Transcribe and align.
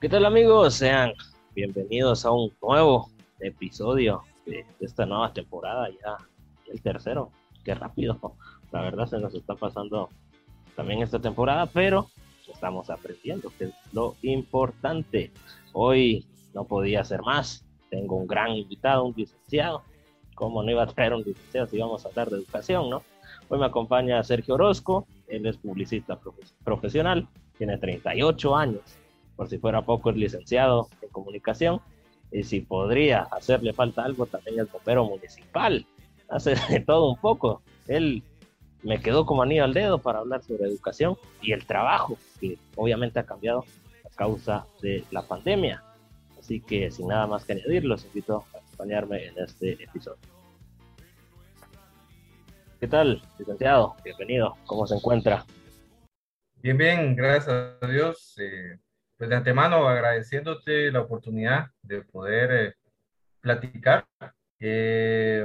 ¿Qué 0.00 0.08
tal 0.08 0.26
amigos? 0.26 0.74
Sean 0.74 1.12
bienvenidos 1.56 2.24
a 2.24 2.30
un 2.30 2.52
nuevo 2.62 3.10
episodio 3.40 4.22
de, 4.46 4.64
esta 4.78 5.04
nueva 5.04 5.32
temporada, 5.32 5.88
ya 5.90 6.16
el 6.72 6.80
tercero. 6.80 7.32
Qué 7.64 7.74
rápido, 7.74 8.36
la 8.70 8.82
verdad 8.82 9.08
se 9.08 9.18
nos 9.18 9.34
está 9.34 9.56
pasando 9.56 10.08
también 10.76 11.02
esta 11.02 11.18
temporada, 11.18 11.66
pero 11.66 12.10
estamos 12.46 12.90
aprendiendo, 12.90 13.50
que 13.58 13.64
es 13.64 13.74
lo 13.92 14.14
importante. 14.22 15.32
Hoy 15.72 16.24
no 16.54 16.62
podía 16.62 17.02
ser 17.02 17.22
más, 17.22 17.66
tengo 17.90 18.14
un 18.14 18.28
gran 18.28 18.52
invitado, 18.52 19.04
un 19.04 19.14
licenciado. 19.16 19.82
¿Cómo 20.36 20.62
no 20.62 20.70
iba 20.70 20.84
a 20.84 20.86
traer 20.86 21.12
un 21.12 21.24
licenciado 21.24 21.66
si 21.66 21.76
íbamos 21.76 22.06
a 22.06 22.10
hablar 22.10 22.30
de 22.30 22.36
educación, 22.36 22.88
no? 22.88 23.02
Hoy 23.48 23.58
me 23.58 23.66
acompaña 23.66 24.22
Sergio 24.22 24.54
Orozco, 24.54 25.08
él 25.26 25.44
es 25.44 25.56
publicista 25.56 26.20
profesional, 26.62 27.26
tiene 27.56 27.78
38 27.78 28.54
años, 28.54 28.82
por 29.38 29.48
si 29.48 29.56
fuera 29.58 29.82
poco 29.82 30.10
es 30.10 30.16
licenciado 30.16 30.88
en 31.00 31.10
comunicación, 31.10 31.80
y 32.32 32.42
si 32.42 32.60
podría 32.60 33.20
hacerle 33.20 33.72
falta 33.72 34.02
algo, 34.02 34.26
también 34.26 34.58
es 34.58 34.70
bombero 34.70 35.04
municipal, 35.04 35.86
hace 36.28 36.56
de 36.68 36.80
todo 36.80 37.08
un 37.08 37.20
poco. 37.20 37.62
Él 37.86 38.24
me 38.82 39.00
quedó 39.00 39.24
como 39.26 39.44
anillo 39.44 39.62
al 39.62 39.74
dedo 39.74 39.98
para 39.98 40.18
hablar 40.18 40.42
sobre 40.42 40.66
educación 40.66 41.16
y 41.40 41.52
el 41.52 41.64
trabajo, 41.66 42.18
que 42.40 42.58
obviamente 42.74 43.20
ha 43.20 43.26
cambiado 43.26 43.64
a 44.04 44.16
causa 44.16 44.66
de 44.82 45.04
la 45.12 45.22
pandemia. 45.22 45.84
Así 46.36 46.60
que 46.60 46.90
sin 46.90 47.06
nada 47.06 47.28
más 47.28 47.44
que 47.44 47.52
añadir, 47.52 47.84
los 47.84 48.04
invito 48.06 48.44
a 48.52 48.58
acompañarme 48.58 49.24
en 49.24 49.38
este 49.38 49.80
episodio. 49.80 50.18
¿Qué 52.80 52.88
tal, 52.88 53.22
licenciado? 53.38 53.94
Bienvenido. 54.02 54.56
¿Cómo 54.66 54.84
se 54.84 54.96
encuentra? 54.96 55.46
Bien, 56.56 56.76
bien, 56.76 57.14
gracias 57.14 57.48
a 57.48 57.86
Dios. 57.86 58.34
Eh, 58.38 58.78
pues 59.18 59.28
de 59.28 59.36
antemano 59.36 59.88
agradeciéndote 59.88 60.92
la 60.92 61.00
oportunidad 61.00 61.66
de 61.82 62.02
poder 62.02 62.50
eh, 62.52 62.74
platicar 63.40 64.06
eh, 64.60 65.44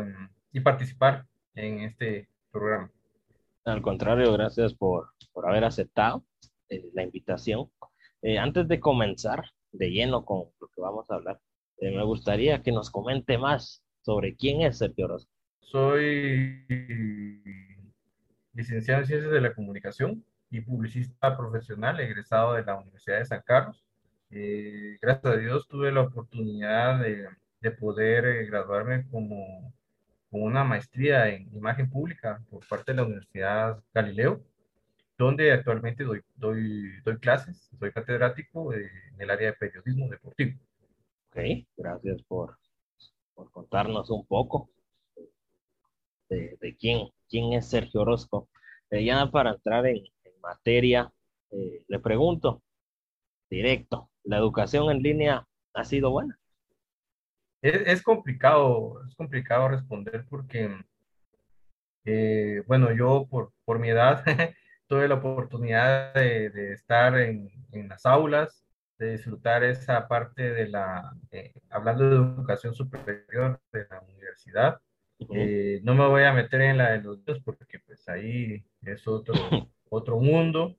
y 0.52 0.60
participar 0.60 1.26
en 1.56 1.80
este 1.80 2.30
programa. 2.52 2.92
Al 3.66 3.82
contrario, 3.82 4.32
gracias 4.34 4.74
por, 4.76 5.10
por 5.32 5.50
haber 5.50 5.64
aceptado 5.64 6.24
la 6.94 7.04
invitación. 7.04 7.70
antes 8.40 8.68
de 8.68 8.80
comenzar 8.80 9.44
de 9.72 9.90
lleno 9.90 10.24
con 10.26 10.46
lo 10.60 10.68
que 10.68 10.82
vamos 10.82 11.10
a 11.10 11.16
hablar, 11.16 11.40
me 11.80 12.04
gustaría 12.04 12.62
que 12.62 12.72
nos 12.72 12.90
comente 12.90 13.38
más 13.38 13.84
sobre 14.02 14.36
quién 14.36 14.62
es 14.62 14.78
Sergio 14.78 15.06
Orozco. 15.06 15.32
Soy 15.62 16.66
licenciado 18.54 19.02
en 19.02 19.08
Ciencias 19.08 19.32
de 19.32 19.42
la 19.42 19.54
Comunicación 19.54 20.24
y 20.54 20.62
publicista 20.62 21.36
profesional 21.36 22.00
egresado 22.00 22.54
de 22.54 22.64
la 22.64 22.76
Universidad 22.76 23.18
de 23.18 23.26
San 23.26 23.42
Carlos. 23.42 23.84
Eh, 24.30 24.98
gracias 25.02 25.34
a 25.34 25.38
Dios 25.38 25.68
tuve 25.68 25.92
la 25.92 26.02
oportunidad 26.02 27.00
de, 27.02 27.28
de 27.60 27.72
poder 27.72 28.26
eh, 28.26 28.46
graduarme 28.46 29.08
como, 29.10 29.74
con 30.30 30.44
una 30.44 30.64
maestría 30.64 31.28
en 31.30 31.50
imagen 31.56 31.90
pública 31.90 32.40
por 32.52 32.68
parte 32.68 32.92
de 32.92 32.98
la 32.98 33.04
Universidad 33.04 33.82
Galileo, 33.94 34.44
donde 35.18 35.52
actualmente 35.52 36.04
doy, 36.04 36.22
doy, 36.36 37.02
doy 37.04 37.18
clases, 37.18 37.72
soy 37.80 37.92
catedrático 37.92 38.74
en 38.74 38.90
el 39.18 39.30
área 39.32 39.52
de 39.52 39.58
periodismo 39.58 40.08
deportivo. 40.08 40.60
Ok, 41.30 41.66
gracias 41.76 42.22
por, 42.24 42.60
por 43.34 43.50
contarnos 43.52 44.12
un 44.12 44.24
poco 44.28 44.70
de, 46.30 46.78
quién, 46.80 47.08
quién 47.28 47.54
es 47.54 47.68
Sergio 47.68 48.02
Orozco. 48.02 48.50
Eh, 48.92 49.04
ya 49.04 49.26
para 49.32 49.52
entrar 49.52 49.88
en, 49.88 50.04
materia, 50.44 51.12
eh, 51.52 51.84
le 51.88 52.00
pregunto 52.00 52.62
directo, 53.50 54.10
¿la 54.24 54.38
educación 54.38 54.92
en 54.92 55.02
línea 55.02 55.48
ha 55.74 55.84
sido 55.84 56.12
buena? 56.12 56.38
Es, 57.62 58.02
complicado, 58.02 59.02
es 59.08 59.16
complicado 59.16 59.70
responder 59.70 60.26
porque, 60.30 60.70
eh, 62.04 62.62
bueno, 62.68 62.92
yo 62.94 63.26
por, 63.30 63.54
por 63.64 63.80
mi 63.80 63.90
edad 63.90 64.24
tuve 64.88 65.08
la 65.08 65.16
oportunidad 65.16 66.14
de, 66.14 66.74
estar 66.74 67.18
en, 67.18 67.50
en, 67.72 67.88
las 67.88 68.06
aulas, 68.06 68.66
de 68.98 69.14
disfrutar 69.14 69.64
esa 69.64 70.08
parte 70.10 70.52
de 70.54 70.68
la, 70.68 71.14
hablando 71.70 72.10
de 72.10 72.16
educación 72.16 72.76
superior 72.76 73.62
de 73.72 73.88
la 73.90 74.02
universidad, 74.02 74.82
eh, 75.32 75.80
no 75.84 75.96
me 75.96 76.08
voy 76.08 76.24
a 76.24 76.34
meter 76.34 76.62
en 76.62 76.78
la 76.78 76.92
de 76.92 77.02
los 77.02 77.20
niños 77.20 77.42
porque 77.44 77.80
pues 77.80 78.08
ahí 78.10 78.64
es 78.82 79.08
otro, 79.08 79.34
otro 79.94 80.20
mundo, 80.20 80.76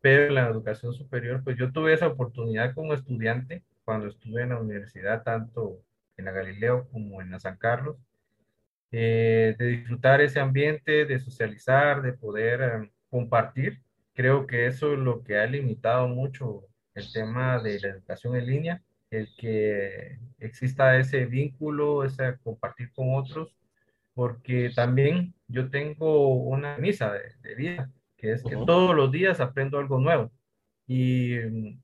pero 0.00 0.26
en 0.26 0.34
la 0.34 0.48
educación 0.48 0.92
superior, 0.92 1.42
pues 1.44 1.56
yo 1.58 1.72
tuve 1.72 1.94
esa 1.94 2.08
oportunidad 2.08 2.74
como 2.74 2.94
estudiante 2.94 3.62
cuando 3.84 4.08
estuve 4.08 4.42
en 4.42 4.50
la 4.50 4.60
universidad, 4.60 5.22
tanto 5.22 5.82
en 6.16 6.24
la 6.26 6.32
Galileo 6.32 6.88
como 6.90 7.20
en 7.22 7.30
la 7.30 7.40
San 7.40 7.56
Carlos, 7.56 7.96
eh, 8.92 9.54
de 9.58 9.66
disfrutar 9.66 10.20
ese 10.20 10.40
ambiente, 10.40 11.06
de 11.06 11.18
socializar, 11.18 12.02
de 12.02 12.12
poder 12.12 12.60
eh, 12.62 12.90
compartir. 13.10 13.82
Creo 14.14 14.46
que 14.46 14.66
eso 14.66 14.94
es 14.94 14.98
lo 14.98 15.22
que 15.22 15.38
ha 15.38 15.46
limitado 15.46 16.08
mucho 16.08 16.64
el 16.94 17.12
tema 17.12 17.60
de 17.62 17.80
la 17.80 17.88
educación 17.88 18.36
en 18.36 18.46
línea, 18.46 18.82
el 19.10 19.28
que 19.36 20.18
exista 20.38 20.98
ese 20.98 21.26
vínculo, 21.26 22.04
ese 22.04 22.36
compartir 22.42 22.92
con 22.92 23.14
otros 23.14 23.56
porque 24.16 24.70
también 24.74 25.34
yo 25.46 25.68
tengo 25.68 26.36
una 26.36 26.78
misa 26.78 27.12
de, 27.12 27.54
vida, 27.54 27.92
que 28.26 28.32
es 28.32 28.42
que 28.42 28.56
todos 28.56 28.94
los 28.94 29.12
días 29.12 29.40
aprendo 29.40 29.78
algo 29.78 30.00
nuevo. 30.00 30.30
Y 30.86 31.36
mm, 31.38 31.80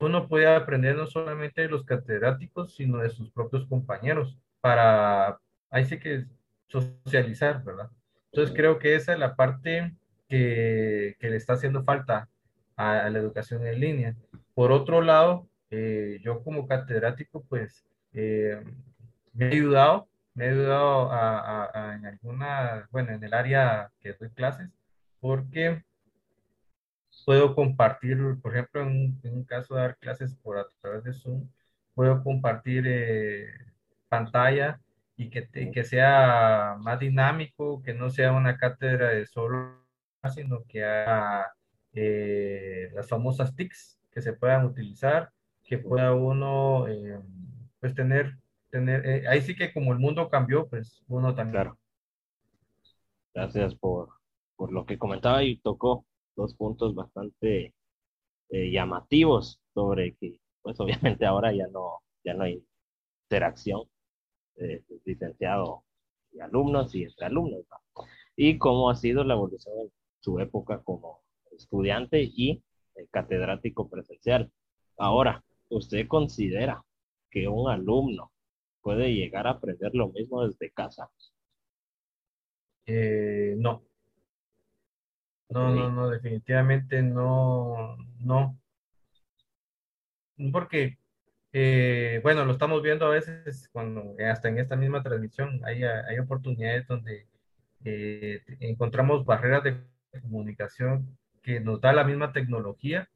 uno 0.00 0.26
puede 0.26 0.46
aprender 0.46 0.96
no 0.96 1.06
solamente 1.06 1.62
de 1.62 1.68
los 1.68 1.84
catedráticos, 1.84 2.74
sino 2.74 2.98
de 2.98 3.10
sus 3.10 3.30
propios 3.30 3.66
compañeros, 3.66 4.38
para, 4.60 5.38
ahí 5.70 5.84
sí 5.84 5.98
que 5.98 6.24
socializar, 6.68 7.62
¿verdad? 7.62 7.90
Entonces 8.30 8.54
creo 8.56 8.78
que 8.78 8.94
esa 8.94 9.12
es 9.12 9.18
la 9.18 9.36
parte 9.36 9.94
que, 10.28 11.16
que 11.20 11.30
le 11.30 11.36
está 11.36 11.54
haciendo 11.54 11.84
falta 11.84 12.28
a, 12.76 13.10
la 13.10 13.18
educación 13.18 13.66
en 13.66 13.80
línea. 13.80 14.16
Por 14.54 14.72
otro 14.72 15.02
lado, 15.02 15.46
eh, 15.70 16.20
yo 16.22 16.42
como 16.42 16.66
catedrático, 16.66 17.44
pues 17.48 17.84
eh, 18.14 18.62
me 19.34 19.46
he 19.46 19.52
ayudado 19.52 20.08
me 20.34 20.46
he 20.46 20.50
ayudado 20.50 21.10
a, 21.12 21.94
en 21.94 22.06
alguna, 22.06 22.88
bueno, 22.90 23.12
en 23.12 23.22
el 23.22 23.34
área 23.34 23.90
que 24.00 24.14
doy 24.14 24.30
clases, 24.30 24.70
porque 25.22 25.84
puedo 27.24 27.54
compartir, 27.54 28.18
por 28.42 28.52
ejemplo, 28.52 28.82
en 28.82 29.20
un, 29.22 29.44
caso 29.44 29.76
de 29.76 29.82
dar 29.82 29.96
clases 29.98 30.34
por 30.34 30.58
a 30.58 30.66
través 30.80 31.04
de 31.04 31.12
Zoom, 31.12 31.48
puedo 31.94 32.24
compartir 32.24 32.84
eh, 32.88 33.46
pantalla 34.08 34.80
y 35.16 35.30
que, 35.30 35.48
que 35.48 35.84
sea 35.84 36.76
más 36.80 36.98
dinámico, 36.98 37.82
que 37.82 37.94
no 37.94 38.10
sea 38.10 38.32
una 38.32 38.56
cátedra 38.58 39.10
de 39.10 39.26
solo, 39.26 39.86
sino 40.34 40.64
que 40.64 40.84
haya 40.84 41.46
eh, 41.92 42.90
las 42.94 43.08
famosas 43.08 43.54
TICs 43.54 44.00
que 44.10 44.22
se 44.22 44.32
puedan 44.32 44.66
utilizar, 44.66 45.30
que 45.62 45.78
pueda 45.78 46.14
uno 46.14 46.88
eh, 46.88 47.20
pues 47.78 47.94
tener 47.94 48.36
tener, 48.72 49.06
eh, 49.06 49.28
ahí 49.28 49.42
sí 49.42 49.54
que 49.54 49.72
como 49.72 49.92
el 49.92 49.98
mundo 49.98 50.28
cambió, 50.28 50.66
pues 50.66 51.04
uno 51.06 51.34
también. 51.34 51.62
Claro. 51.62 51.78
Gracias 53.34 53.74
por, 53.74 54.08
por 54.56 54.72
lo 54.72 54.86
que 54.86 54.98
comentaba 54.98 55.44
y 55.44 55.56
tocó 55.58 56.06
dos 56.36 56.54
puntos 56.54 56.94
bastante 56.94 57.74
eh, 58.50 58.70
llamativos 58.72 59.60
sobre 59.74 60.14
que, 60.16 60.40
pues 60.62 60.78
obviamente 60.80 61.26
ahora 61.26 61.52
ya 61.52 61.66
no, 61.68 62.00
ya 62.24 62.34
no 62.34 62.44
hay 62.44 62.64
interacción 63.24 63.82
eh, 64.56 64.82
licenciado 65.04 65.84
y 66.32 66.40
alumnos 66.40 66.94
y 66.94 67.04
entre 67.04 67.26
alumnos. 67.26 67.64
Y 68.36 68.58
cómo 68.58 68.90
ha 68.90 68.96
sido 68.96 69.24
la 69.24 69.34
evolución 69.34 69.74
en 69.80 69.92
su 70.20 70.38
época 70.40 70.82
como 70.82 71.22
estudiante 71.52 72.22
y 72.22 72.62
catedrático 73.10 73.88
presencial. 73.88 74.50
Ahora, 74.98 75.44
¿usted 75.70 76.06
considera 76.08 76.84
que 77.30 77.48
un 77.48 77.70
alumno 77.70 78.32
puede 78.82 79.14
llegar 79.14 79.46
a 79.46 79.52
aprender 79.52 79.94
lo 79.94 80.08
mismo 80.10 80.46
desde 80.46 80.70
casa? 80.70 81.10
Eh, 82.86 83.54
no. 83.58 83.82
No, 85.52 85.74
no, 85.74 85.90
no, 85.90 86.08
definitivamente 86.08 87.02
no, 87.02 87.96
no. 88.20 88.58
Porque, 90.50 90.98
eh, 91.52 92.20
bueno, 92.22 92.44
lo 92.44 92.52
estamos 92.52 92.82
viendo 92.82 93.06
a 93.06 93.10
veces 93.10 93.68
cuando, 93.72 94.14
hasta 94.30 94.48
en 94.48 94.58
esta 94.58 94.76
misma 94.76 95.02
transmisión, 95.02 95.60
hay, 95.64 95.84
hay 95.84 96.18
oportunidades 96.18 96.86
donde 96.86 97.26
eh, 97.84 98.42
encontramos 98.60 99.24
barreras 99.24 99.62
de 99.64 99.76
comunicación 100.20 101.18
que 101.42 101.60
nos 101.60 101.80
da 101.80 101.92
la 101.92 102.04
misma 102.04 102.32
tecnología, 102.32 103.08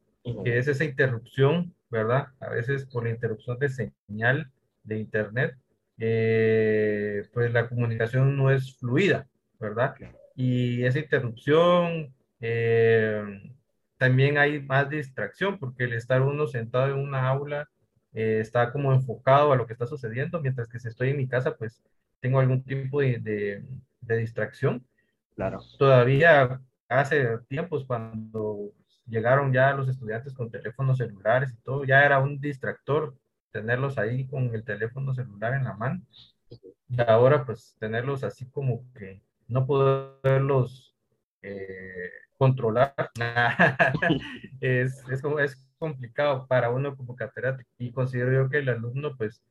que 0.44 0.58
es 0.58 0.66
esa 0.66 0.84
interrupción, 0.84 1.74
¿verdad? 1.88 2.28
A 2.40 2.48
veces 2.48 2.84
por 2.86 3.04
la 3.04 3.10
interrupción 3.10 3.58
de 3.58 3.68
señal 3.68 4.50
de 4.82 4.98
Internet, 4.98 5.56
eh, 5.98 7.22
pues 7.32 7.52
la 7.52 7.68
comunicación 7.68 8.36
no 8.36 8.50
es 8.50 8.76
fluida, 8.76 9.28
¿verdad? 9.60 9.94
Y 10.34 10.84
esa 10.84 10.98
interrupción, 10.98 12.12
eh, 12.40 13.22
también 13.98 14.38
hay 14.38 14.60
más 14.60 14.88
distracción 14.90 15.58
porque 15.58 15.84
el 15.84 15.92
estar 15.94 16.22
uno 16.22 16.46
sentado 16.46 16.88
en 16.92 16.98
una 16.98 17.28
aula 17.28 17.68
eh, 18.12 18.40
está 18.40 18.72
como 18.72 18.92
enfocado 18.92 19.52
a 19.52 19.56
lo 19.56 19.66
que 19.66 19.72
está 19.72 19.86
sucediendo, 19.86 20.40
mientras 20.40 20.68
que 20.68 20.78
si 20.78 20.88
estoy 20.88 21.10
en 21.10 21.18
mi 21.18 21.28
casa, 21.28 21.56
pues 21.56 21.82
tengo 22.20 22.40
algún 22.40 22.62
tipo 22.62 23.00
de, 23.00 23.18
de, 23.18 23.64
de 24.00 24.16
distracción. 24.16 24.86
Claro. 25.34 25.60
Todavía 25.78 26.60
hace 26.88 27.38
tiempos 27.48 27.84
cuando 27.84 28.72
llegaron 29.06 29.52
ya 29.52 29.72
los 29.74 29.88
estudiantes 29.88 30.34
con 30.34 30.50
teléfonos 30.50 30.98
celulares 30.98 31.52
y 31.52 31.62
todo, 31.62 31.84
ya 31.84 32.04
era 32.04 32.18
un 32.18 32.40
distractor 32.40 33.14
tenerlos 33.52 33.98
ahí 33.98 34.26
con 34.26 34.54
el 34.54 34.64
teléfono 34.64 35.14
celular 35.14 35.54
en 35.54 35.64
la 35.64 35.74
mano. 35.74 36.02
Y 36.88 37.00
ahora 37.00 37.44
pues 37.44 37.76
tenerlos 37.78 38.22
así 38.24 38.46
como 38.50 38.84
que 38.94 39.22
no 39.48 39.66
poderlos 39.66 40.94
eh, 41.42 42.10
controlar 42.36 42.94
es, 44.60 45.04
es, 45.08 45.22
es 45.40 45.66
complicado 45.78 46.46
para 46.46 46.70
uno 46.70 46.96
como 46.96 47.16
catedrático 47.16 47.68
y 47.78 47.92
considero 47.92 48.32
yo 48.32 48.50
que 48.50 48.58
el 48.58 48.68
alumno 48.68 49.16
pues 49.16 49.42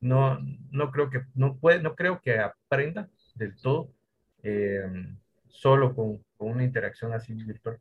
no, 0.00 0.38
no 0.70 0.90
creo 0.90 1.10
que 1.10 1.22
no 1.34 1.56
puede, 1.56 1.82
no 1.82 1.94
creo 1.94 2.20
que 2.20 2.38
aprenda 2.38 3.08
del 3.34 3.56
todo 3.56 3.88
eh, 4.42 4.82
solo 5.48 5.94
con, 5.94 6.22
con, 6.36 6.50
una 6.50 6.64
interacción 6.64 7.12
así 7.14 7.32
virtual. 7.32 7.80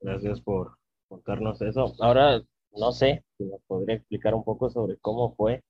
Gracias 0.00 0.40
por 0.40 0.76
contarnos 1.08 1.60
eso. 1.62 1.92
Ahora, 2.00 2.40
no 2.72 2.92
sé 2.92 3.24
si 3.36 3.44
nos 3.44 3.60
podría 3.66 3.96
explicar 3.96 4.34
un 4.34 4.44
poco 4.44 4.70
sobre 4.70 4.96
cómo 4.98 5.34
fue 5.34 5.64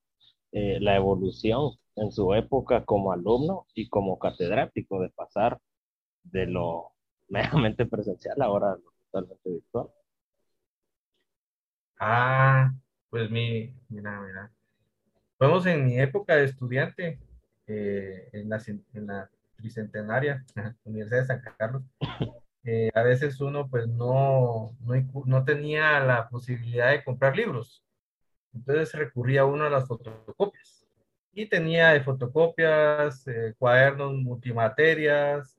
eh, 0.53 0.79
la 0.81 0.97
evolución 0.97 1.73
en 1.97 2.13
su 2.13 2.35
época 2.35 2.85
como 2.85 3.13
alumno 3.13 3.67
y 3.75 3.89
como 3.89 4.19
catedrático 4.19 5.01
de 5.01 5.09
pasar 5.11 5.59
de 6.25 6.47
lo 6.47 6.93
meramente 7.29 7.87
presencial 7.87 8.41
ahora 8.43 8.77
totalmente 9.11 9.51
virtual. 9.51 9.89
Ah, 11.99 12.73
pues 13.11 13.31
mi, 13.31 13.73
mira, 13.89 14.21
mira. 14.21 14.53
Vamos 15.39 15.67
en 15.67 15.85
mi 15.87 15.99
época 15.99 16.37
de 16.37 16.45
estudiante, 16.45 17.19
eh, 17.67 18.29
en, 18.33 18.49
la, 18.49 18.63
en 18.95 19.07
la 19.07 19.31
tricentenaria, 19.57 20.45
Universidad 20.85 21.21
de 21.21 21.27
San 21.27 21.43
Carlos, 21.59 21.83
eh, 22.65 22.91
a 22.95 23.03
veces 23.03 23.41
uno 23.41 23.69
pues 23.69 23.89
no, 23.89 24.77
no, 24.81 24.95
no, 25.27 25.45
tenía 25.45 26.01
la 26.01 26.29
posibilidad 26.29 26.91
de 26.91 27.05
comprar 27.05 27.37
libros. 27.37 27.83
Entonces 28.55 28.93
recurría 28.95 29.45
uno 29.45 29.65
a 29.65 29.71
las 29.71 29.87
fotocopias. 29.87 30.87
Y 31.33 31.47
tenía 31.47 31.91
de 31.91 32.01
fotocopias, 32.03 33.27
eh, 33.29 33.55
cuadernos 33.59 34.15
multimaterias 34.15 35.56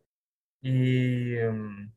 y, 0.68 1.38
um, 1.38 1.90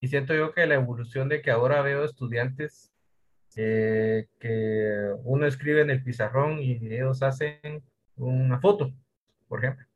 y 0.00 0.08
siento 0.08 0.34
yo 0.34 0.52
que 0.52 0.66
la 0.66 0.74
evolución 0.74 1.28
de 1.28 1.42
que 1.42 1.50
ahora 1.50 1.82
veo 1.82 2.04
estudiantes 2.04 2.92
eh, 3.56 4.28
que 4.38 5.12
uno 5.24 5.46
escribe 5.46 5.80
en 5.82 5.90
el 5.90 6.04
pizarrón 6.04 6.60
y 6.60 6.74
ellos 6.94 7.22
hacen 7.22 7.82
una 8.16 8.60
foto, 8.60 8.92
por 9.48 9.58
ejemplo. 9.58 9.86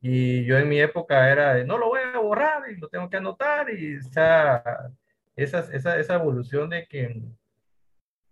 Y 0.00 0.44
yo 0.44 0.58
en 0.58 0.68
mi 0.68 0.80
época 0.80 1.30
era 1.30 1.54
de, 1.54 1.64
no 1.64 1.78
lo 1.78 1.88
voy 1.88 2.00
a 2.12 2.18
borrar 2.18 2.68
y 2.70 2.76
lo 2.76 2.88
tengo 2.88 3.08
que 3.08 3.18
anotar 3.18 3.70
y 3.70 3.94
esa, 3.94 4.92
esa, 5.36 5.60
esa, 5.72 5.98
esa 6.00 6.14
evolución 6.14 6.70
de 6.70 6.88
que, 6.88 7.22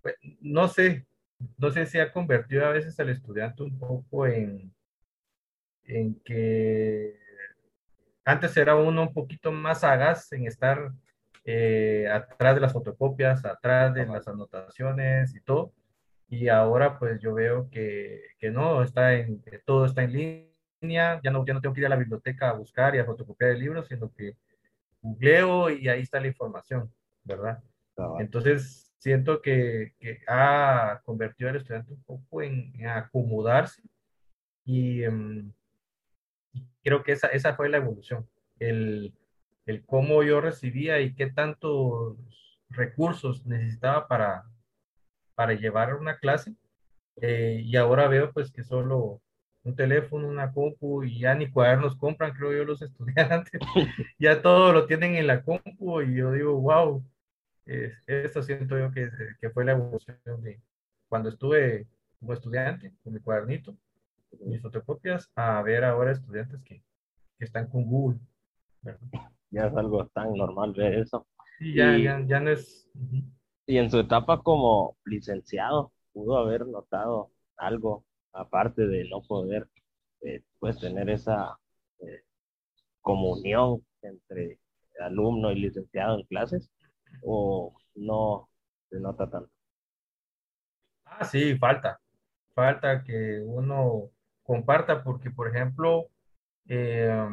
pues, 0.02 0.16
no 0.40 0.66
sé, 0.66 1.06
no 1.58 1.70
sé 1.70 1.86
si 1.86 2.00
ha 2.00 2.12
convertido 2.12 2.66
a 2.66 2.70
veces 2.70 2.98
al 2.98 3.10
estudiante 3.10 3.62
un 3.62 3.78
poco 3.78 4.26
en, 4.26 4.74
en 5.84 6.14
que 6.24 7.19
antes 8.24 8.56
era 8.56 8.76
uno 8.76 9.02
un 9.02 9.12
poquito 9.12 9.52
más 9.52 9.80
sagaz 9.80 10.32
en 10.32 10.46
estar 10.46 10.92
eh, 11.44 12.08
atrás 12.10 12.54
de 12.54 12.60
las 12.60 12.72
fotocopias, 12.72 13.44
atrás 13.44 13.94
de 13.94 14.06
las 14.06 14.26
anotaciones 14.28 15.34
y 15.34 15.40
todo. 15.40 15.72
Y 16.28 16.48
ahora 16.48 16.98
pues 16.98 17.20
yo 17.20 17.34
veo 17.34 17.68
que, 17.70 18.20
que 18.38 18.50
no, 18.50 18.82
está 18.82 19.14
en, 19.14 19.42
que 19.42 19.58
todo 19.58 19.86
está 19.86 20.04
en 20.04 20.12
línea, 20.12 21.20
ya 21.22 21.30
no, 21.30 21.44
ya 21.44 21.54
no 21.54 21.60
tengo 21.60 21.74
que 21.74 21.80
ir 21.80 21.86
a 21.86 21.90
la 21.90 21.96
biblioteca 21.96 22.50
a 22.50 22.54
buscar 22.54 22.94
y 22.94 22.98
a 22.98 23.04
fotocopiar 23.04 23.50
el 23.52 23.60
libro, 23.60 23.82
sino 23.84 24.12
que 24.12 24.36
googleo 25.02 25.70
y 25.70 25.88
ahí 25.88 26.02
está 26.02 26.20
la 26.20 26.28
información, 26.28 26.92
¿verdad? 27.24 27.62
Entonces 28.18 28.92
siento 28.98 29.42
que, 29.42 29.94
que, 29.98 30.20
ha 30.26 31.00
convertido 31.04 31.50
al 31.50 31.56
estudiante 31.56 31.92
un 31.92 32.02
poco 32.04 32.42
en, 32.42 32.86
acomodarse 32.86 33.82
y, 34.64 35.04
um, 35.06 35.52
creo 36.82 37.02
que 37.02 37.12
esa, 37.12 37.28
esa 37.28 37.54
fue 37.54 37.68
la 37.68 37.78
evolución. 37.78 38.28
El, 38.58 39.14
el 39.66 39.84
cómo 39.84 40.22
yo 40.22 40.40
recibía 40.40 41.00
y 41.00 41.14
qué 41.14 41.30
tantos 41.30 42.16
recursos 42.68 43.46
necesitaba 43.46 44.08
para, 44.08 44.44
para 45.34 45.54
llevar 45.54 45.94
una 45.94 46.18
clase. 46.18 46.54
Eh, 47.16 47.62
y 47.64 47.76
ahora 47.76 48.08
veo 48.08 48.32
pues 48.32 48.50
que 48.50 48.62
solo 48.62 49.20
un 49.62 49.76
teléfono, 49.76 50.28
una 50.28 50.52
compu 50.52 51.04
y 51.04 51.20
ya 51.20 51.34
ni 51.34 51.50
cuadernos 51.50 51.96
compran, 51.96 52.32
creo 52.32 52.52
yo, 52.52 52.64
los 52.64 52.82
estudiantes. 52.82 53.60
ya 54.18 54.42
todo 54.42 54.72
lo 54.72 54.86
tienen 54.86 55.16
en 55.16 55.26
la 55.26 55.42
compu 55.42 56.02
y 56.02 56.16
yo 56.16 56.32
digo, 56.32 56.60
wow, 56.60 57.04
esto 58.06 58.42
siento 58.42 58.78
yo 58.78 58.90
que, 58.90 59.10
que, 59.40 59.50
fue 59.50 59.64
la 59.64 59.72
evolución 59.72 60.18
de 60.42 60.60
cuando 61.08 61.28
estuve 61.28 61.86
como 62.18 62.32
estudiante 62.32 62.92
con 63.02 63.12
mi 63.12 63.20
cuadernito, 63.20 63.76
mis 64.40 64.60
fotocopias, 64.62 65.30
a 65.34 65.62
ver 65.62 65.84
ahora 65.84 66.12
estudiantes 66.12 66.62
que, 66.62 66.82
que 67.38 67.44
están 67.44 67.68
con 67.68 67.84
Google. 67.84 68.18
¿verdad? 68.82 69.08
ya 69.50 69.66
es 69.66 69.76
algo 69.76 70.06
tan 70.08 70.32
normal 70.34 70.72
ver 70.72 70.94
eso. 70.94 71.26
Sí, 71.58 71.74
ya, 71.74 71.96
y, 71.96 72.04
ya, 72.04 72.20
ya 72.26 72.40
no 72.40 72.50
es. 72.50 72.88
Y 73.66 73.78
en 73.78 73.90
su 73.90 73.98
etapa 73.98 74.42
como 74.42 74.96
licenciado, 75.04 75.92
pudo 76.12 76.38
haber 76.38 76.66
notado 76.66 77.30
algo, 77.56 78.04
aparte 78.32 78.86
de 78.86 79.08
no 79.08 79.22
poder 79.22 79.68
eh, 80.22 80.42
pues 80.58 80.78
tener 80.78 81.10
esa 81.10 81.58
eh, 82.00 82.22
comunión 83.00 83.84
entre 84.02 84.58
alumno 85.00 85.50
y 85.50 85.56
licenciado 85.56 86.18
en 86.18 86.26
clases, 86.26 86.70
o 87.22 87.74
no 87.94 88.48
se 88.88 89.00
nota 89.00 89.28
tanto. 89.28 89.50
Ah, 91.04 91.24
sí, 91.24 91.56
falta. 91.58 92.00
Falta 92.54 93.02
que 93.02 93.40
uno 93.44 94.10
comparta, 94.50 95.04
porque, 95.04 95.30
por 95.30 95.46
ejemplo, 95.46 96.08
eh, 96.68 97.24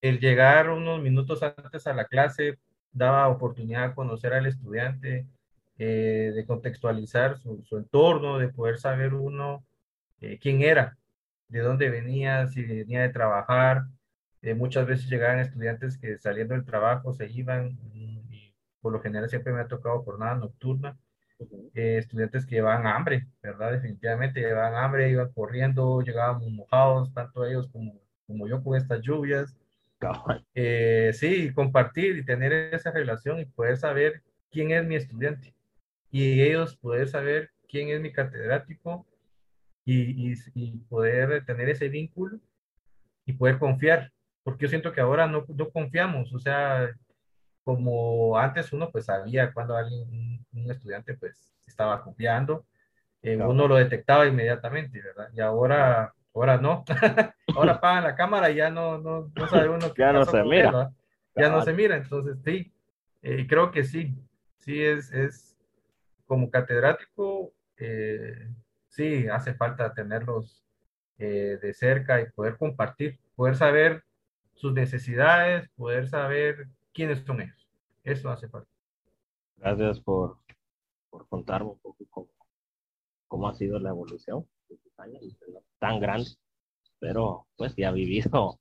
el 0.00 0.18
llegar 0.18 0.70
unos 0.70 1.00
minutos 1.00 1.40
antes 1.44 1.86
a 1.86 1.94
la 1.94 2.06
clase 2.06 2.58
daba 2.90 3.28
oportunidad 3.28 3.90
de 3.90 3.94
conocer 3.94 4.32
al 4.32 4.46
estudiante, 4.46 5.24
eh, 5.78 6.32
de 6.34 6.44
contextualizar 6.44 7.38
su, 7.38 7.62
su, 7.64 7.76
entorno, 7.76 8.38
de 8.38 8.48
poder 8.48 8.78
saber 8.78 9.14
uno 9.14 9.64
eh, 10.20 10.36
quién 10.40 10.62
era, 10.62 10.98
de 11.46 11.60
dónde 11.60 11.88
venía, 11.88 12.48
si 12.48 12.64
venía 12.64 13.02
de 13.02 13.10
trabajar. 13.10 13.84
Eh, 14.42 14.54
muchas 14.54 14.84
veces 14.84 15.08
llegaban 15.08 15.38
estudiantes 15.38 15.96
que 15.96 16.18
saliendo 16.18 16.54
del 16.54 16.64
trabajo 16.64 17.14
se 17.14 17.30
iban 17.30 17.78
y 17.94 18.52
por 18.80 18.92
lo 18.92 19.00
general 19.00 19.28
siempre 19.30 19.52
me 19.52 19.60
ha 19.60 19.68
tocado 19.68 20.02
jornada 20.02 20.34
nocturna. 20.34 20.98
Estudiantes 21.74 22.46
que 22.46 22.56
llevaban 22.56 22.86
hambre, 22.86 23.26
¿verdad? 23.42 23.72
Definitivamente 23.72 24.40
llevaban 24.40 24.74
hambre, 24.74 25.10
iban 25.10 25.32
corriendo, 25.32 26.00
llegaban 26.00 26.54
mojados, 26.54 27.12
tanto 27.12 27.44
ellos 27.44 27.68
como, 27.68 28.00
como 28.26 28.48
yo 28.48 28.62
con 28.62 28.76
estas 28.76 29.02
lluvias. 29.02 29.56
Eh, 30.54 31.10
sí, 31.14 31.52
compartir 31.52 32.16
y 32.16 32.24
tener 32.24 32.52
esa 32.74 32.90
relación 32.90 33.40
y 33.40 33.46
poder 33.46 33.76
saber 33.76 34.22
quién 34.50 34.70
es 34.70 34.84
mi 34.84 34.96
estudiante 34.96 35.54
y 36.10 36.40
ellos 36.40 36.76
poder 36.76 37.08
saber 37.08 37.50
quién 37.68 37.88
es 37.88 38.00
mi 38.00 38.12
catedrático 38.12 39.06
y, 39.84 40.32
y, 40.32 40.34
y, 40.54 40.78
poder 40.88 41.44
tener 41.44 41.68
ese 41.68 41.88
vínculo 41.88 42.40
y 43.24 43.34
poder 43.34 43.58
confiar, 43.58 44.12
porque 44.42 44.64
yo 44.64 44.68
siento 44.68 44.92
que 44.92 45.00
ahora 45.00 45.26
no, 45.26 45.44
no 45.48 45.70
confiamos, 45.70 46.32
o 46.32 46.38
sea, 46.38 46.90
como 47.66 48.38
antes 48.38 48.72
uno 48.72 48.92
pues 48.92 49.06
sabía 49.06 49.52
cuando 49.52 49.76
alguien, 49.76 50.08
un, 50.52 50.70
estudiante 50.70 51.14
pues 51.14 51.52
estaba 51.66 52.00
copiando, 52.00 52.64
eh, 53.20 53.36
uno 53.36 53.66
lo 53.66 53.74
detectaba 53.74 54.24
inmediatamente, 54.24 55.02
¿verdad? 55.02 55.28
Y 55.34 55.40
ahora 55.40 56.14
ahora 56.32 56.58
no. 56.58 56.84
ahora 57.56 57.72
apagan 57.82 58.04
la 58.04 58.14
cámara 58.14 58.50
y 58.50 58.54
ya 58.54 58.70
no, 58.70 58.98
no, 58.98 59.32
no 59.34 59.48
sabe 59.48 59.68
uno 59.68 59.92
qué 59.92 60.00
Ya 60.00 60.12
no 60.12 60.24
se 60.24 60.44
mira. 60.44 60.92
ya 61.34 61.48
no 61.48 61.60
se 61.62 61.72
mira, 61.72 61.96
entonces 61.96 62.38
sí, 62.44 62.72
eh, 63.22 63.48
creo 63.48 63.72
que 63.72 63.82
sí, 63.82 64.14
sí 64.60 64.80
es, 64.80 65.12
es 65.12 65.56
como 66.24 66.48
catedrático, 66.52 67.52
eh, 67.78 68.48
sí 68.86 69.26
hace 69.26 69.54
falta 69.54 69.92
tenerlos 69.92 70.62
de 71.18 71.72
cerca 71.74 72.20
y 72.20 72.30
poder 72.30 72.58
compartir, 72.58 73.18
poder 73.34 73.56
saber 73.56 74.04
sus 74.54 74.72
necesidades, 74.72 75.68
poder 75.70 76.06
saber 76.06 76.68
quiénes 76.92 77.24
son 77.24 77.40
ellos. 77.40 77.55
Eso 78.06 78.30
hace 78.30 78.48
falta. 78.48 78.70
Gracias 79.56 80.00
por, 80.00 80.38
por 81.10 81.28
contarme 81.28 81.70
un 81.70 81.78
poco 81.80 82.04
cómo, 82.08 82.28
cómo 83.26 83.48
ha 83.48 83.54
sido 83.54 83.78
la 83.78 83.90
evolución 83.90 84.46
años, 84.98 85.22
tan 85.78 86.00
grande, 86.00 86.30
pero 86.98 87.46
pues 87.56 87.74
ya 87.76 87.88
ha 87.88 87.92
vivido 87.92 88.58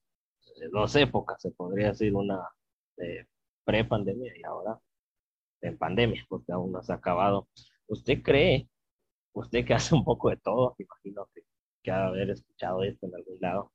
dos 0.72 0.96
épocas, 0.96 1.42
se 1.42 1.52
podría 1.52 1.90
decir 1.90 2.14
una 2.14 2.40
pre-pandemia 3.64 4.34
y 4.38 4.44
ahora 4.44 4.80
en 5.62 5.78
pandemia, 5.78 6.26
porque 6.30 6.52
aún 6.52 6.72
no 6.72 6.84
se 6.84 6.92
ha 6.92 6.96
acabado. 6.96 7.48
¿Usted 7.88 8.22
cree, 8.24 8.68
usted 9.34 9.66
que 9.66 9.74
hace 9.74 9.96
un 9.96 10.04
poco 10.04 10.30
de 10.30 10.38
todo, 10.38 10.76
imagino 10.78 11.28
que, 11.34 11.42
que 11.84 11.92
ha 11.92 12.00
de 12.00 12.08
haber 12.08 12.30
escuchado 12.32 12.84
esto 12.84 13.08
en 13.08 13.16
algún 13.16 13.38
lado, 13.40 13.72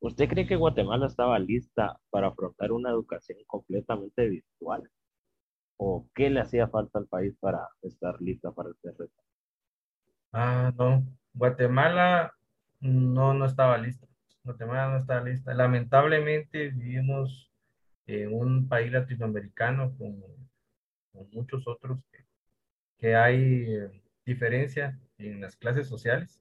¿usted 0.00 0.28
cree 0.28 0.46
que 0.46 0.56
Guatemala 0.56 1.06
estaba 1.06 1.38
lista 1.38 1.98
para 2.10 2.28
afrontar 2.28 2.72
una 2.72 2.90
educación 2.90 3.38
completamente 3.46 4.28
virtual? 4.28 4.90
¿O 5.78 6.08
qué 6.14 6.28
le 6.28 6.40
hacía 6.40 6.68
falta 6.68 6.98
al 6.98 7.06
país 7.06 7.34
para 7.40 7.68
estar 7.82 8.20
lista 8.20 8.52
para 8.52 8.70
este 8.70 8.90
reto? 8.90 9.22
Ah, 10.32 10.72
no. 10.76 11.04
Guatemala 11.32 12.34
no, 12.80 13.32
no 13.32 13.46
estaba 13.46 13.78
lista. 13.78 14.06
Guatemala 14.44 14.90
no 14.90 14.98
estaba 14.98 15.22
lista. 15.22 15.54
Lamentablemente 15.54 16.68
vivimos 16.70 17.50
en 18.06 18.34
un 18.34 18.68
país 18.68 18.90
latinoamericano 18.92 19.94
con, 19.96 20.20
con 21.12 21.30
muchos 21.32 21.66
otros 21.68 22.00
que, 22.98 23.14
hay 23.14 23.72
eh, 23.72 24.02
diferencia 24.26 24.98
en 25.18 25.40
las 25.40 25.56
clases 25.56 25.86
sociales. 25.86 26.40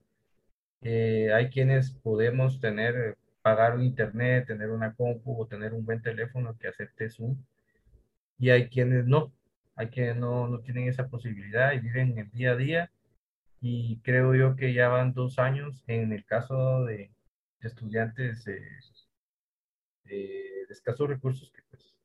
Eh, 0.82 1.32
hay 1.34 1.50
quienes 1.50 1.92
podemos 1.92 2.60
tener, 2.60 3.18
pagar 3.42 3.76
un 3.76 3.84
internet, 3.84 4.48
tener 4.48 4.72
una 4.72 4.96
compu 4.96 5.42
o 5.42 5.48
tener 5.48 5.74
un 5.74 5.86
buen 5.86 6.02
teléfono 6.02 6.58
que 6.58 6.68
acepte 6.68 7.10
Zoom. 7.10 7.38
Y 8.38 8.50
hay 8.50 8.70
quienes 8.70 9.06
no. 9.06 9.34
Hay 9.76 9.88
quienes 9.88 10.18
no, 10.18 10.48
no 10.48 10.60
tienen 10.60 10.88
esa 10.88 11.08
posibilidad 11.08 11.74
y 11.74 11.80
viven 11.80 12.18
el 12.18 12.30
día 12.32 12.52
a 12.52 12.56
día 12.56 12.92
y 13.62 14.00
creo 14.02 14.36
yo 14.36 14.56
que 14.56 14.74
ya 14.74 14.88
van 14.90 15.14
dos 15.14 15.40
años 15.40 15.84
en 15.88 16.14
el 16.14 16.26
caso 16.26 16.86
de, 16.86 17.12
estudiantes 17.62 18.46
de, 18.46 18.62
escasos 20.70 21.08
recursos, 21.08 21.52
que 21.52 21.62
pues 21.70 21.96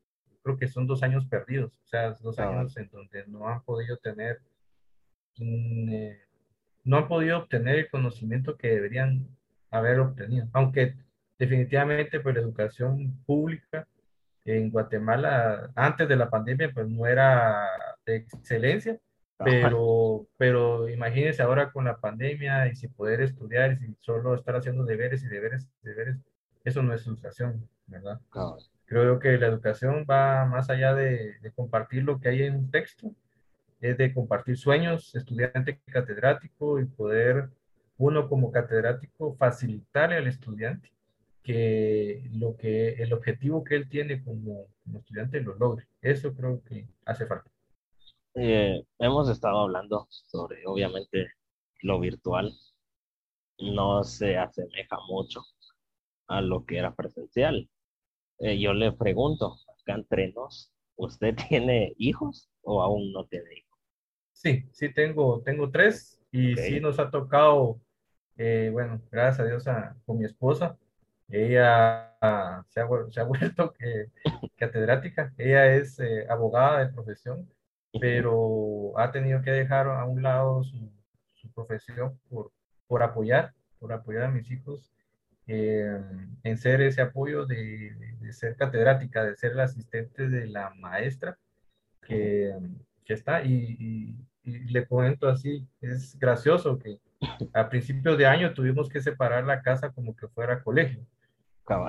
creo 0.42 0.56
que 0.56 0.68
son 0.68 0.86
dos 0.86 1.02
años 1.02 1.26
perdidos, 1.26 1.72
o 1.84 1.86
sea, 1.86 2.12
dos 2.12 2.38
años 2.38 2.76
en 2.76 2.88
donde 2.90 3.26
no 3.26 3.48
han 3.48 3.62
podido 3.62 3.96
tener, 3.98 4.40
eh, 5.38 6.20
no 6.84 6.96
han 6.96 7.08
podido 7.08 7.38
obtener 7.38 7.76
el 7.76 7.90
conocimiento 7.90 8.56
que 8.56 8.68
deberían 8.68 9.28
haber 9.70 10.00
obtenido, 10.00 10.48
aunque 10.52 10.96
definitivamente 11.38 12.20
pues 12.20 12.34
la 12.34 12.40
educación 12.40 13.22
pública 13.24 13.86
en 14.44 14.70
Guatemala 14.70 15.70
antes 15.74 16.08
de 16.08 16.16
la 16.16 16.30
pandemia 16.30 16.70
pues 16.72 16.88
no 16.88 17.06
era 17.06 17.68
de 18.04 18.16
excelencia, 18.16 18.98
pero, 19.38 20.26
pero 20.36 20.88
imagínense 20.88 21.42
ahora 21.42 21.70
con 21.70 21.84
la 21.84 21.96
pandemia 21.96 22.68
y 22.68 22.76
sin 22.76 22.92
poder 22.92 23.22
estudiar 23.22 23.72
y 23.72 23.76
sin 23.76 23.96
solo 24.00 24.34
estar 24.34 24.56
haciendo 24.56 24.84
deberes 24.84 25.22
y 25.22 25.28
deberes 25.28 25.68
y 25.82 25.88
deberes, 25.88 26.16
eso 26.64 26.82
no 26.82 26.94
es 26.94 27.06
educación, 27.06 27.68
¿verdad? 27.86 28.20
Creo 28.86 29.18
que 29.18 29.38
la 29.38 29.46
educación 29.46 30.04
va 30.08 30.44
más 30.44 30.70
allá 30.70 30.94
de, 30.94 31.38
de, 31.40 31.50
compartir 31.52 32.02
lo 32.04 32.20
que 32.20 32.28
hay 32.28 32.42
en 32.42 32.56
un 32.56 32.70
texto, 32.70 33.10
es 33.80 33.96
de 33.96 34.12
compartir 34.12 34.56
sueños, 34.56 35.14
estudiante 35.14 35.80
catedrático 35.86 36.78
y 36.78 36.84
poder 36.84 37.48
uno 37.96 38.28
como 38.28 38.52
catedrático 38.52 39.34
facilitarle 39.36 40.16
al 40.16 40.26
estudiante 40.26 40.92
que 41.42 42.22
lo 42.32 42.56
que 42.56 42.90
el 42.94 43.12
objetivo 43.12 43.64
que 43.64 43.76
él 43.76 43.88
tiene 43.88 44.22
como, 44.22 44.68
como 44.84 44.98
estudiante 44.98 45.40
lo 45.40 45.54
logre. 45.56 45.86
Eso 46.00 46.34
creo 46.34 46.62
que 46.62 46.86
hace 47.04 47.26
falta. 47.26 47.50
Eh, 48.34 48.82
hemos 48.98 49.28
estado 49.28 49.60
hablando 49.60 50.06
sobre, 50.10 50.66
obviamente, 50.66 51.32
lo 51.82 52.00
virtual 52.00 52.52
no 53.58 54.02
se 54.04 54.38
asemeja 54.38 54.96
mucho 55.08 55.42
a 56.28 56.40
lo 56.40 56.64
que 56.64 56.78
era 56.78 56.94
presencial. 56.94 57.68
Eh, 58.38 58.58
yo 58.58 58.72
le 58.72 58.92
pregunto, 58.92 59.56
acá 59.80 59.94
entre 59.94 60.32
nos, 60.32 60.72
¿usted 60.96 61.36
tiene 61.48 61.94
hijos 61.98 62.48
o 62.62 62.82
aún 62.82 63.12
no 63.12 63.26
tiene 63.26 63.52
hijos? 63.52 63.78
Sí, 64.32 64.64
sí 64.72 64.92
tengo, 64.92 65.42
tengo 65.42 65.70
tres 65.70 66.20
y 66.32 66.56
sí 66.56 66.80
nos 66.80 66.98
ha 66.98 67.10
tocado, 67.10 67.80
eh, 68.36 68.70
bueno, 68.72 69.00
gracias 69.10 69.40
a 69.40 69.44
Dios 69.44 69.64
con 70.06 70.18
mi 70.18 70.24
esposa, 70.24 70.78
ella 71.32 72.16
se, 72.68 72.80
ha, 72.80 72.86
se 73.10 73.20
ha 73.20 73.24
vuelto 73.24 73.74
catedrática, 74.56 75.32
ella 75.38 75.74
es 75.74 75.98
abogada 76.28 76.84
de 76.84 76.92
profesión 76.92 77.48
pero 78.00 78.98
ha 78.98 79.10
tenido 79.10 79.42
que 79.42 79.50
dejar 79.50 79.86
a 79.86 80.04
un 80.04 80.22
lado 80.22 80.62
su, 80.64 80.90
profesión 81.54 82.18
por, 82.30 82.52
por, 82.86 83.02
apoyar, 83.02 83.52
por 83.78 83.92
apoyar 83.92 84.22
a 84.22 84.30
mis 84.30 84.50
hijos 84.50 84.90
eh, 85.46 86.00
en 86.44 86.56
ser 86.56 86.80
ese 86.80 87.02
apoyo 87.02 87.44
de, 87.44 87.94
ser 88.30 88.56
catedrática, 88.56 89.24
de 89.24 89.36
ser 89.36 89.56
la 89.56 89.64
asistente 89.64 90.28
de 90.28 90.46
la 90.46 90.72
maestra 90.74 91.36
que, 92.00 92.56
que 93.04 93.14
está. 93.14 93.44
Y, 93.44 94.16
le 94.44 94.86
comento 94.86 95.28
así, 95.28 95.64
es 95.80 96.18
gracioso 96.18 96.76
que 96.76 96.98
a 97.52 97.68
principios 97.68 98.18
de 98.18 98.26
año 98.26 98.52
tuvimos 98.54 98.88
que 98.88 99.00
separar 99.00 99.44
la 99.44 99.62
casa 99.62 99.92
como 99.92 100.16
que 100.16 100.26
fuera 100.26 100.64
colegio. 100.64 101.06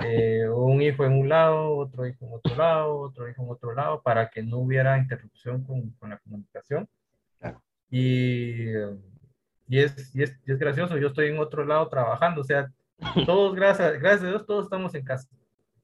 Eh, 0.05 0.47
un 0.49 0.81
hijo 0.81 1.03
en 1.03 1.13
un 1.13 1.29
lado, 1.29 1.75
otro 1.77 2.05
hijo 2.05 2.25
en 2.25 2.33
otro 2.33 2.55
lado, 2.55 2.99
otro 2.99 3.27
hijo 3.27 3.43
en 3.43 3.49
otro 3.49 3.73
lado, 3.73 4.01
para 4.01 4.29
que 4.29 4.43
no 4.43 4.59
hubiera 4.59 4.97
interrupción 4.97 5.63
con, 5.63 5.89
con 5.91 6.09
la 6.11 6.17
comunicación. 6.19 6.87
Y, 7.89 8.71
y, 9.67 9.79
es, 9.79 10.15
y, 10.15 10.23
es, 10.23 10.35
es, 10.45 10.57
gracioso, 10.57 10.97
yo 10.97 11.07
estoy 11.07 11.27
en 11.27 11.37
otro 11.37 11.63
lado 11.63 11.87
trabajando, 11.89 12.41
o 12.41 12.43
sea, 12.43 12.71
todos, 13.27 13.53
gracias, 13.53 13.99
gracias 13.99 14.23
a 14.23 14.29
Dios, 14.29 14.45
todos 14.47 14.65
estamos 14.65 14.95
en 14.95 15.05
casa, 15.05 15.29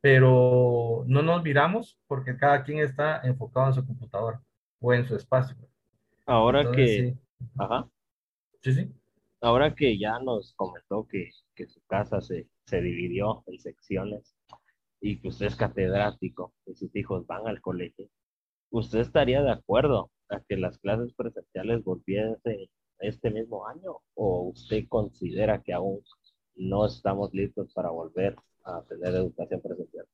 pero 0.01 1.03
no 1.05 1.22
nos 1.22 1.43
miramos 1.43 2.00
porque 2.08 2.36
cada 2.36 2.63
quien 2.63 2.79
está 2.79 3.22
enfocado 3.24 3.67
en 3.67 3.74
su 3.74 3.86
computadora 3.86 4.41
o 4.79 4.91
en 4.93 5.05
su 5.05 5.15
espacio. 5.15 5.55
Ahora 6.25 6.72
que... 6.72 7.15
Ajá. 7.58 7.88
Sí, 8.62 8.74
sí. 8.74 8.91
Ahora 9.41 9.74
que 9.74 9.98
ya 9.98 10.19
nos 10.19 10.53
comentó 10.55 11.08
que, 11.08 11.29
que 11.53 11.67
su 11.67 11.79
casa 11.86 12.22
se, 12.22 12.48
se 12.70 12.82
dividió 12.82 13.44
en 13.48 13.60
secciones 13.60 14.36
y 15.02 15.20
que 15.20 15.30
usted 15.30 15.48
es 15.48 15.56
catedrático 15.56 16.54
y 16.66 16.76
sus 16.76 16.96
hijos 16.96 17.26
van 17.26 17.48
al 17.48 17.62
colegio, 17.62 18.08
¿usted 18.70 19.00
estaría 19.00 19.42
de 19.42 19.52
acuerdo 19.52 20.12
a 20.30 20.40
que 20.42 20.58
las 20.58 20.78
clases 20.78 21.14
presenciales 21.14 21.84
volviesen 21.84 22.70
este 23.00 23.32
mismo 23.32 23.68
año 23.68 23.98
o 24.14 24.52
usted 24.54 24.88
considera 24.88 25.62
que 25.64 25.74
aún 25.74 26.02
no 26.56 26.86
estamos 26.86 27.34
listos 27.34 27.74
para 27.74 27.90
volver 27.90 28.36
a 28.66 28.82
tener 28.84 29.16
educación 29.16 29.62
presencial? 29.62 30.06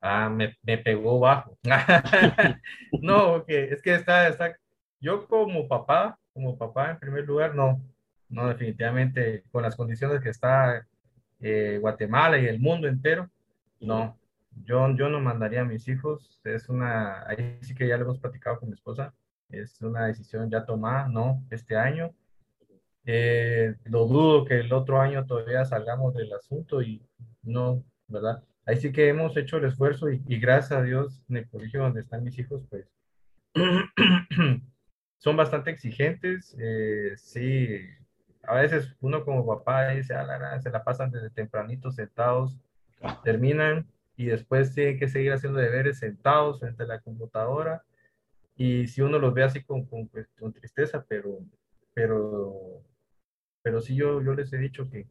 Ah, 0.00 0.28
me, 0.28 0.56
me 0.62 0.78
pegó 0.78 1.20
bajo. 1.20 1.56
no, 3.02 3.44
que 3.44 3.64
es 3.64 3.82
que 3.82 3.94
está, 3.94 4.28
está, 4.28 4.56
yo 5.00 5.28
como 5.28 5.68
papá, 5.68 6.18
como 6.32 6.56
papá 6.56 6.92
en 6.92 6.98
primer 6.98 7.24
lugar, 7.24 7.54
no, 7.54 7.80
no, 8.28 8.48
definitivamente 8.48 9.44
con 9.52 9.62
las 9.62 9.76
condiciones 9.76 10.20
que 10.20 10.30
está 10.30 10.86
eh, 11.42 11.78
Guatemala 11.80 12.38
y 12.38 12.46
el 12.46 12.58
mundo 12.58 12.88
entero, 12.88 13.28
no, 13.80 14.16
yo, 14.64 14.94
yo 14.96 15.08
no 15.08 15.20
mandaría 15.20 15.62
a 15.62 15.64
mis 15.64 15.88
hijos, 15.88 16.40
es 16.44 16.68
una, 16.68 17.28
ahí 17.28 17.58
sí 17.62 17.74
que 17.74 17.88
ya 17.88 17.96
lo 17.96 18.04
hemos 18.04 18.18
platicado 18.18 18.58
con 18.58 18.68
mi 18.68 18.74
esposa, 18.74 19.12
es 19.50 19.80
una 19.82 20.06
decisión 20.06 20.50
ya 20.50 20.64
tomada, 20.64 21.08
no, 21.08 21.42
este 21.50 21.76
año. 21.76 22.14
Eh, 23.04 23.74
lo 23.84 24.06
dudo 24.06 24.44
que 24.44 24.60
el 24.60 24.72
otro 24.72 25.00
año 25.00 25.26
todavía 25.26 25.64
salgamos 25.64 26.14
del 26.14 26.32
asunto 26.32 26.80
y 26.80 27.02
no, 27.42 27.84
¿verdad? 28.06 28.42
Ahí 28.64 28.76
sí 28.76 28.92
que 28.92 29.08
hemos 29.08 29.36
hecho 29.36 29.56
el 29.56 29.64
esfuerzo 29.64 30.10
y, 30.10 30.22
y 30.28 30.38
gracias 30.38 30.72
a 30.78 30.82
Dios 30.82 31.22
en 31.28 31.38
el 31.38 31.48
colegio 31.48 31.82
donde 31.82 32.00
están 32.00 32.22
mis 32.22 32.38
hijos, 32.38 32.62
pues 32.70 32.88
son 35.18 35.36
bastante 35.36 35.70
exigentes, 35.70 36.56
eh, 36.58 37.12
sí, 37.16 37.80
a 38.42 38.54
veces 38.54 38.94
uno 39.00 39.24
como 39.24 39.46
papá 39.46 39.88
dice, 39.90 40.14
ah, 40.14 40.60
se 40.60 40.70
la 40.70 40.82
pasan 40.82 41.10
desde 41.10 41.30
tempranito 41.30 41.90
sentados, 41.90 42.58
terminan 43.24 43.86
y 44.16 44.26
después 44.26 44.74
tienen 44.74 44.98
que 44.98 45.08
seguir 45.08 45.32
haciendo 45.32 45.58
deberes 45.58 45.98
sentados 45.98 46.60
frente 46.60 46.82
a 46.82 46.86
la 46.86 47.00
computadora. 47.00 47.84
Y 48.56 48.86
si 48.88 49.00
uno 49.00 49.18
los 49.18 49.32
ve 49.34 49.44
así 49.44 49.62
con, 49.62 49.84
con, 49.86 50.08
pues, 50.08 50.28
con 50.38 50.52
tristeza, 50.52 51.04
pero, 51.08 51.38
pero, 51.94 52.82
pero 53.62 53.80
sí 53.80 53.94
yo, 53.94 54.20
yo 54.22 54.34
les 54.34 54.52
he 54.52 54.58
dicho 54.58 54.88
que 54.90 55.06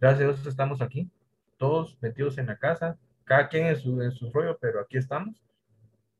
gracias 0.00 0.20
a 0.20 0.32
Dios 0.32 0.46
estamos 0.46 0.82
aquí, 0.82 1.10
todos 1.56 1.96
metidos 2.00 2.38
en 2.38 2.46
la 2.46 2.58
casa, 2.58 2.98
cada 3.24 3.48
quien 3.48 3.66
en 3.66 3.76
su, 3.76 4.00
en 4.02 4.12
su 4.12 4.30
rollo, 4.32 4.58
pero 4.60 4.80
aquí 4.80 4.98
estamos. 4.98 5.42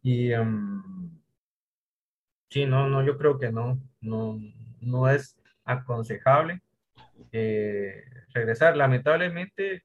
Y 0.03 0.33
um, 0.35 1.21
sí, 2.51 2.67
no, 2.67 2.89
no, 2.89 3.05
yo 3.05 3.19
creo 3.19 3.39
que 3.39 3.53
no, 3.53 3.79
no, 4.01 4.39
no 4.81 5.09
es 5.09 5.37
aconsejable 5.69 6.61
eh, 7.33 8.05
regresar. 8.33 8.77
Lamentablemente, 8.77 9.85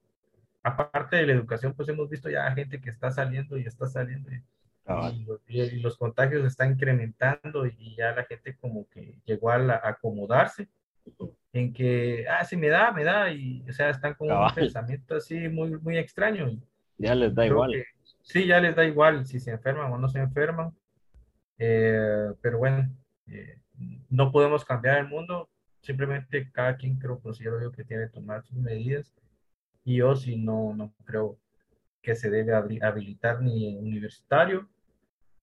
aparte 0.62 1.16
de 1.16 1.26
la 1.26 1.32
educación, 1.32 1.74
pues 1.74 1.88
hemos 1.88 2.08
visto 2.08 2.28
ya 2.30 2.50
gente 2.52 2.80
que 2.80 2.90
está 2.90 3.10
saliendo 3.10 3.56
y 3.56 3.62
está 3.62 3.86
saliendo 3.86 4.30
y, 5.48 5.80
los 5.80 5.96
contagios 5.96 6.44
están 6.44 6.72
incrementando 6.72 7.66
y 7.66 7.94
ya 7.96 8.12
la 8.12 8.24
gente 8.24 8.56
como 8.56 8.86
que 8.90 9.14
llegó 9.24 9.50
a, 9.50 9.80
acomodarse 9.82 10.68
en 11.52 11.72
que, 11.72 12.26
ah, 12.28 12.44
sí 12.44 12.56
me 12.56 12.68
da, 12.68 12.92
me 12.92 13.04
da, 13.04 13.30
y 13.30 13.64
o 13.68 13.72
sea, 13.72 13.90
están 13.90 14.14
con 14.14 14.30
un 14.30 14.54
pensamiento 14.54 15.16
así 15.16 15.48
muy, 15.48 15.78
muy 15.78 15.96
extraño. 15.98 16.50
Ya 16.98 17.14
les 17.14 17.34
da 17.34 17.46
igual. 17.46 17.72
sí, 18.22 18.46
ya 18.46 18.60
les 18.60 18.74
da 18.74 18.84
igual 18.84 19.24
si 19.26 19.40
se 19.40 19.52
enferman 19.52 19.92
o 19.92 19.98
no 19.98 20.08
se 20.08 20.18
enferman, 20.18 20.74
eh, 21.58 22.32
pero 22.40 22.58
bueno, 22.58 22.90
eh, 23.28 23.58
no 24.10 24.32
podemos 24.32 24.64
cambiar 24.64 24.98
el 24.98 25.08
mundo, 25.08 25.48
simplemente 25.84 26.50
cada 26.50 26.76
quien 26.76 26.98
creo, 26.98 27.20
considero 27.20 27.60
yo 27.60 27.70
que 27.70 27.84
tiene 27.84 28.06
que 28.06 28.14
tomar 28.14 28.42
sus 28.42 28.56
medidas 28.56 29.14
y 29.84 29.98
yo 29.98 30.16
si 30.16 30.36
no, 30.36 30.74
no 30.74 30.94
creo 31.04 31.38
que 32.00 32.14
se 32.14 32.30
debe 32.30 32.54
habilitar 32.54 33.42
ni 33.42 33.76
universitario 33.76 34.68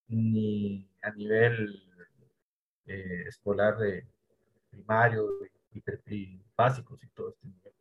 ni 0.07 0.89
a 1.03 1.11
nivel 1.11 1.83
eh, 2.87 3.23
escolar 3.27 3.77
de 3.77 4.05
primario 4.71 5.27
y, 5.73 5.79
y, 6.07 6.41
básicos 6.57 7.03
y 7.03 7.07
todo 7.09 7.29
este 7.29 7.47
nivel. 7.47 7.73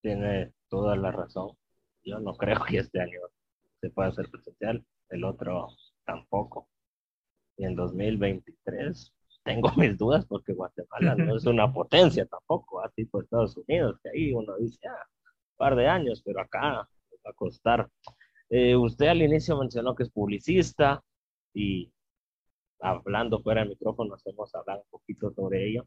Tiene 0.00 0.52
toda 0.68 0.96
la 0.96 1.12
razón. 1.12 1.56
Yo 2.02 2.18
no 2.18 2.34
creo 2.34 2.64
que 2.64 2.78
este 2.78 3.00
año 3.00 3.20
se 3.80 3.90
pueda 3.90 4.08
hacer 4.08 4.28
presencial, 4.30 4.84
el 5.10 5.24
otro 5.24 5.68
tampoco. 6.04 6.68
Y 7.56 7.64
en 7.64 7.76
2023 7.76 9.12
tengo 9.48 9.72
mis 9.76 9.96
dudas 9.96 10.26
porque 10.26 10.52
Guatemala 10.52 11.14
no 11.14 11.36
es 11.36 11.46
una 11.46 11.72
potencia 11.72 12.26
tampoco, 12.26 12.82
así 12.84 13.06
por 13.06 13.24
Estados 13.24 13.56
Unidos, 13.56 13.98
que 14.02 14.10
ahí 14.10 14.32
uno 14.34 14.56
dice, 14.58 14.86
ah, 14.86 15.06
un 15.52 15.56
par 15.56 15.74
de 15.74 15.88
años, 15.88 16.22
pero 16.22 16.42
acá 16.42 16.86
va 17.26 17.30
a 17.30 17.32
costar. 17.32 17.88
Eh, 18.50 18.76
usted 18.76 19.06
al 19.06 19.22
inicio 19.22 19.56
mencionó 19.58 19.94
que 19.94 20.02
es 20.02 20.10
publicista 20.10 21.02
y 21.54 21.90
hablando 22.80 23.40
fuera 23.40 23.62
del 23.62 23.70
micrófono 23.70 24.14
hacemos 24.14 24.54
hablar 24.54 24.78
un 24.84 24.90
poquito 24.90 25.32
sobre 25.32 25.66
ello. 25.66 25.86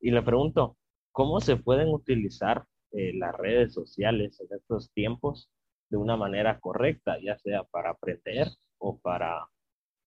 Y 0.00 0.10
le 0.10 0.22
pregunto, 0.22 0.78
¿cómo 1.12 1.40
se 1.40 1.56
pueden 1.56 1.88
utilizar 1.88 2.64
eh, 2.92 3.12
las 3.14 3.34
redes 3.36 3.74
sociales 3.74 4.40
en 4.40 4.56
estos 4.56 4.90
tiempos 4.92 5.50
de 5.90 5.98
una 5.98 6.16
manera 6.16 6.58
correcta, 6.60 7.18
ya 7.22 7.36
sea 7.36 7.64
para 7.64 7.90
aprender 7.90 8.48
o 8.78 8.98
para 8.98 9.46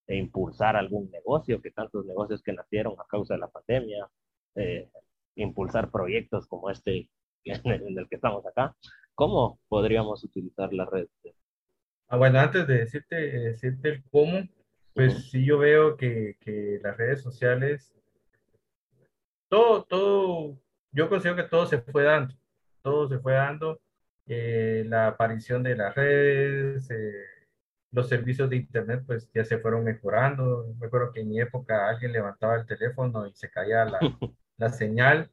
impulsar 0.08 0.76
algún 0.76 1.10
negocio, 1.12 1.62
que 1.62 1.72
tantos 1.72 2.06
negocios 2.06 2.44
que 2.44 2.54
nacieron 2.54 2.94
a 3.00 3.06
causa 3.08 3.34
de 3.34 3.40
la 3.40 3.48
pandemia, 3.48 4.08
eh, 4.56 4.90
impulsar 5.36 5.90
proyectos 5.92 6.48
como 6.48 6.70
este 6.70 7.10
en 7.44 7.98
el, 7.98 8.08
que 8.10 8.16
estamos 8.16 8.46
acá. 8.46 8.76
¿Cómo 9.14 9.60
podríamos 9.68 10.24
utilizar 10.24 10.72
las 10.74 10.90
redes? 10.90 11.10
Ah, 12.08 12.18
bueno, 12.18 12.40
antes 12.40 12.68
de 12.68 12.80
decirte, 12.80 13.16
decirte 13.16 13.90
el 13.90 14.04
cómo, 14.12 14.44
pues 14.94 15.30
sí 15.30 15.46
yo 15.46 15.58
veo 15.58 15.98
que, 15.98 16.38
que 16.40 16.80
las 16.84 16.96
redes 16.98 17.22
sociales, 17.22 17.94
todo, 19.50 19.84
todo, 19.84 20.60
yo 20.92 21.10
considero 21.10 21.36
que 21.36 21.50
todo 21.50 21.66
se 21.66 21.80
fue 21.80 22.04
dando, 22.04 22.36
todo 22.82 23.08
se 23.08 23.20
fue 23.20 23.34
dando, 23.34 23.80
eh, 24.28 24.84
la 24.88 25.08
aparición 25.08 25.64
de 25.64 25.76
las 25.76 25.96
redes, 25.96 26.90
eh, 26.92 27.26
los 27.96 28.10
servicios 28.10 28.50
de 28.50 28.58
internet 28.58 29.04
pues 29.08 29.30
ya 29.34 29.46
se 29.46 29.58
fueron 29.58 29.86
mejorando. 29.86 30.68
Me 30.80 30.88
acuerdo 30.88 31.14
que 31.14 31.22
en 31.22 31.30
mi 31.30 31.40
época 31.40 31.88
alguien 31.90 32.12
levantaba 32.12 32.58
el 32.58 32.66
teléfono 32.66 33.26
y 33.26 33.34
se 33.34 33.50
caía 33.50 33.86
la, 33.86 34.00
la 34.58 34.70
señal. 34.70 35.32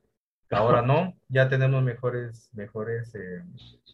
Ahora 0.50 0.82
no, 0.82 1.18
ya 1.28 1.48
tenemos 1.48 1.82
mejores, 1.82 2.50
mejores, 2.52 3.14
eh, 3.14 3.42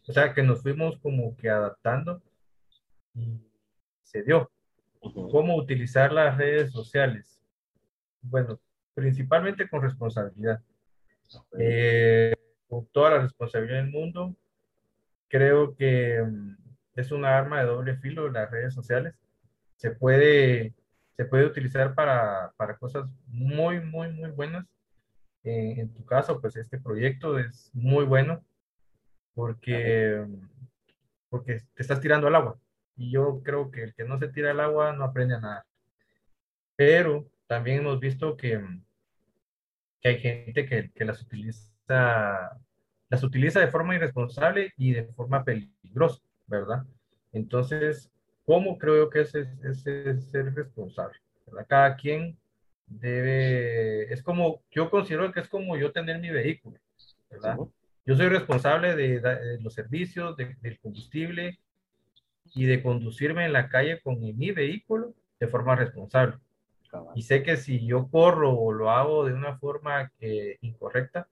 o 0.07 0.11
sea 0.11 0.33
que 0.33 0.43
nos 0.43 0.61
fuimos 0.61 0.99
como 0.99 1.35
que 1.37 1.49
adaptando 1.49 2.21
y 3.15 3.41
se 4.03 4.23
dio. 4.23 4.51
¿Cómo 4.99 5.55
utilizar 5.55 6.11
las 6.11 6.37
redes 6.37 6.71
sociales? 6.71 7.41
Bueno, 8.21 8.59
principalmente 8.93 9.69
con 9.69 9.81
responsabilidad. 9.81 10.61
Eh, 11.57 12.35
con 12.67 12.85
toda 12.87 13.11
la 13.11 13.21
responsabilidad 13.21 13.77
del 13.77 13.91
mundo. 13.91 14.35
Creo 15.29 15.75
que 15.75 16.21
mm, 16.21 16.55
es 16.99 17.11
una 17.11 17.37
arma 17.37 17.59
de 17.59 17.67
doble 17.67 17.97
filo 17.97 18.29
las 18.29 18.49
redes 18.51 18.73
sociales. 18.73 19.15
Se 19.75 19.91
puede, 19.91 20.73
se 21.15 21.25
puede 21.25 21.45
utilizar 21.45 21.95
para, 21.95 22.53
para 22.57 22.77
cosas 22.77 23.09
muy, 23.27 23.79
muy, 23.81 24.11
muy 24.11 24.31
buenas. 24.31 24.65
Eh, 25.43 25.75
en 25.77 25.93
tu 25.93 26.05
caso, 26.05 26.41
pues 26.41 26.55
este 26.57 26.79
proyecto 26.79 27.39
es 27.39 27.71
muy 27.73 28.05
bueno 28.05 28.43
porque, 29.33 30.25
porque 31.29 31.61
te 31.73 31.81
estás 31.81 32.01
tirando 32.01 32.27
al 32.27 32.35
agua. 32.35 32.59
Y 32.97 33.11
yo 33.11 33.41
creo 33.43 33.71
que 33.71 33.83
el 33.83 33.93
que 33.93 34.03
no 34.03 34.19
se 34.19 34.27
tira 34.27 34.51
al 34.51 34.59
agua 34.59 34.93
no 34.93 35.05
aprende 35.05 35.35
a 35.35 35.39
nada. 35.39 35.65
Pero 36.75 37.29
también 37.47 37.79
hemos 37.79 37.99
visto 37.99 38.35
que, 38.35 38.61
que 40.01 40.09
hay 40.09 40.19
gente 40.19 40.65
que, 40.65 40.91
que 40.91 41.05
las 41.05 41.21
utiliza 41.21 41.69
las 43.09 43.23
utiliza 43.23 43.59
de 43.59 43.67
forma 43.67 43.95
irresponsable 43.95 44.71
y 44.77 44.93
de 44.93 45.05
forma 45.05 45.43
peligrosa, 45.43 46.21
¿verdad? 46.49 46.83
Entonces, 47.31 48.11
¿cómo 48.45 48.77
creo 48.77 48.97
yo 48.97 49.09
que 49.09 49.21
es, 49.21 49.35
es, 49.35 49.83
ser 49.83 50.53
responsable? 50.53 51.17
¿verdad? 51.45 51.65
Cada 51.67 51.95
quien 51.95 52.37
debe, 52.87 54.11
es 54.11 54.23
como, 54.23 54.61
yo 54.71 54.89
considero 54.89 55.31
que 55.31 55.39
es 55.39 55.47
como 55.47 55.77
yo 55.77 55.91
tener 55.91 56.19
mi 56.19 56.29
vehículo, 56.29 56.77
¿verdad? 57.29 57.57
Yo 58.05 58.15
soy 58.15 58.27
responsable 58.27 58.95
de, 58.95 59.59
los 59.61 59.73
servicios, 59.73 60.35
del 60.35 60.79
combustible, 60.79 61.59
y 62.55 62.65
de 62.65 62.81
conducirme 62.81 63.45
en 63.45 63.53
la 63.53 63.69
calle 63.69 64.01
con 64.01 64.19
mi 64.19 64.51
vehículo 64.51 65.13
de 65.39 65.47
forma 65.47 65.75
responsable. 65.75 66.37
Y 67.13 67.21
sé 67.21 67.43
que 67.43 67.57
si 67.57 67.85
yo 67.85 68.07
corro 68.09 68.51
o 68.51 68.71
lo 68.71 68.89
hago 68.89 69.25
de 69.25 69.33
una 69.33 69.57
forma 69.57 70.11
que, 70.19 70.57
incorrecta, 70.61 71.27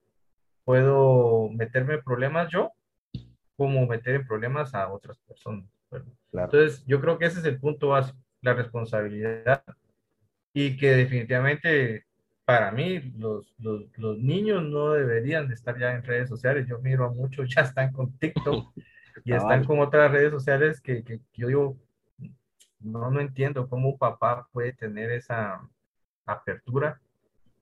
puedo 0.64 1.48
meterme 1.48 1.94
en 1.94 2.02
problemas 2.02 2.48
yo, 2.50 2.72
como 3.58 3.84
meter 3.88 4.14
en 4.14 4.26
problemas 4.26 4.72
a 4.72 4.88
otras 4.88 5.18
personas. 5.18 5.64
Entonces, 6.32 6.84
yo 6.86 7.00
creo 7.00 7.18
que 7.18 7.26
ese 7.26 7.40
es 7.40 7.44
el 7.44 7.58
punto 7.58 7.88
básico, 7.88 8.16
la 8.40 8.54
responsabilidad. 8.54 9.64
Y 10.54 10.76
que 10.76 10.90
definitivamente, 10.94 12.06
para 12.44 12.70
mí, 12.70 13.00
los, 13.18 13.52
los, 13.58 13.86
los 13.96 14.16
niños 14.16 14.62
no 14.62 14.92
deberían 14.92 15.48
de 15.48 15.54
estar 15.54 15.76
ya 15.76 15.92
en 15.92 16.04
redes 16.04 16.28
sociales. 16.28 16.68
Yo 16.68 16.78
miro 16.78 17.04
a 17.04 17.12
muchos, 17.12 17.52
ya 17.52 17.62
están 17.62 17.92
con 17.92 18.16
TikTok 18.16 18.72
y 19.24 19.32
están 19.32 19.64
con 19.64 19.80
otras 19.80 20.12
redes 20.12 20.30
sociales 20.30 20.80
que, 20.80 21.02
que, 21.02 21.18
yo 21.34 21.48
digo, 21.48 21.76
no, 22.78 23.10
no 23.10 23.20
entiendo 23.20 23.68
cómo 23.68 23.88
un 23.88 23.98
papá 23.98 24.46
puede 24.52 24.72
tener 24.72 25.10
esa 25.10 25.68
apertura. 26.24 27.00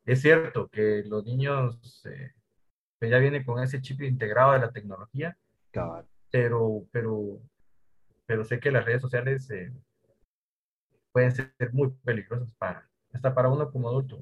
Es 0.05 0.21
cierto 0.21 0.69
que 0.69 1.05
los 1.07 1.25
niños 1.25 2.05
eh, 2.05 2.33
pues 2.99 3.11
ya 3.11 3.17
vienen 3.17 3.45
con 3.45 3.63
ese 3.63 3.81
chip 3.81 4.03
integrado 4.03 4.53
de 4.53 4.59
la 4.59 4.73
tecnología, 4.73 5.39
pero, 6.31 6.87
pero, 6.93 7.41
pero 8.27 8.45
sé 8.45 8.61
que 8.61 8.71
las 8.71 8.85
redes 8.85 9.03
sociales 9.03 9.51
eh, 9.51 9.73
pueden 11.13 11.33
ser 11.33 11.53
muy 11.73 11.91
peligrosas 12.05 12.53
para, 12.55 12.89
hasta 13.13 13.35
para 13.35 13.49
uno 13.49 13.71
como 13.71 13.89
adulto. 13.89 14.19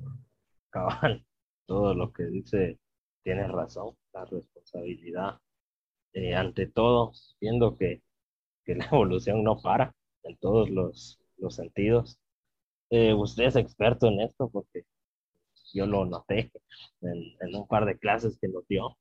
Cabal, 0.71 1.25
todo 1.67 1.95
lo 1.95 2.12
que 2.12 2.25
dice 2.27 2.79
tiene 3.23 3.49
razón, 3.49 3.97
la 4.12 4.25
responsabilidad 4.27 5.40
eh, 6.12 6.35
ante 6.35 6.67
todo, 6.67 7.12
viendo 7.40 7.77
que, 7.77 8.03
la 8.67 8.87
evolución 8.93 9.43
no 9.43 9.61
para 9.61 9.95
en 10.23 10.37
todos 10.37 10.71
los, 10.71 11.19
sentidos. 11.51 12.19
Eh, 12.88 13.12
usted 13.12 13.45
es 13.45 13.57
experto 13.57 14.07
en 14.07 14.21
esto 14.21 14.49
porque 14.49 14.85
yo 15.75 15.87
lo 15.87 16.07
noté 16.07 16.51
en, 17.03 17.55
un 17.55 17.67
par 17.67 17.85
de 17.85 17.99
clases 17.99 18.38
que 18.40 18.49
lo 18.49 18.62
dio. 18.67 18.97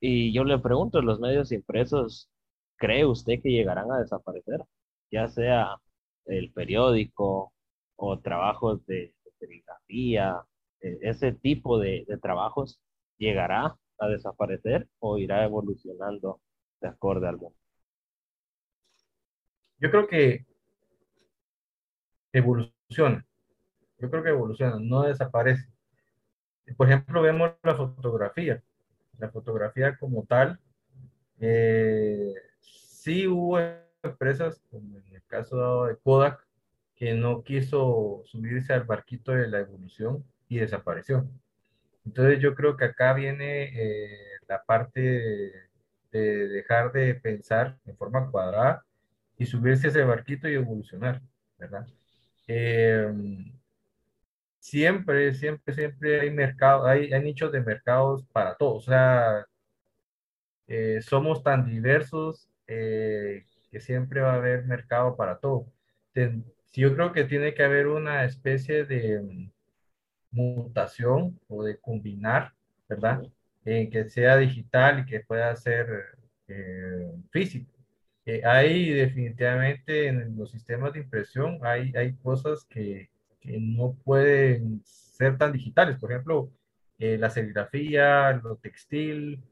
Y 0.00 0.32
yo 0.32 0.44
le 0.44 0.58
pregunto, 0.58 1.02
¿los 1.02 1.20
medios 1.20 1.52
impresos 1.52 2.30
cree 2.76 3.04
usted 3.04 3.40
que 3.42 3.50
llegarán 3.50 3.90
a 3.90 3.98
desaparecer? 3.98 4.60
Ya 5.10 5.28
sea 5.28 5.76
el 6.26 6.52
periódico 6.52 7.52
o 7.96 8.18
trabajos 8.20 8.84
de, 8.86 9.14
serigrafía, 9.38 10.42
eh, 10.80 10.98
ese 11.02 11.32
tipo 11.32 11.78
de, 11.78 12.04
de 12.08 12.18
trabajos, 12.18 12.80
¿llegará 13.18 13.76
a 13.98 14.08
desaparecer 14.08 14.88
o 15.00 15.18
irá 15.18 15.44
evolucionando 15.44 16.40
de 16.80 16.88
acuerdo 16.88 17.28
al 17.28 17.38
mundo? 17.38 17.56
Yo 19.80 19.90
creo 19.90 20.06
que 20.08 20.46
evoluciona. 22.32 23.24
Yo 23.98 24.10
creo 24.10 24.22
que 24.22 24.30
evoluciona, 24.30 24.78
no 24.80 25.02
desaparece. 25.02 25.68
Por 26.76 26.88
ejemplo, 26.88 27.22
vemos 27.22 27.52
la 27.62 27.74
fotografía. 27.74 28.62
La 29.18 29.30
fotografía 29.30 29.96
como 29.96 30.24
tal, 30.24 30.58
eh, 31.40 32.34
sí 32.60 33.26
hubo 33.26 33.58
empresas, 34.02 34.62
como 34.70 34.98
en 34.98 35.14
el 35.14 35.22
caso 35.26 35.86
de 35.86 35.96
Kodak, 35.96 36.46
que 36.96 37.14
no 37.14 37.42
quiso 37.42 38.22
subirse 38.26 38.72
al 38.72 38.84
barquito 38.84 39.32
de 39.32 39.48
la 39.48 39.60
evolución 39.60 40.24
y 40.48 40.58
desapareció. 40.58 41.28
Entonces 42.04 42.40
yo 42.40 42.54
creo 42.54 42.76
que 42.76 42.86
acá 42.86 43.12
viene 43.12 43.70
eh, 43.74 44.38
la 44.48 44.64
parte 44.64 45.00
de 46.10 46.48
dejar 46.48 46.92
de 46.92 47.14
pensar 47.14 47.78
en 47.84 47.96
forma 47.96 48.30
cuadrada 48.30 48.84
y 49.36 49.46
subirse 49.46 49.86
a 49.86 49.90
ese 49.90 50.02
barquito 50.02 50.48
y 50.48 50.54
evolucionar, 50.54 51.22
¿verdad? 51.58 51.86
Eh, 52.48 53.12
siempre, 54.58 55.34
siempre, 55.34 55.74
siempre 55.74 56.20
hay 56.20 56.30
mercado, 56.30 56.86
hay, 56.86 57.12
hay 57.12 57.22
nichos 57.22 57.52
de 57.52 57.60
mercados 57.62 58.24
para 58.32 58.56
todos. 58.56 58.88
O 58.88 58.90
sea, 58.90 59.46
eh, 60.66 61.00
somos 61.02 61.42
tan 61.42 61.64
diversos 61.66 62.48
eh, 62.66 63.44
que 63.70 63.80
siempre 63.80 64.20
va 64.20 64.32
a 64.34 64.36
haber 64.36 64.64
mercado 64.66 65.16
para 65.16 65.38
todo. 65.38 65.66
yo 66.72 66.94
creo 66.94 67.12
que 67.12 67.24
tiene 67.24 67.54
que 67.54 67.62
haber 67.64 67.86
una 67.88 68.24
especie 68.24 68.84
de 68.84 69.20
mm, 69.22 69.50
mutación 70.32 71.40
o 71.48 71.64
de 71.64 71.78
combinar, 71.78 72.54
¿verdad? 72.88 73.22
En 73.64 73.90
que 73.90 74.08
sea 74.08 74.36
digital 74.36 75.00
y 75.00 75.06
que 75.06 75.20
pueda 75.20 75.54
ser 75.56 76.18
eh, 76.48 77.12
físico. 77.30 77.72
Eh, 78.26 78.42
hay 78.44 78.90
definitivamente 78.90 80.08
en 80.08 80.36
los 80.36 80.50
sistemas 80.50 80.92
de 80.92 81.00
impresión, 81.00 81.58
hay, 81.62 81.92
hay 81.96 82.14
cosas 82.16 82.66
que, 82.68 83.10
que 83.40 83.58
no 83.58 83.96
pueden 84.04 84.82
ser 84.84 85.38
tan 85.38 85.52
digitales. 85.52 85.98
Por 85.98 86.12
ejemplo, 86.12 86.50
eh, 86.98 87.16
la 87.18 87.30
serigrafía, 87.30 88.32
lo 88.42 88.56
textil, 88.56 89.42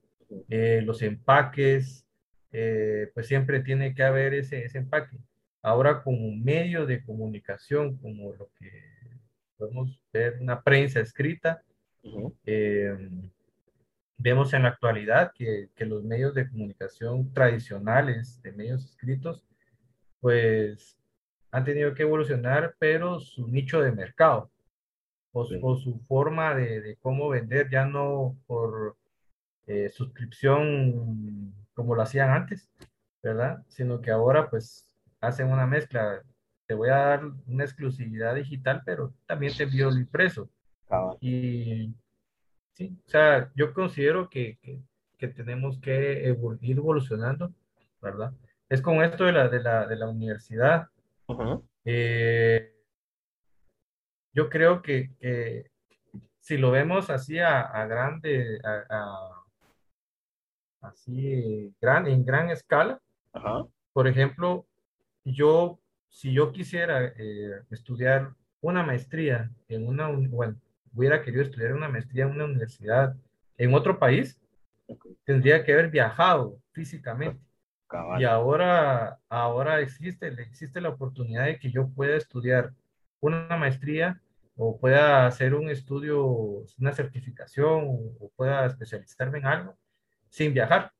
eh, 0.48 0.82
los 0.84 1.02
empaques, 1.02 2.04
eh, 2.52 3.10
pues 3.14 3.28
siempre 3.28 3.60
tiene 3.60 3.94
que 3.94 4.02
haber 4.02 4.34
ese, 4.34 4.64
ese 4.64 4.78
empaque. 4.78 5.16
Ahora 5.62 6.02
como 6.02 6.32
medio 6.32 6.86
de 6.86 7.04
comunicación, 7.04 7.96
como 7.98 8.32
lo 8.34 8.50
que 8.58 8.70
podemos 9.56 10.00
ver 10.12 10.38
una 10.40 10.62
prensa 10.62 11.00
escrita, 11.00 11.62
vemos 14.18 14.54
en 14.54 14.62
la 14.62 14.68
actualidad 14.70 15.32
que, 15.34 15.68
que, 15.74 15.84
los 15.86 16.04
medios 16.04 16.34
de 16.34 16.48
comunicación 16.48 17.32
tradicionales, 17.32 18.40
de 18.42 18.52
medios 18.52 18.84
escritos, 18.84 19.44
pues 20.20 20.95
han 21.56 21.64
tenido 21.64 21.94
que 21.94 22.02
evolucionar, 22.02 22.76
pero 22.78 23.18
su 23.18 23.48
nicho 23.48 23.80
de 23.80 23.90
mercado 23.90 24.50
o, 25.32 25.46
su 25.76 25.98
forma 26.06 26.54
de, 26.54 26.98
cómo 27.00 27.30
vender, 27.30 27.70
ya 27.70 27.86
no 27.86 28.36
por 28.46 28.94
eh, 29.66 29.88
suscripción 29.88 31.54
como 31.72 31.94
lo 31.94 32.02
hacían 32.02 32.28
antes, 32.28 32.68
¿verdad? 33.22 33.64
Sino 33.68 34.02
que 34.02 34.10
ahora 34.10 34.50
pues 34.50 34.86
hacen 35.20 35.50
una 35.50 35.66
mezcla. 35.66 36.22
Te 36.66 36.74
voy 36.74 36.90
a 36.90 36.96
dar 36.96 37.24
una 37.46 37.64
exclusividad 37.64 38.34
digital, 38.34 38.82
pero 38.84 39.14
también 39.26 39.56
te 39.56 39.62
envío 39.62 39.88
el 39.88 39.98
impreso. 39.98 40.50
Y 41.20 41.94
sí, 42.74 42.98
o 43.06 43.08
sea, 43.08 43.50
yo 43.54 43.72
considero 43.72 44.28
que, 44.28 44.58
que, 45.16 45.28
tenemos 45.28 45.78
que 45.80 46.34
ir 46.60 46.76
evolucionando, 46.76 47.50
¿verdad? 48.02 48.32
Es 48.68 48.82
con 48.82 49.02
esto 49.02 49.24
de 49.24 49.32
la, 49.32 49.48
de 49.48 49.62
la, 49.62 49.86
de 49.86 49.96
la 49.96 50.08
universidad. 50.08 50.88
Eh, 51.84 52.72
yo 54.32 54.48
creo 54.48 54.82
que, 54.82 55.70
si 56.38 56.56
lo 56.56 56.70
vemos 56.70 57.10
así 57.10 57.38
a, 57.38 57.86
grande, 57.86 58.60
así 60.80 61.74
gran, 61.80 62.06
en 62.06 62.24
gran 62.24 62.50
escala, 62.50 63.00
por 63.92 64.08
ejemplo, 64.08 64.66
yo, 65.24 65.80
si 66.08 66.32
yo 66.32 66.52
quisiera 66.52 67.12
eh, 67.16 67.62
estudiar 67.70 68.34
una 68.60 68.82
maestría 68.82 69.50
en 69.68 69.86
una, 69.86 70.08
bueno, 70.08 70.56
hubiera 70.94 71.22
querido 71.22 71.42
estudiar 71.42 71.72
una 71.72 71.88
maestría 71.88 72.24
en 72.24 72.32
una 72.32 72.44
universidad 72.44 73.16
en 73.58 73.74
otro 73.74 73.98
país, 73.98 74.40
tendría 75.24 75.64
que 75.64 75.72
haber 75.72 75.90
viajado 75.90 76.58
físicamente. 76.72 77.45
Y 78.18 78.24
ahora, 78.24 79.18
ahora 79.28 79.80
existe, 79.80 80.26
existe 80.26 80.80
la 80.80 80.88
oportunidad 80.88 81.44
de 81.44 81.58
que 81.58 81.70
yo 81.70 81.88
pueda 81.88 82.16
estudiar 82.16 82.72
una 83.20 83.56
maestría 83.56 84.20
o 84.56 84.78
pueda 84.78 85.26
hacer 85.26 85.54
un 85.54 85.68
estudio, 85.68 86.26
una 86.78 86.92
certificación 86.92 87.84
o, 87.86 88.30
pueda 88.34 88.66
especializarme 88.66 89.38
en 89.38 89.46
algo 89.46 89.78
sin 90.28 90.52
viajar 90.52 90.92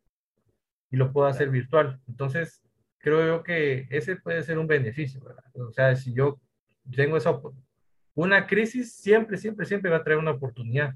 y 0.90 0.96
lo 0.96 1.12
puedo 1.12 1.26
hacer 1.26 1.50
virtual. 1.50 2.00
Entonces, 2.06 2.62
creo 2.98 3.26
yo 3.26 3.42
que 3.42 3.86
ese 3.90 4.16
puede 4.16 4.42
ser 4.42 4.58
un 4.58 4.66
beneficio, 4.66 5.20
¿verdad? 5.22 5.44
O 5.54 5.72
sea, 5.72 5.96
si 5.96 6.14
yo 6.14 6.40
tengo 6.94 7.16
esa 7.16 7.40
una 8.14 8.46
crisis 8.46 8.94
siempre, 8.94 9.36
siempre, 9.36 9.66
siempre 9.66 9.90
va 9.90 9.98
a 9.98 10.04
traer 10.04 10.18
una 10.18 10.30
oportunidad, 10.30 10.94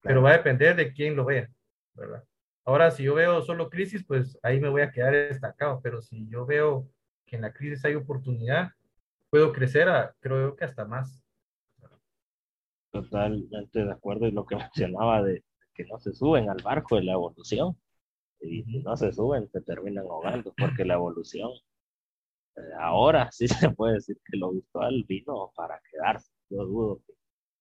pero 0.00 0.22
va 0.22 0.30
a 0.30 0.36
depender 0.38 0.76
de 0.76 0.92
quién 0.92 1.16
lo 1.16 1.24
vea, 1.24 1.50
¿verdad? 1.94 2.24
Ahora, 2.66 2.90
si 2.90 3.04
yo 3.04 3.14
veo 3.14 3.42
solo 3.42 3.70
crisis, 3.70 4.04
pues 4.04 4.36
ahí 4.42 4.58
me 4.58 4.68
voy 4.68 4.82
a 4.82 4.90
quedar 4.90 5.14
estancado, 5.14 5.80
pero 5.80 6.02
si 6.02 6.28
yo 6.28 6.44
veo 6.44 6.88
que 7.24 7.36
en 7.36 7.42
la 7.42 7.52
crisis 7.52 7.84
hay 7.84 7.94
oportunidad, 7.94 8.72
puedo 9.30 9.52
crecer, 9.52 9.88
a, 9.88 10.12
creo 10.18 10.56
que 10.56 10.64
hasta 10.64 10.84
más. 10.84 11.22
Totalmente 12.90 13.84
de 13.84 13.92
acuerdo 13.92 14.26
y 14.26 14.32
lo 14.32 14.44
que 14.44 14.56
mencionaba 14.74 15.22
de 15.22 15.44
que 15.74 15.84
no 15.84 15.98
se 16.00 16.12
suben 16.12 16.50
al 16.50 16.60
barco 16.64 16.96
de 16.96 17.04
la 17.04 17.12
evolución 17.12 17.78
y 18.40 18.64
si 18.64 18.78
no 18.80 18.96
se 18.96 19.12
suben 19.12 19.48
se 19.48 19.60
terminan 19.60 20.06
ahogando 20.06 20.52
porque 20.56 20.84
la 20.84 20.94
evolución 20.94 21.50
eh, 22.56 22.60
ahora 22.80 23.28
sí 23.32 23.46
se 23.46 23.70
puede 23.70 23.94
decir 23.94 24.18
que 24.24 24.38
lo 24.38 24.52
virtual 24.52 25.04
vino 25.06 25.52
para 25.54 25.80
quedarse. 25.90 26.32
Yo 26.50 26.64
dudo 26.64 27.00
que 27.06 27.12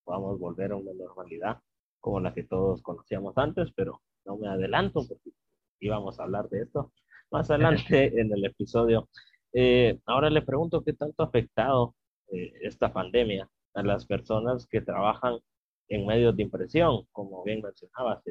podamos 0.03 0.39
volver 0.39 0.71
a 0.71 0.77
una 0.77 0.93
normalidad 0.93 1.61
como 1.99 2.19
la 2.19 2.33
que 2.33 2.43
todos 2.43 2.81
conocíamos 2.81 3.37
antes, 3.37 3.71
pero 3.75 4.01
no 4.25 4.38
me 4.38 4.47
adelanto 4.47 5.05
porque 5.07 5.31
íbamos 5.79 6.19
a 6.19 6.23
hablar 6.23 6.49
de 6.49 6.63
esto 6.63 6.91
más 7.31 7.49
adelante 7.49 8.19
en 8.21 8.31
el 8.33 8.45
episodio. 8.45 9.09
Eh, 9.53 9.99
ahora 10.05 10.29
le 10.29 10.41
pregunto 10.41 10.83
qué 10.83 10.93
tanto 10.93 11.23
ha 11.23 11.27
afectado 11.27 11.95
eh, 12.31 12.53
esta 12.61 12.91
pandemia 12.91 13.49
a 13.73 13.83
las 13.83 14.05
personas 14.05 14.67
que 14.67 14.81
trabajan 14.81 15.39
en 15.88 16.05
medios 16.05 16.35
de 16.35 16.43
impresión, 16.43 17.05
como 17.11 17.43
bien 17.43 17.61
mencionabas, 17.61 18.23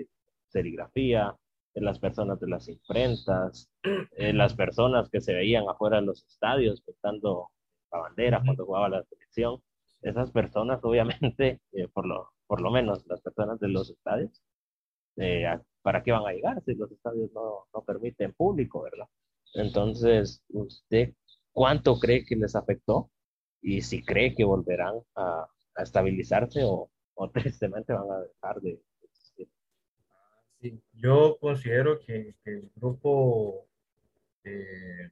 serigrafía, 0.48 1.34
en 1.74 1.84
las 1.84 1.98
personas 1.98 2.40
de 2.40 2.48
las 2.48 2.68
imprentas, 2.68 3.68
en 3.82 4.38
las 4.38 4.54
personas 4.54 5.08
que 5.10 5.20
se 5.20 5.34
veían 5.34 5.68
afuera 5.68 6.00
de 6.00 6.06
los 6.06 6.24
estadios 6.24 6.82
pintando 6.82 7.50
la 7.92 7.98
bandera 8.00 8.42
cuando 8.44 8.64
jugaba 8.64 8.88
la 8.88 9.04
selección. 9.04 9.60
Esas 10.02 10.30
personas, 10.30 10.80
obviamente, 10.82 11.60
eh, 11.72 11.88
por, 11.92 12.06
lo, 12.06 12.30
por 12.46 12.60
lo 12.60 12.70
menos 12.70 13.06
las 13.06 13.20
personas 13.20 13.58
de 13.60 13.68
los 13.68 13.90
estadios, 13.90 14.42
eh, 15.16 15.58
¿para 15.82 16.02
qué 16.02 16.12
van 16.12 16.26
a 16.26 16.32
llegar 16.32 16.62
si 16.64 16.74
los 16.74 16.90
estadios 16.90 17.30
no, 17.32 17.66
no 17.72 17.82
permiten 17.84 18.32
público, 18.32 18.82
verdad? 18.82 19.06
Entonces, 19.54 20.42
¿usted 20.48 21.14
cuánto 21.52 21.98
cree 21.98 22.24
que 22.24 22.36
les 22.36 22.56
afectó? 22.56 23.10
y 23.64 23.80
si 23.80 24.04
cree 24.04 24.34
que 24.34 24.44
volverán 24.44 25.00
a, 25.16 25.48
estabilizarse 25.76 26.60
o, 26.62 26.90
tristemente 27.32 27.92
van 27.92 28.10
a 28.10 28.20
dejar 28.20 28.60
de 28.60 28.78
existir. 29.02 29.48
Sí, 30.60 30.80
yo 30.92 31.38
considero 31.40 31.98
que, 31.98 32.34
el 32.44 32.70
grupo 32.76 33.66
de, 34.44 35.10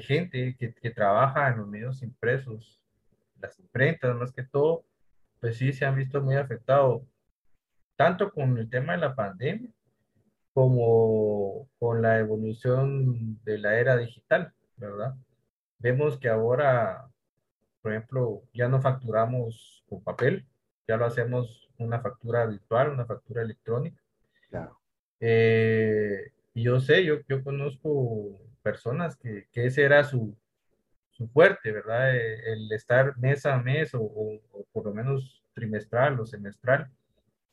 gente 0.00 0.56
que, 0.58 0.74
que, 0.74 0.90
trabaja 0.90 1.50
en 1.50 1.58
los 1.58 1.68
medios 1.68 2.02
impresos, 2.02 2.80
las 3.40 3.58
imprentas 3.60 4.16
más 4.16 4.32
que 4.32 4.42
todo, 4.42 4.84
pues 5.40 5.56
sí 5.56 5.72
se 5.72 5.84
han 5.84 5.96
visto 5.96 6.20
muy 6.20 6.34
afectados, 6.34 7.02
tanto 8.02 8.30
con 8.32 8.58
el 8.58 8.68
tema 8.68 8.94
de 8.94 8.98
la 8.98 9.14
pandemia 9.14 9.70
como 10.52 11.68
con 11.78 12.02
la 12.02 12.18
evolución 12.18 13.42
de 13.44 13.58
la 13.58 13.78
era 13.78 13.96
digital, 13.96 14.52
¿verdad? 14.76 15.14
Vemos 15.78 16.18
que 16.18 16.28
ahora 16.28 17.12
por 17.82 17.92
ejemplo, 17.92 18.44
ya 18.54 18.68
no 18.68 18.80
facturamos 18.80 19.84
con 19.88 20.02
papel, 20.02 20.46
ya 20.86 20.96
lo 20.96 21.04
hacemos 21.04 21.68
una 21.78 22.00
factura 22.00 22.46
virtual, 22.46 22.90
una 22.90 23.04
factura 23.04 23.42
electrónica. 23.42 24.00
Claro. 24.48 24.78
Eh, 25.18 26.32
y 26.54 26.62
yo 26.62 26.78
sé, 26.78 27.04
yo, 27.04 27.16
yo 27.28 27.42
conozco 27.42 28.40
personas 28.62 29.16
que, 29.16 29.48
que 29.50 29.66
ese 29.66 29.82
era 29.82 30.04
su, 30.04 30.36
su 31.10 31.26
fuerte, 31.28 31.72
¿verdad? 31.72 32.16
Eh, 32.16 32.52
el 32.52 32.70
estar 32.70 33.18
mes 33.18 33.44
a 33.46 33.58
mes 33.58 33.94
o, 33.94 34.02
o, 34.02 34.64
por 34.72 34.84
lo 34.84 34.94
menos 34.94 35.42
trimestral 35.52 36.20
o 36.20 36.24
semestral 36.24 36.88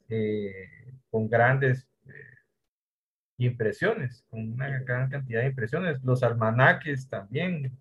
eh, 0.10 0.70
con 1.10 1.30
grandes 1.30 1.88
impresiones, 3.38 4.26
con 4.30 4.54
una 4.54 4.68
gran 4.80 5.10
cantidad 5.10 5.42
de 5.42 5.48
impresiones. 5.48 6.04
Los 6.04 6.24
almanaques 6.24 7.10
también, 7.10 7.78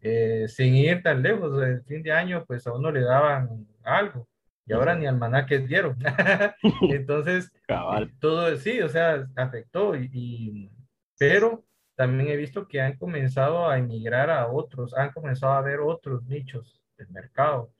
eh, 0.00 0.46
sin 0.48 0.74
ir 0.74 1.02
tan 1.02 1.22
lejos, 1.22 1.62
el 1.62 1.82
fin 1.84 2.02
de 2.02 2.12
año, 2.12 2.44
pues 2.46 2.66
a 2.66 2.72
uno 2.72 2.90
le 2.90 3.02
daban 3.02 3.66
algo 3.82 4.28
y 4.66 4.72
ahora 4.72 4.94
ni 4.94 5.06
almanaques 5.06 5.66
dieron. 5.66 5.96
Entonces, 6.82 7.52
eh, 7.68 8.10
todo 8.20 8.56
sí, 8.56 8.80
o 8.80 8.88
sea, 8.88 9.26
afectó, 9.36 9.96
y, 9.96 10.70
pero 11.18 11.64
también 11.96 12.30
he 12.30 12.36
visto 12.36 12.66
que 12.66 12.80
han 12.80 12.96
comenzado 12.96 13.68
a 13.68 13.78
emigrar 13.78 14.30
a 14.30 14.46
otros, 14.48 14.94
han 14.94 15.10
comenzado 15.12 15.54
a 15.54 15.62
ver 15.62 15.80
otros 15.80 16.24
nichos 16.24 16.80
del 16.96 17.10
mercado 17.10 17.72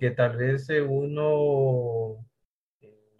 que 0.00 0.10
tal 0.10 0.36
vez 0.36 0.68
uno 0.88 2.16
eh, 2.16 2.33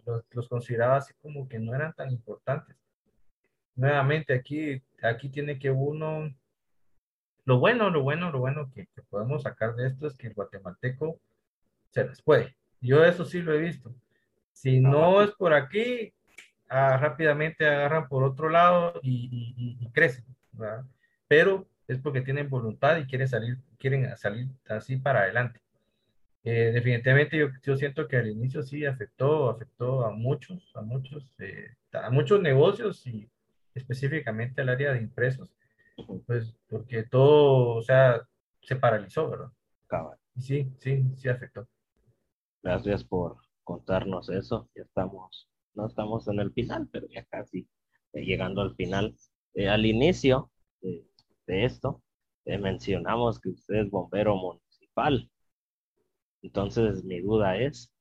los, 0.05 0.23
los, 0.31 0.47
consideraba 0.47 0.97
así 0.97 1.13
como 1.21 1.47
que 1.47 1.59
no 1.59 1.73
eran 1.75 1.93
tan 1.93 2.11
importantes. 2.11 2.75
Nuevamente, 3.75 4.33
aquí, 4.33 4.81
aquí 5.01 5.29
tiene 5.29 5.59
que 5.59 5.71
uno 5.71 6.29
lo 7.45 7.59
bueno, 7.59 7.91
lo 7.91 8.01
bueno, 8.01 8.31
lo 8.31 8.39
bueno 8.39 8.71
que, 8.73 8.87
podemos 9.09 9.43
sacar 9.43 9.75
de 9.75 9.87
esto 9.87 10.07
es 10.07 10.17
que 10.17 10.27
el 10.27 10.33
guatemalteco 10.33 11.19
se 11.91 12.03
les 12.03 12.21
puede. 12.21 12.55
Yo 12.81 13.05
eso 13.05 13.23
sí 13.23 13.41
lo 13.41 13.53
he 13.53 13.59
visto. 13.59 13.93
Si 14.51 14.79
no 14.79 15.21
es 15.21 15.31
por 15.31 15.53
aquí, 15.53 16.11
ah, 16.69 16.97
rápidamente 16.97 17.67
agarran 17.67 18.07
por 18.07 18.23
otro 18.23 18.49
lado 18.49 18.99
y, 19.03 19.77
crecen. 19.93 20.25
Pero 21.27 21.67
es 21.87 21.99
porque 21.99 22.21
tienen 22.21 22.49
voluntad 22.49 22.97
y 22.97 23.05
quieren 23.05 23.27
salir, 23.27 23.59
quieren 23.77 24.17
salir 24.17 24.47
así 24.67 24.97
para 24.97 25.21
adelante. 25.21 25.61
Eh, 26.47 26.71
definitivamente 26.71 27.39
yo, 27.39 27.47
yo, 27.63 27.75
siento 27.75 28.07
que 28.07 28.17
al 28.17 28.29
inicio 28.29 28.61
sí 28.61 28.85
afectó, 28.85 29.49
afectó 29.49 30.05
a 30.05 30.11
muchos, 30.11 30.71
a 30.75 30.81
muchos, 30.81 31.33
eh, 31.39 31.73
a 31.91 32.11
muchos 32.11 32.39
negocios 32.39 33.05
y 33.07 33.27
específicamente 33.73 34.61
al 34.61 34.69
área 34.69 34.93
de 34.93 35.01
impresos, 35.01 35.51
pues 36.27 36.55
porque 36.69 37.01
todo, 37.01 37.77
o 37.77 37.81
sea, 37.81 38.21
se 38.61 38.75
paralizó, 38.75 39.27
¿verdad? 39.27 39.51
Sí, 40.37 40.71
sí, 40.77 41.03
sí 41.15 41.29
afectó. 41.29 41.67
Gracias 42.61 43.03
por 43.03 43.37
contarnos 43.63 44.29
eso. 44.29 44.69
Ya 44.75 44.83
estamos, 44.83 45.49
no 45.73 45.87
estamos 45.87 46.27
en 46.27 46.39
el 46.39 46.53
final, 46.53 46.87
pero 46.91 47.07
ya 47.07 47.23
casi 47.25 47.67
llegando 48.13 48.61
al 48.61 48.75
final. 48.75 49.15
Eh, 49.55 49.67
al 49.67 49.85
inicio 49.85 50.51
de, 50.81 51.65
esto, 51.65 52.03
mencionamos 52.45 53.39
que 53.39 53.49
usted 53.49 53.75
es 53.75 53.89
bombero 53.89 54.35
municipal. 54.35 55.27
Entonces, 56.45 57.03
mi 57.03 57.21
duda 57.21 57.57
es, 57.57 57.91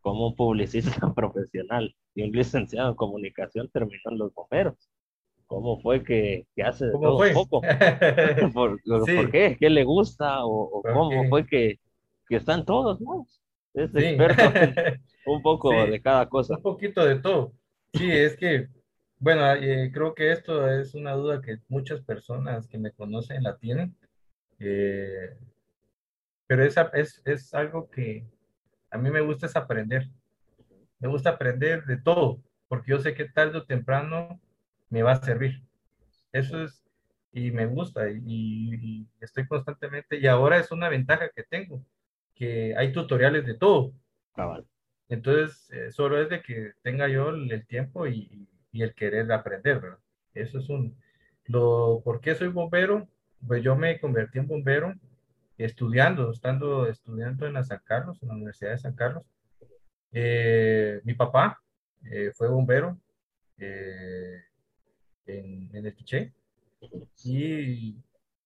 ¿cómo 0.00 0.28
un 0.28 0.36
publicista 0.36 1.12
profesional 1.14 1.94
y 2.14 2.22
un 2.22 2.30
licenciado 2.30 2.90
en 2.90 2.94
comunicación 2.94 3.68
terminó 3.70 4.00
en 4.10 4.18
los 4.18 4.32
bomberos? 4.32 4.88
¿Cómo 5.46 5.80
fue 5.80 6.02
que, 6.04 6.46
hace 6.64 6.86
de 6.86 6.92
todo 6.92 7.18
un 7.18 7.32
poco? 7.34 7.60
¿Por, 8.54 9.30
qué? 9.30 9.56
¿Qué 9.58 9.68
le 9.68 9.84
gusta? 9.84 10.46
¿O, 10.46 10.80
cómo 10.82 11.28
fue 11.28 11.44
que, 11.46 11.80
que 12.28 12.36
están 12.36 12.64
todos, 12.64 13.00
no? 13.00 13.26
Es 13.74 13.94
experto 13.94 14.42
un 15.26 15.42
poco 15.42 15.72
de 15.72 16.00
cada 16.00 16.28
cosa. 16.28 16.56
Un 16.56 16.62
poquito 16.62 17.04
de 17.04 17.16
todo. 17.16 17.52
Sí, 17.92 18.10
es 18.10 18.36
que, 18.36 18.68
bueno, 19.18 19.52
eh, 19.54 19.90
creo 19.92 20.14
que 20.14 20.30
esto 20.30 20.70
es 20.70 20.94
una 20.94 21.12
duda 21.12 21.42
que 21.42 21.58
muchas 21.68 22.00
personas 22.00 22.68
que 22.68 22.78
me 22.78 22.92
conocen 22.92 23.42
la 23.42 23.58
tienen. 23.58 23.96
Eh, 24.60 25.36
pero 26.52 26.64
esa 26.64 26.90
es, 26.92 27.22
es 27.24 27.54
algo 27.54 27.88
que 27.88 28.26
a 28.90 28.98
mí 28.98 29.10
me 29.10 29.22
gusta 29.22 29.46
es 29.46 29.56
aprender. 29.56 30.10
Me 30.98 31.08
gusta 31.08 31.30
aprender 31.30 31.86
de 31.86 31.96
todo, 31.96 32.42
porque 32.68 32.90
yo 32.90 32.98
sé 32.98 33.14
que 33.14 33.24
tarde 33.24 33.56
o 33.56 33.64
temprano 33.64 34.38
me 34.90 35.02
va 35.02 35.12
a 35.12 35.22
servir. 35.22 35.62
Eso 36.30 36.62
es, 36.62 36.84
y 37.32 37.52
me 37.52 37.64
gusta, 37.64 38.02
y, 38.10 39.08
estoy 39.22 39.46
constantemente, 39.46 40.18
y 40.20 40.26
ahora 40.26 40.58
es 40.58 40.70
una 40.70 40.90
ventaja 40.90 41.30
que 41.34 41.42
tengo, 41.42 41.86
que 42.34 42.76
hay 42.76 42.92
tutoriales 42.92 43.46
de 43.46 43.54
todo. 43.54 43.94
Entonces, 45.08 45.70
eh, 45.70 45.90
solo 45.90 46.20
es 46.20 46.28
de 46.28 46.42
que 46.42 46.72
tenga 46.82 47.08
yo 47.08 47.30
el, 47.30 47.66
tiempo 47.66 48.06
y, 48.06 48.46
y, 48.72 48.82
el 48.82 48.94
querer 48.94 49.32
aprender, 49.32 49.80
¿verdad? 49.80 49.98
Eso 50.34 50.58
es 50.58 50.68
un, 50.68 50.98
lo, 51.46 52.02
¿por 52.04 52.20
qué 52.20 52.34
soy 52.34 52.48
bombero? 52.48 53.08
Pues 53.46 53.64
yo 53.64 53.74
me 53.74 53.98
convertí 53.98 54.38
en 54.38 54.48
bombero 54.48 54.92
estudiando, 55.64 56.30
estando 56.30 56.86
estudiando 56.86 57.46
en 57.46 57.54
la 57.54 57.64
San 57.64 57.80
Carlos, 57.84 58.18
en 58.22 58.28
la 58.28 58.34
Universidad 58.34 58.72
de 58.72 58.78
San 58.78 58.94
Carlos. 58.94 59.24
Eh, 60.12 61.00
mi 61.04 61.14
papá 61.14 61.62
eh, 62.10 62.32
fue 62.34 62.48
bombero 62.48 62.98
eh, 63.58 64.42
en, 65.26 65.70
en, 65.74 65.86
el 65.86 65.94
Quiché 65.94 66.32
y, 67.24 67.96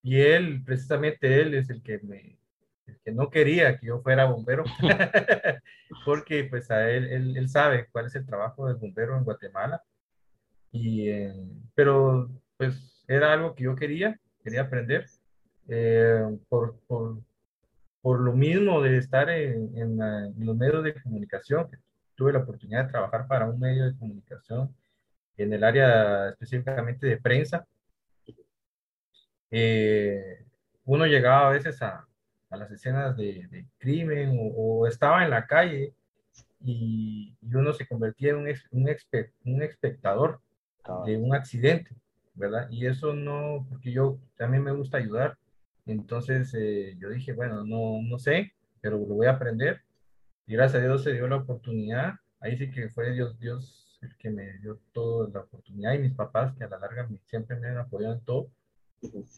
y, 0.03 0.21
él, 0.21 0.63
precisamente 0.65 1.41
él 1.41 1.55
es 1.55 1.71
el 1.71 1.83
que 1.83 1.99
me, 2.01 2.39
el 2.87 2.99
que 3.01 3.13
no 3.13 3.31
quería 3.31 3.79
que 3.79 3.87
yo 3.87 4.01
fuera 4.01 4.27
bombero, 4.27 4.65
porque 6.05 6.45
pues 6.45 6.71
a 6.71 6.89
él, 6.91 7.07
él, 7.07 7.37
él, 7.37 7.49
sabe 7.49 7.89
cuál 7.91 8.07
es 8.07 8.15
el 8.15 8.27
trabajo 8.27 8.67
del 8.67 8.77
bombero 8.77 9.17
en 9.17 9.25
Guatemala, 9.25 9.83
y, 10.71 11.09
pero 11.75 12.31
pues 12.57 13.05
era 13.09 13.33
algo 13.33 13.55
que 13.55 13.65
yo 13.65 13.75
quería, 13.75 14.21
quería 14.43 14.63
aprender 14.63 15.07
eh, 15.69 16.39
por, 16.49 16.79
por, 16.87 17.19
por, 18.01 18.21
lo 18.21 18.33
mismo 18.33 18.81
de 18.81 18.99
estar 18.99 19.29
en, 19.31 19.77
en, 19.77 20.47
los 20.47 20.57
medios 20.57 20.85
de 20.85 21.01
comunicación, 21.03 21.69
que 21.71 21.79
tuve 22.15 22.33
la 22.33 22.41
oportunidad 22.41 22.85
de 22.85 22.91
trabajar 22.91 23.27
para 23.27 23.49
un 23.49 23.59
medio 23.59 23.85
de 23.85 23.97
comunicación 23.97 24.75
en 25.37 25.53
el 25.53 25.65
área 25.65 26.31
específicamente 26.31 27.07
de 27.07 27.19
prensa, 27.19 27.67
eh, 29.51 30.45
uno 30.85 31.07
llegaba 31.07 31.49
a 31.49 31.53
veces 31.53 31.81
a, 31.83 32.07
a 32.51 32.57
las 32.57 32.71
escenas 32.71 33.17
de, 33.17 33.47
de 33.49 33.67
crimen 33.79 34.37
o, 34.57 34.87
estaba 34.87 35.25
en 35.25 35.31
la 35.31 35.47
calle 35.47 35.95
y, 36.61 37.37
y 37.41 37.55
uno 37.55 37.73
se 37.73 37.87
convertía 37.87 38.31
en 38.31 38.37
un, 38.37 38.49
un, 38.71 38.97
un 39.45 39.63
espectador 39.63 40.41
de 41.05 41.17
un 41.17 41.35
accidente, 41.35 41.91
¿verdad? 42.35 42.69
Y 42.71 42.87
eso 42.87 43.13
no, 43.13 43.67
porque 43.69 43.93
yo 43.93 44.19
también 44.37 44.63
me 44.63 44.73
gusta 44.73 44.99
ayudar, 44.99 45.37
entonces 45.87 46.53
eh, 46.55 46.97
yo 46.99 47.11
dije, 47.11 47.33
bueno, 47.33 47.65
no, 47.65 48.01
no 48.03 48.19
sé, 48.19 48.53
pero 48.81 48.99
lo 48.99 49.15
voy 49.15 49.27
a 49.29 49.33
aprender. 49.33 49.83
Y 50.47 50.55
gracias 50.55 50.83
a 50.83 50.87
Dios 50.87 51.03
se 51.05 51.13
dio 51.13 51.29
la 51.29 51.37
oportunidad. 51.37 52.15
Ahí 52.41 52.57
sí 52.57 52.71
que 52.71 52.89
fue 52.89 53.13
Dios, 53.13 53.39
Dios 53.39 53.99
el 54.03 54.17
que 54.17 54.31
me 54.31 54.59
dio 54.59 54.79
toda 54.93 55.29
la 55.31 55.41
oportunidad 55.41 55.95
y 55.95 55.99
mis 55.99 56.13
papás 56.13 56.55
que 56.55 56.65
a 56.65 56.69
la 56.69 56.79
larga 56.79 57.09
siempre 57.25 57.57
me 57.57 57.69
han 57.69 57.79
apoyado 57.79 58.15
en 58.15 58.21
todo. 58.21 58.51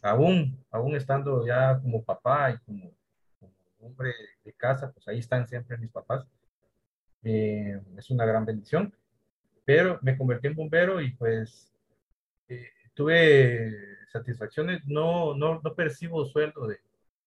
Aún, 0.02 0.64
aún 0.70 0.96
estando 0.96 1.46
ya 1.46 1.78
como 1.80 2.02
papá 2.02 2.50
y 2.52 2.58
como, 2.58 2.92
hombre 3.80 4.12
de 4.44 4.52
casa, 4.52 4.90
pues 4.92 5.06
ahí 5.08 5.18
están 5.18 5.46
siempre 5.46 5.78
mis 5.78 5.90
papás. 5.90 6.26
Eh, 7.22 7.80
es 7.96 8.10
una 8.10 8.24
gran 8.24 8.44
bendición. 8.44 8.94
Pero 9.64 9.98
me 10.02 10.16
convertí 10.16 10.46
en 10.46 10.54
bombero 10.54 11.00
y 11.00 11.12
pues 11.12 11.70
eh, 12.48 12.70
tuve 12.94 13.97
satisfacciones, 14.10 14.86
no, 14.86 15.34
no, 15.34 15.60
no 15.62 15.74
percibo 15.74 16.24
sueldo 16.24 16.66
de, 16.66 16.78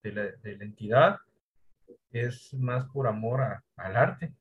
de, 0.03 0.11
la, 0.11 0.23
de, 0.23 0.57
la, 0.57 0.63
entidad, 0.63 1.17
es 2.11 2.53
más 2.53 2.85
por 2.85 3.07
amor 3.07 3.41
a, 3.41 3.63
al 3.75 3.97
arte 3.97 4.33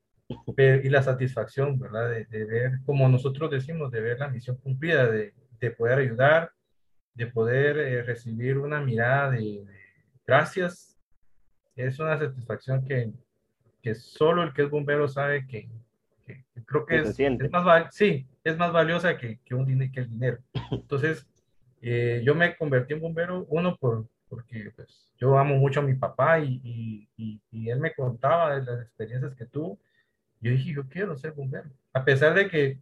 y 0.83 0.89
la 0.89 1.03
satisfacción, 1.03 1.77
¿verdad? 1.79 2.09
De, 2.09 2.25
de, 2.25 2.45
ver, 2.45 2.71
como 2.85 3.07
nosotros 3.09 3.51
decimos, 3.51 3.91
de 3.91 4.01
ver 4.01 4.19
la 4.19 4.29
misión 4.29 4.57
cumplida, 4.57 5.09
de, 5.09 5.33
de 5.59 5.71
poder 5.71 5.99
ayudar, 5.99 6.51
de 7.13 7.27
poder 7.27 7.77
eh, 7.77 8.03
recibir 8.03 8.57
una 8.57 8.81
mirada 8.81 9.31
de, 9.31 9.65
gracias, 10.25 10.97
es 11.75 11.99
una 11.99 12.17
satisfacción 12.17 12.85
que, 12.85 13.11
que 13.81 13.95
solo 13.95 14.43
el 14.43 14.53
que 14.53 14.63
es 14.63 14.69
bombero 14.69 15.07
sabe 15.07 15.45
que, 15.47 15.69
que, 16.25 16.43
creo 16.65 16.85
que 16.85 16.99
es, 16.99 17.19
es, 17.19 17.51
más, 17.51 17.93
sí, 17.93 18.27
es 18.43 18.57
más 18.57 18.71
valiosa 18.71 19.17
que, 19.17 19.39
que, 19.43 19.55
un, 19.55 19.65
que 19.91 19.99
el 19.99 20.09
dinero. 20.09 20.37
Entonces, 20.71 21.27
eh, 21.81 22.21
yo 22.23 22.35
me 22.35 22.55
convertí 22.55 22.93
en 22.93 23.01
bombero, 23.01 23.45
uno, 23.49 23.75
por, 23.77 24.07
porque 24.29 24.71
pues, 24.75 25.11
yo 25.17 25.37
amo 25.37 25.55
mucho 25.57 25.79
a 25.79 25.83
mi 25.83 25.95
papá 25.95 26.39
y, 26.39 26.61
y, 27.17 27.41
y, 27.49 27.69
él 27.69 27.79
me 27.79 27.93
contaba 27.93 28.55
de 28.55 28.65
las 28.65 28.81
experiencias 28.83 29.35
que 29.35 29.45
tuvo. 29.45 29.79
Yo 30.39 30.51
dije, 30.51 30.73
yo 30.73 30.87
quiero 30.87 31.17
ser 31.17 31.33
bombero. 31.33 31.69
A 31.93 32.05
pesar 32.05 32.33
de 32.33 32.47
que 32.47 32.79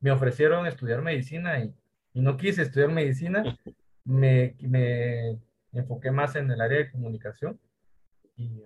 me 0.00 0.10
ofrecieron 0.10 0.66
estudiar 0.66 1.02
medicina 1.02 1.58
y, 1.60 1.74
no 2.14 2.36
quise 2.36 2.62
estudiar 2.62 2.90
medicina, 2.90 3.42
me, 4.04 4.56
me, 4.60 5.38
enfoqué 5.72 6.10
más 6.10 6.34
en 6.36 6.50
el 6.50 6.60
área 6.60 6.78
de 6.78 6.90
comunicación 6.90 7.60
y 8.36 8.62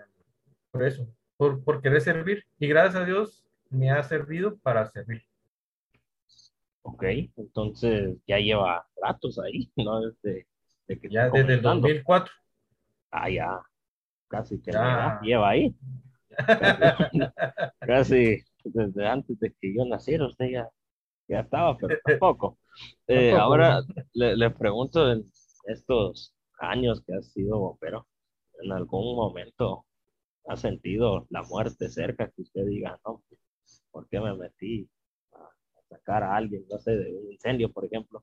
por 0.71 0.85
eso, 0.85 1.07
por, 1.37 1.63
por 1.65 1.83
querer 1.83 2.01
servir. 2.01 2.45
Y 2.59 2.69
gracias 2.69 2.97
a 3.03 3.05
Dios 3.05 3.45
me 3.71 3.91
ha 3.91 4.03
servido 4.03 4.57
para 4.59 4.87
servir. 4.87 5.23
Ok, 6.87 7.03
entonces 7.37 8.17
ya 8.27 8.39
lleva 8.39 8.87
ratos 9.01 9.39
ahí, 9.39 9.71
¿no? 9.77 10.01
Desde, 10.01 10.47
que 10.87 11.09
ya 11.11 11.31
desde 11.31 11.55
el 11.55 11.63
2004. 11.63 12.33
Ah, 13.11 13.31
ya, 13.31 13.63
casi 14.29 14.61
que 14.61 14.73
ya. 14.73 15.19
lleva 15.23 15.51
ahí. 15.51 15.75
Casi, 17.81 18.43
desde 18.65 19.07
antes 19.07 19.39
de 19.39 19.55
que 19.61 19.73
yo 19.73 19.85
naciera, 19.85 20.27
usted 20.27 20.47
ya, 20.51 20.69
ya 21.29 21.41
estaba, 21.41 21.77
pero 21.77 21.99
tampoco. 22.05 22.59
Eh, 23.07 23.31
ahora 23.31 23.83
le, 24.15 24.37
le, 24.37 24.51
pregunto, 24.51 25.13
en 25.13 25.31
estos 25.69 26.35
años 26.59 27.05
que 27.07 27.15
ha 27.15 27.23
sido 27.23 27.57
bombero, 27.61 28.09
¿en 28.61 28.73
algún 28.73 29.15
momento 29.15 29.87
ha 30.49 30.57
sentido 30.57 31.25
la 31.31 31.45
muerte 31.45 31.89
cerca 31.89 32.29
que 32.31 32.43
usted 32.43 32.67
diga, 32.67 32.99
no, 33.07 33.23
¿por 33.93 34.09
qué 34.09 34.19
me 34.19 34.35
metí 34.35 34.89
sacar 35.95 36.23
a 36.23 36.37
alguien, 36.37 36.65
no 36.71 36.79
sé, 36.79 36.93
de 36.93 37.15
un 37.15 37.33
incendio, 37.33 37.71
por 37.71 37.85
ejemplo, 37.85 38.23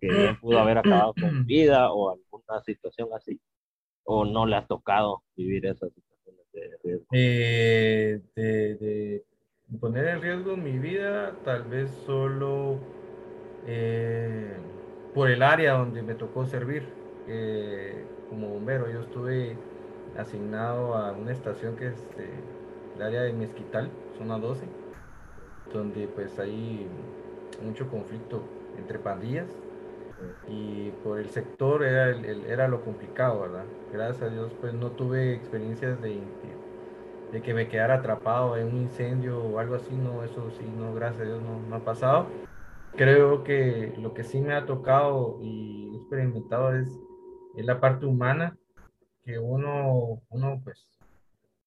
que 0.00 0.08
bien 0.08 0.38
pudo 0.38 0.58
haber 0.58 0.78
acabado 0.78 1.14
con 1.20 1.44
vida 1.46 1.92
o 1.92 2.10
alguna 2.10 2.62
situación 2.64 3.08
así, 3.14 3.40
o 4.04 4.24
no 4.24 4.46
le 4.46 4.56
ha 4.56 4.66
tocado 4.66 5.22
vivir 5.36 5.66
esas 5.66 5.92
situaciones 5.92 6.46
de 6.52 6.78
riesgo? 6.82 7.06
Eh, 7.12 8.20
de, 8.34 9.24
poner 9.80 10.08
en 10.08 10.22
riesgo 10.22 10.56
mi 10.56 10.78
vida, 10.78 11.34
tal 11.44 11.64
vez 11.64 11.90
solo 12.06 12.78
eh, 13.66 14.56
por 15.14 15.30
el 15.30 15.42
área 15.42 15.74
donde 15.74 16.02
me 16.02 16.14
tocó 16.14 16.46
servir 16.46 16.84
eh, 17.28 18.04
como 18.28 18.48
bombero. 18.48 18.90
Yo 18.90 19.00
estuve 19.00 19.56
asignado 20.16 20.94
a 20.94 21.12
una 21.12 21.32
estación 21.32 21.76
que 21.76 21.88
es 21.88 21.94
el 22.96 23.02
área 23.02 23.22
de 23.22 23.32
Mezquital, 23.32 23.90
zona 24.18 24.38
12 24.38 24.79
donde 25.72 26.08
pues 26.08 26.38
hay 26.38 26.86
mucho 27.62 27.88
conflicto 27.88 28.42
entre 28.76 28.98
pandillas 28.98 29.48
y 30.48 30.90
por 31.02 31.18
el 31.18 31.30
sector 31.30 31.82
era, 31.82 32.10
era 32.10 32.68
lo 32.68 32.82
complicado, 32.82 33.40
¿verdad? 33.40 33.64
Gracias 33.92 34.22
a 34.22 34.28
Dios, 34.28 34.52
pues 34.60 34.74
no 34.74 34.90
tuve 34.90 35.34
experiencias 35.34 36.00
de, 36.00 36.20
de 37.32 37.42
que 37.42 37.54
me 37.54 37.68
quedara 37.68 37.94
atrapado 37.94 38.56
en 38.56 38.66
un 38.66 38.76
incendio 38.76 39.42
o 39.42 39.58
algo 39.58 39.76
así, 39.76 39.94
no, 39.94 40.22
eso 40.22 40.50
sí, 40.50 40.64
no, 40.76 40.94
gracias 40.94 41.22
a 41.22 41.24
Dios 41.24 41.42
no, 41.42 41.60
no 41.60 41.76
ha 41.76 41.84
pasado. 41.84 42.26
Creo 42.96 43.44
que 43.44 43.94
lo 43.98 44.14
que 44.14 44.24
sí 44.24 44.40
me 44.40 44.54
ha 44.54 44.66
tocado 44.66 45.38
y 45.40 45.96
experimentado 45.96 46.74
es, 46.74 46.88
es 47.56 47.64
la 47.64 47.80
parte 47.80 48.04
humana, 48.04 48.58
que 49.22 49.38
uno, 49.38 50.22
uno, 50.28 50.60
pues, 50.64 50.88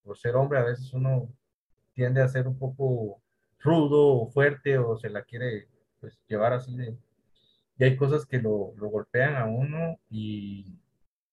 por 0.02 0.18
ser 0.18 0.36
hombre, 0.36 0.58
a 0.58 0.64
veces 0.64 0.92
uno 0.92 1.28
tiende 1.94 2.20
a 2.20 2.28
ser 2.28 2.46
un 2.46 2.58
poco 2.58 3.22
rudo 3.64 4.06
o 4.20 4.30
fuerte 4.30 4.78
o 4.78 4.96
se 4.96 5.10
la 5.10 5.24
quiere 5.24 5.68
pues, 6.00 6.20
llevar 6.28 6.52
así 6.52 6.76
de... 6.76 6.96
Y 7.78 7.84
hay 7.84 7.96
cosas 7.96 8.26
que 8.26 8.38
lo, 8.40 8.72
lo 8.76 8.88
golpean 8.88 9.36
a 9.36 9.46
uno 9.46 9.98
y, 10.08 10.78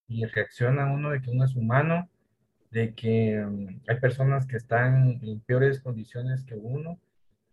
y 0.08 0.24
reacciona 0.26 0.88
a 0.88 0.92
uno 0.92 1.10
de 1.10 1.20
que 1.22 1.30
uno 1.30 1.44
es 1.44 1.54
humano, 1.54 2.08
de 2.70 2.94
que 2.94 3.44
um, 3.44 3.80
hay 3.86 4.00
personas 4.00 4.46
que 4.46 4.56
están 4.56 5.20
en 5.22 5.40
peores 5.40 5.80
condiciones 5.80 6.44
que 6.44 6.54
uno 6.56 6.98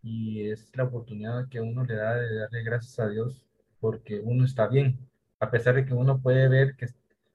y 0.01 0.49
es 0.49 0.75
la 0.75 0.85
oportunidad 0.85 1.49
que 1.49 1.61
uno 1.61 1.83
le 1.83 1.95
da 1.95 2.15
de 2.15 2.35
darle 2.35 2.63
gracias 2.63 2.99
a 2.99 3.09
Dios 3.09 3.45
porque 3.81 4.19
uno 4.19 4.45
está 4.45 4.67
bien, 4.67 4.97
a 5.39 5.51
pesar 5.51 5.75
de 5.75 5.85
que 5.85 5.93
uno 5.93 6.21
puede 6.21 6.47
ver 6.47 6.75
que 6.77 6.87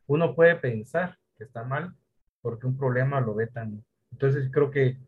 uno 0.07 0.35
puede 0.35 0.57
pensar 0.57 1.19
que 1.37 1.45
está 1.45 1.63
mal 1.65 1.95
porque 2.43 2.67
un 2.67 2.77
problema 2.77 3.21
lo 3.21 3.35
ve 3.35 3.47
tan. 3.47 3.85
Entonces 4.13 4.51
creo 4.53 4.71
que 4.71 4.99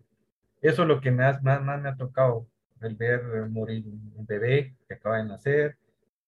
eso 0.67 0.83
es 0.83 0.89
lo 0.89 1.01
que 1.01 1.11
más, 1.11 1.43
más, 1.43 1.63
más 1.63 1.81
me 1.81 1.89
ha 1.89 1.97
tocado, 1.97 2.47
el 2.81 2.95
ver 2.97 3.49
morir 3.49 3.85
un 3.87 4.27
bebé 4.27 4.77
que 4.87 4.95
acaba 4.95 5.19
de 5.19 5.25
nacer, 5.25 5.79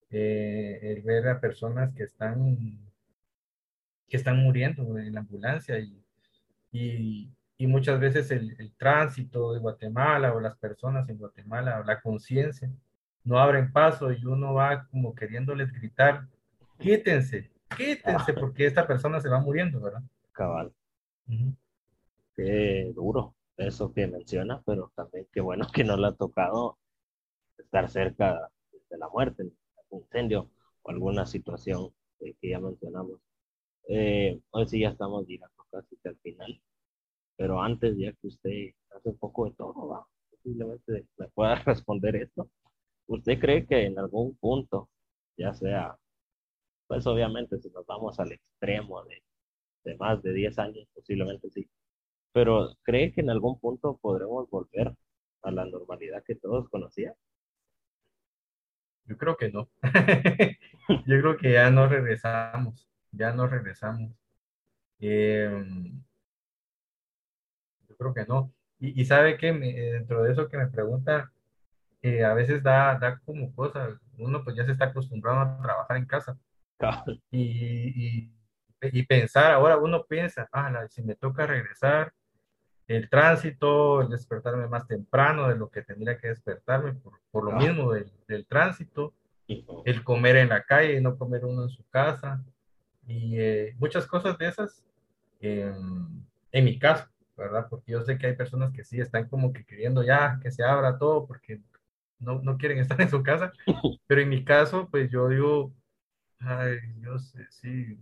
eh, 0.09 0.79
el 0.81 1.01
ver 1.03 1.27
a 1.27 1.39
personas 1.39 1.93
que 1.93 2.03
están, 2.03 2.57
que 4.07 4.17
están 4.17 4.37
muriendo 4.37 4.97
en 4.97 5.13
la 5.13 5.19
ambulancia 5.21 5.79
y, 5.79 6.03
y, 6.71 7.31
y 7.57 7.67
muchas 7.67 7.99
veces 7.99 8.31
el, 8.31 8.55
el, 8.59 8.71
tránsito 8.73 9.53
de 9.53 9.59
Guatemala 9.59 10.33
o 10.33 10.39
las 10.39 10.57
personas 10.57 11.07
en 11.09 11.17
Guatemala 11.17 11.79
o 11.79 11.83
la 11.83 12.01
conciencia 12.01 12.71
no 13.23 13.39
abren 13.39 13.71
paso 13.71 14.11
y 14.11 14.25
uno 14.25 14.53
va 14.53 14.87
como 14.87 15.13
queriéndoles 15.13 15.71
gritar, 15.71 16.27
quítense, 16.79 17.51
quítense 17.75 18.33
porque 18.33 18.65
esta 18.65 18.87
persona 18.87 19.19
se 19.19 19.29
va 19.29 19.39
muriendo, 19.39 19.79
¿verdad? 19.79 20.01
Cabal. 20.31 20.73
Qué 22.35 22.91
duro 22.95 23.35
eso 23.59 23.93
que 23.93 24.07
menciona, 24.07 24.61
pero 24.65 24.91
también 24.95 25.27
qué 25.33 25.41
bueno 25.41 25.67
que 25.73 25.83
no 25.83 25.97
le 25.97 26.07
ha 26.07 26.13
tocado 26.13 26.77
estar 27.57 27.89
cerca 27.89 28.49
de 28.89 28.97
la 28.97 29.09
muerte, 29.09 29.43
un 29.89 30.01
incendio 30.01 30.49
o 30.83 30.91
alguna 30.91 31.25
situación 31.25 31.91
que 32.19 32.35
ya 32.49 32.59
mencionamos. 32.59 33.19
Eh, 33.87 34.39
hoy 34.51 34.67
sí 34.67 34.81
ya 34.81 34.89
estamos 34.89 35.27
llegando 35.27 35.65
casi 35.71 35.97
al 36.05 36.17
final, 36.17 36.61
pero 37.37 37.61
antes 37.61 37.97
ya 37.97 38.11
que 38.13 38.27
usted 38.27 38.71
hace 38.91 39.09
un 39.09 39.17
poco 39.17 39.45
de 39.45 39.51
todo, 39.53 39.87
¿va? 39.89 40.07
posiblemente 40.31 41.07
me 41.17 41.27
pueda 41.29 41.55
responder 41.65 42.15
esto. 42.17 42.49
¿Usted 43.07 43.39
cree 43.39 43.65
que 43.67 43.85
en 43.85 43.97
algún 43.99 44.35
punto, 44.37 44.89
ya 45.37 45.53
sea, 45.53 45.97
pues 46.87 47.05
obviamente 47.07 47.59
si 47.59 47.69
nos 47.69 47.85
vamos 47.85 48.19
al 48.19 48.31
extremo 48.33 49.03
de, 49.05 49.23
de 49.83 49.97
más 49.97 50.21
de 50.23 50.33
10 50.33 50.59
años, 50.59 50.87
posiblemente 50.93 51.49
sí, 51.51 51.67
pero 52.33 52.75
¿cree 52.83 53.11
que 53.13 53.21
en 53.21 53.29
algún 53.29 53.59
punto 53.59 53.97
podremos 54.01 54.49
volver 54.49 54.93
a 55.43 55.51
la 55.51 55.65
normalidad 55.65 56.23
que 56.23 56.35
todos 56.35 56.69
conocían? 56.69 57.13
Yo 59.05 59.17
creo 59.17 59.37
que 59.37 59.49
no. 59.51 59.69
Yo 61.07 61.19
creo 61.21 61.37
que 61.37 61.53
ya 61.53 61.69
no 61.71 61.87
regresamos, 61.87 62.87
ya 63.11 63.31
no 63.33 63.47
regresamos. 63.47 64.11
Em, 64.99 66.03
yo 67.87 67.95
creo 67.97 68.13
que 68.13 68.25
no. 68.25 68.53
Y, 68.79 69.05
sabe 69.05 69.37
que 69.37 69.51
dentro 69.51 70.23
de 70.23 70.31
eso 70.31 70.47
que 70.49 70.57
me 70.57 70.67
pregunta, 70.67 71.31
eh, 72.01 72.23
a 72.23 72.33
veces 72.33 72.63
da, 72.63 72.97
da 72.97 73.19
como 73.25 73.53
cosas, 73.55 73.99
uno 74.17 74.43
pues 74.43 74.55
ya 74.55 74.65
se 74.65 74.71
está 74.73 74.85
acostumbrado 74.85 75.39
a 75.41 75.61
trabajar 75.61 75.97
en 75.97 76.05
casa. 76.05 76.37
y, 77.31 78.21
y, 78.21 78.33
y, 78.81 79.05
pensar, 79.05 79.51
ahora 79.53 79.77
uno 79.77 80.05
piensa, 80.05 80.47
ah, 80.53 80.87
si 80.89 81.03
me 81.03 81.15
toca 81.15 81.45
regresar, 81.47 82.13
el 82.89 83.07
tránsito, 83.07 84.01
el 84.01 84.09
despertarme 84.09 84.67
más 84.67 84.87
temprano 84.87 85.47
de 85.47 85.55
lo 85.55 85.69
que 85.69 85.83
tendría 85.83 86.17
que 86.17 86.29
despertarme 86.29 86.93
por, 86.93 87.13
por 87.31 87.43
lo 87.45 87.51
ah. 87.51 87.55
mismo 87.55 87.91
del, 87.93 88.11
del, 88.27 88.45
tránsito, 88.47 89.13
el 89.47 90.03
comer 90.03 90.37
en 90.37 90.49
la 90.49 90.63
calle 90.63 90.97
y 90.97 91.01
no 91.01 91.17
comer 91.17 91.45
uno 91.45 91.63
en 91.63 91.69
su 91.69 91.87
casa, 91.89 92.43
y 93.07 93.39
eh, 93.39 93.75
muchas 93.77 94.05
cosas 94.05 94.37
de 94.37 94.47
esas 94.47 94.83
en 96.51 96.65
mi 96.65 96.77
caso, 96.79 97.07
¿verdad? 97.37 97.67
Porque 97.69 97.91
yo 97.91 98.01
sé 98.01 98.17
que 98.17 98.27
hay 98.27 98.35
personas 98.35 98.71
que 98.73 98.83
sí 98.83 98.99
están 98.99 99.29
como 99.29 99.53
que 99.53 99.63
queriendo 99.63 100.03
ya 100.03 100.39
que 100.41 100.51
se 100.51 100.63
abra 100.63 100.97
todo 100.97 101.25
porque 101.25 101.61
no, 102.19 102.41
no 102.41 102.57
quieren 102.57 102.79
estar 102.79 102.99
en 102.99 103.09
su 103.09 103.23
casa, 103.23 103.53
pero 104.07 104.21
en 104.21 104.29
mi 104.29 104.43
caso, 104.43 104.89
pues 104.89 105.09
yo 105.09 105.29
digo, 105.29 105.71
ay, 106.39 106.79
Dios, 106.95 107.33
sí, 107.51 107.97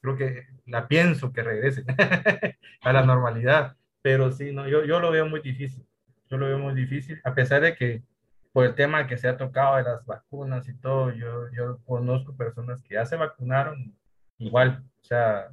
creo 0.00 0.16
que 0.16 0.46
la 0.66 0.88
pienso 0.88 1.32
que 1.32 1.42
regrese 1.42 1.84
a 2.80 2.92
la 2.92 3.04
normalidad 3.04 3.76
pero 4.06 4.30
sí, 4.30 4.52
no, 4.52 4.68
yo, 4.68 4.84
yo 4.84 5.00
lo 5.00 5.10
veo 5.10 5.26
muy 5.26 5.40
difícil. 5.40 5.84
Yo 6.30 6.36
lo 6.36 6.46
veo 6.46 6.60
muy 6.60 6.74
difícil, 6.74 7.20
a 7.24 7.34
pesar 7.34 7.60
de 7.62 7.74
que 7.74 8.04
por 8.52 8.64
el 8.64 8.76
tema 8.76 9.08
que 9.08 9.18
se 9.18 9.26
ha 9.26 9.36
tocado 9.36 9.78
de 9.78 9.82
las 9.82 10.06
vacunas 10.06 10.68
y 10.68 10.78
todo, 10.78 11.10
yo, 11.10 11.50
yo 11.50 11.80
conozco 11.84 12.36
personas 12.36 12.80
que 12.84 12.94
ya 12.94 13.04
se 13.04 13.16
vacunaron 13.16 13.98
igual. 14.38 14.84
O 15.00 15.04
sea, 15.04 15.48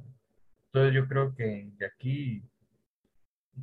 entonces 0.66 0.94
yo 0.94 1.08
creo 1.08 1.34
que 1.34 1.68
de 1.76 1.84
aquí 1.84 2.48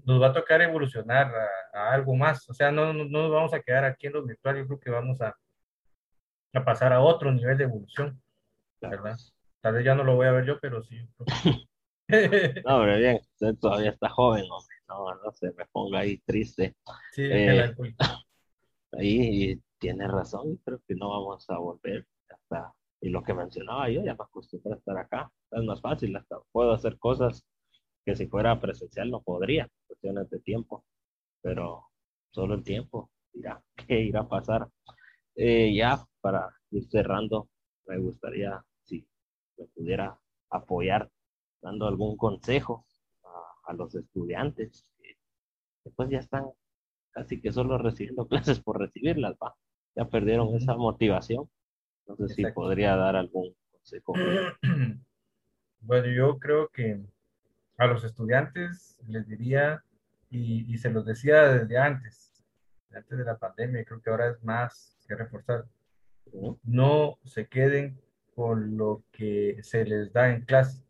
nos 0.04 0.22
va 0.22 0.28
a 0.28 0.34
tocar 0.34 0.62
evolucionar 0.62 1.34
a, 1.74 1.94
algo 1.94 2.14
más. 2.14 2.50
O 2.50 2.54
sea, 2.54 2.70
no, 2.70 2.92
no, 2.92 3.06
nos 3.06 3.32
vamos 3.32 3.54
a 3.54 3.62
quedar 3.62 3.86
aquí 3.86 4.08
en 4.08 4.14
lo 4.14 4.26
virtual, 4.26 4.58
yo 4.58 4.68
creo 4.68 4.80
que 4.82 4.90
vamos 4.90 5.22
a, 5.22 5.34
a 6.54 6.66
pasar 6.66 6.92
a 6.92 7.00
otro 7.00 7.32
nivel 7.32 7.58
de 7.58 7.64
evolución, 7.64 8.22
¿verdad? 8.82 9.16
Tal 9.62 9.76
vez 9.76 9.86
ya 9.86 9.96
no 9.96 10.04
lo 10.04 10.18
voy 10.18 10.28
a 10.28 10.34
ver 10.34 10.44
yo, 10.44 10.60
pero 10.60 10.84
sí. 10.84 11.00
no, 12.10 12.82
pero 12.82 12.98
bien, 12.98 13.22
usted 13.22 13.56
todavía 13.58 13.92
está 13.92 14.10
joven, 14.10 14.44
hombre 14.52 14.71
no, 15.10 15.16
no 15.24 15.32
se 15.32 15.48
me 15.54 15.66
ponga 15.72 16.00
ahí 16.00 16.18
triste. 16.20 16.76
Sí, 17.12 17.24
eh, 17.24 17.74
ahí 18.94 19.62
tiene 19.80 20.08
razón, 20.08 20.58
creo 20.64 20.82
que 20.88 20.96
no 20.96 21.10
vamos 21.10 21.50
a 21.50 21.58
volver 21.58 22.06
hasta, 22.30 22.74
y 23.02 23.10
lo 23.10 23.24
que 23.24 23.34
mencionaba 23.34 23.90
yo, 23.90 24.04
ya 24.04 24.14
me 24.14 24.24
acostumbré 24.24 24.74
a 24.74 24.78
estar 24.78 24.98
acá, 24.98 25.32
es 25.52 25.64
más 25.64 25.82
fácil, 25.82 26.16
hasta 26.16 26.38
puedo 26.52 26.74
hacer 26.74 26.98
cosas 27.00 27.44
que 28.06 28.16
si 28.16 28.28
fuera 28.28 28.60
presencial 28.60 29.10
no 29.10 29.22
podría, 29.22 29.68
cuestiones 29.88 30.30
de 30.30 30.40
tiempo, 30.40 30.86
pero 31.42 31.88
solo 32.32 32.56
el 32.56 32.64
tiempo 32.64 33.10
dirá 33.34 33.62
qué 33.88 34.02
irá 34.02 34.22
a 34.22 34.28
pasar. 34.28 34.68
Eh, 35.36 35.74
ya 35.74 36.06
para 36.20 36.50
ir 36.72 36.88
cerrando, 36.90 37.50
me 37.88 37.98
gustaría 37.98 38.64
si 38.84 39.06
me 39.58 39.66
pudiera 39.68 40.18
apoyar 40.50 41.10
dando 41.62 41.88
algún 41.88 42.18
consejo 42.18 42.86
a 43.64 43.74
los 43.74 43.96
estudiantes, 43.96 44.86
que 44.98 45.18
después 45.84 46.10
ya 46.10 46.20
están 46.20 46.46
casi 47.12 47.42
que 47.42 47.52
solo 47.52 47.78
recibiendo 47.78 48.28
clases 48.28 48.60
por 48.60 48.80
recibirlas, 48.80 49.36
va. 49.42 49.56
Ya 49.96 50.06
perdieron 50.06 50.56
esa 50.56 50.76
motivación. 50.76 51.50
No 52.08 52.16
sé 52.16 52.30
si 52.30 52.46
podría 52.52 52.96
dar 52.96 53.16
algún 53.16 53.56
consejo. 53.72 54.14
Bueno, 55.84 56.12
yo 56.12 56.38
creo 56.38 56.70
que 56.70 57.02
a 57.80 57.88
los 57.88 58.04
estudiantes 58.04 59.00
les 59.08 59.28
diría, 59.28 59.84
y, 60.30 60.78
se 60.78 60.92
los 60.92 61.06
decía 61.06 61.52
desde 61.52 61.80
antes, 61.80 62.46
antes 62.92 63.18
de 63.18 63.26
la 63.26 63.40
pandemia, 63.40 63.84
creo 63.84 64.00
que 64.00 64.12
ahora 64.12 64.30
es 64.30 64.44
más 64.44 64.96
que 65.08 65.16
reforzar, 65.16 65.66
no 66.64 67.18
se 67.26 67.48
queden 67.48 68.00
con 68.36 68.78
lo 68.78 69.04
que 69.12 69.58
se 69.64 69.84
les 69.84 70.14
da 70.14 70.32
en 70.32 70.46
clase. 70.46 70.86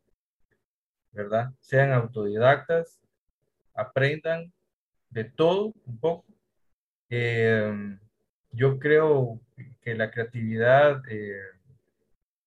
¿Verdad? 1.12 1.52
Sean 1.60 1.92
autodidactas, 1.92 3.02
aprendan 3.74 4.52
de 5.10 5.26
todo 5.26 5.74
un 5.86 6.00
poco. 6.00 6.26
Eh, 7.10 7.98
yo 8.52 8.80
creo 8.80 9.40
que 9.82 9.96
la 9.96 10.12
creatividad 10.12 11.02
eh, 11.10 11.42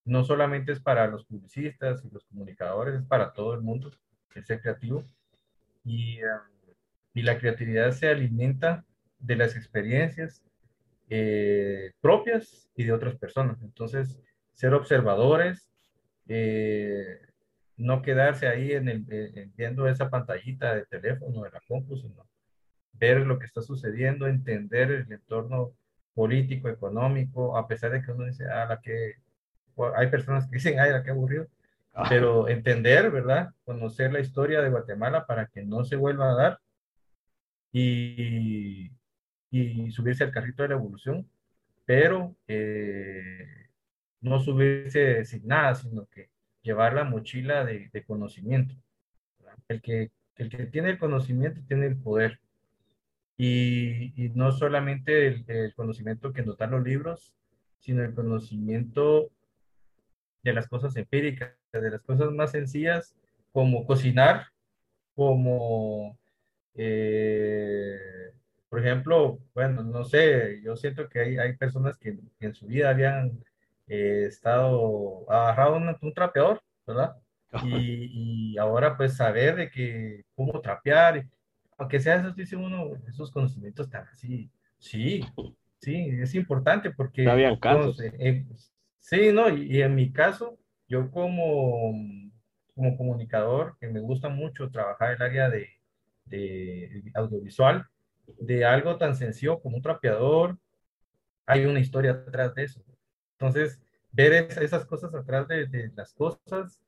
no 0.05 0.25
solamente 0.25 0.73
es 0.73 0.81
para 0.81 1.07
los 1.07 1.25
publicistas 1.27 2.05
y 2.05 2.11
los 2.11 2.25
comunicadores, 2.25 3.01
es 3.01 3.07
para 3.07 3.33
todo 3.33 3.55
el 3.55 3.61
mundo, 3.61 3.91
el 4.35 4.45
ser 4.45 4.61
creativo. 4.61 5.05
Y, 5.85 6.19
eh, 6.19 6.27
y 7.13 7.23
la 7.23 7.39
creatividad 7.39 7.93
se 7.93 8.09
alimenta 8.09 8.85
de 9.19 9.37
las 9.37 9.57
experiencias 9.57 10.43
propias 12.01 12.69
y 12.75 12.85
de 12.85 12.93
otras 12.93 13.15
personas. 13.17 13.63
Entonces, 13.63 14.21
ser 14.53 14.75
observadores, 14.75 15.71
no 17.77 18.03
quedarse 18.03 18.47
ahí 18.47 18.73
en 18.73 18.89
el, 18.89 19.05
viendo 19.57 19.89
esa 19.89 20.11
pantallita 20.11 20.75
de 20.75 20.87
teléfono, 20.87 21.43
de 21.43 21.51
la 21.51 21.61
compu, 21.67 21.97
sino 21.97 22.27
ver 22.93 23.27
lo 23.27 23.39
que 23.39 23.47
está 23.47 23.63
sucediendo, 23.63 24.27
entender 24.27 24.91
el 24.91 25.13
entorno 25.13 25.75
político, 26.15 26.69
económico, 26.69 27.57
a 27.57 27.67
pesar 27.67 27.91
de 27.93 28.03
que 28.03 28.13
uno 28.13 28.25
dice, 28.25 28.45
ah, 28.49 28.67
la 28.67 28.81
que 28.81 29.15
hay 29.97 30.09
personas 30.09 30.47
que 30.47 30.57
dicen, 30.57 30.79
ay, 30.79 30.93
qué 31.05 31.11
aburrido, 31.11 31.49
pero 32.09 32.49
entender, 32.49 33.11
¿verdad? 33.11 33.51
Conocer 33.65 34.13
la 34.13 34.21
historia 34.21 34.63
de 34.63 34.71
Guatemala 34.71 35.27
para 35.27 35.47
que 35.47 35.65
no 35.65 35.85
se 35.85 35.97
vuelva 35.97 36.31
a 36.31 36.35
dar 36.35 36.61
y, 37.73 38.91
y 39.51 39.91
subirse 39.91 40.25
al 40.25 40.31
carrito 40.31 40.63
de 40.63 40.69
la 40.71 40.75
evolución, 40.77 41.29
pero 41.85 42.37
eh, 42.47 43.69
no 44.21 44.41
subirse 44.41 45.25
sin 45.25 45.47
nada, 45.47 45.75
sino 45.75 46.07
que 46.07 46.31
llevar 46.65 46.95
la 46.95 47.05
mochila 47.05 47.65
de, 47.65 47.91
de 47.93 48.05
conocimiento. 48.05 48.75
El 49.69 49.81
que, 49.81 50.11
el 50.37 50.49
que 50.49 50.67
tiene 50.67 50.91
el 50.91 50.99
conocimiento 50.99 51.61
tiene 51.69 51.87
el 51.87 51.97
poder. 51.97 52.41
Y, 53.37 54.13
y 54.21 54.31
no 54.31 54.51
solamente 54.51 55.29
el, 55.29 55.45
el, 55.47 55.75
conocimiento 55.75 56.33
que 56.33 56.43
nos 56.43 56.57
dan 56.57 56.73
los 56.73 56.83
libros, 56.83 57.35
sino 57.79 58.03
el 58.03 58.15
conocimiento 58.15 59.31
de 60.43 60.53
las 60.53 60.67
cosas 60.67 60.97
empíricas, 60.97 61.53
de 61.73 61.91
las 61.91 62.03
cosas 62.03 62.31
más 62.33 62.53
sencillas, 62.53 63.15
como 63.53 63.87
cocinar, 63.87 64.47
como, 65.15 66.19
eh, 66.75 67.99
por 68.69 68.81
ejemplo, 68.81 69.39
bueno, 69.55 69.83
no 69.83 70.05
sé, 70.05 70.61
yo 70.63 70.77
siento 70.77 71.09
que 71.09 71.21
hay, 71.21 71.39
hay 71.39 71.57
personas 71.57 71.97
que, 71.97 72.19
en 72.41 72.55
su 72.55 72.67
vida 72.67 72.91
habían 72.91 73.45
eh, 73.87 74.27
estado 74.27 75.31
agarrado 75.31 75.77
un, 75.77 75.97
un 76.01 76.15
trapeador, 76.15 76.61
¿verdad? 76.87 77.17
Y, 77.63 78.55
y, 78.55 78.59
ahora 78.59 78.97
pues 78.97 79.17
saber 79.17 79.55
de 79.55 79.71
que 79.71 80.25
cómo 80.35 80.61
trapear, 80.61 81.25
aunque 81.79 82.01
sea 82.01 82.17
eso, 82.17 82.33
dice 82.33 82.57
uno, 82.57 82.97
esos 83.09 83.31
conocimientos 83.31 83.87
están 83.87 84.09
así, 84.09 84.51
sí, 84.79 85.25
sí, 85.79 86.09
es 86.21 86.35
importante 86.35 86.91
porque... 86.91 87.29
Habían 87.29 87.57
casos. 87.57 88.01
Eh, 88.01 88.45
Sí, 89.05 89.33
no, 89.33 89.51
y, 89.51 89.83
en 89.83 89.95
mi 89.95 90.11
caso, 90.15 90.59
yo 90.89 91.11
como, 91.11 91.93
como 92.75 92.97
comunicador, 92.97 93.77
que 93.79 93.87
me 93.87 94.01
gusta 94.01 94.31
mucho 94.31 94.71
trabajar 94.71 95.13
el 95.13 95.21
área 95.21 95.51
de, 95.51 95.69
de 96.25 97.13
audiovisual, 97.15 97.87
de 98.41 98.65
algo 98.65 98.97
tan 98.97 99.15
sencillo 99.15 99.61
como 99.61 99.77
un 99.77 99.83
trapeador, 99.83 100.59
hay 101.45 101.67
una 101.67 101.81
historia 101.81 102.13
atrás 102.13 102.55
de 102.55 102.65
eso. 102.65 102.83
Entonces, 103.39 103.81
ver 104.13 104.33
esas 104.33 104.85
cosas 104.87 105.15
atrás 105.15 105.49
de, 105.49 105.67
de, 105.67 105.91
las 105.97 106.13
cosas 106.15 106.81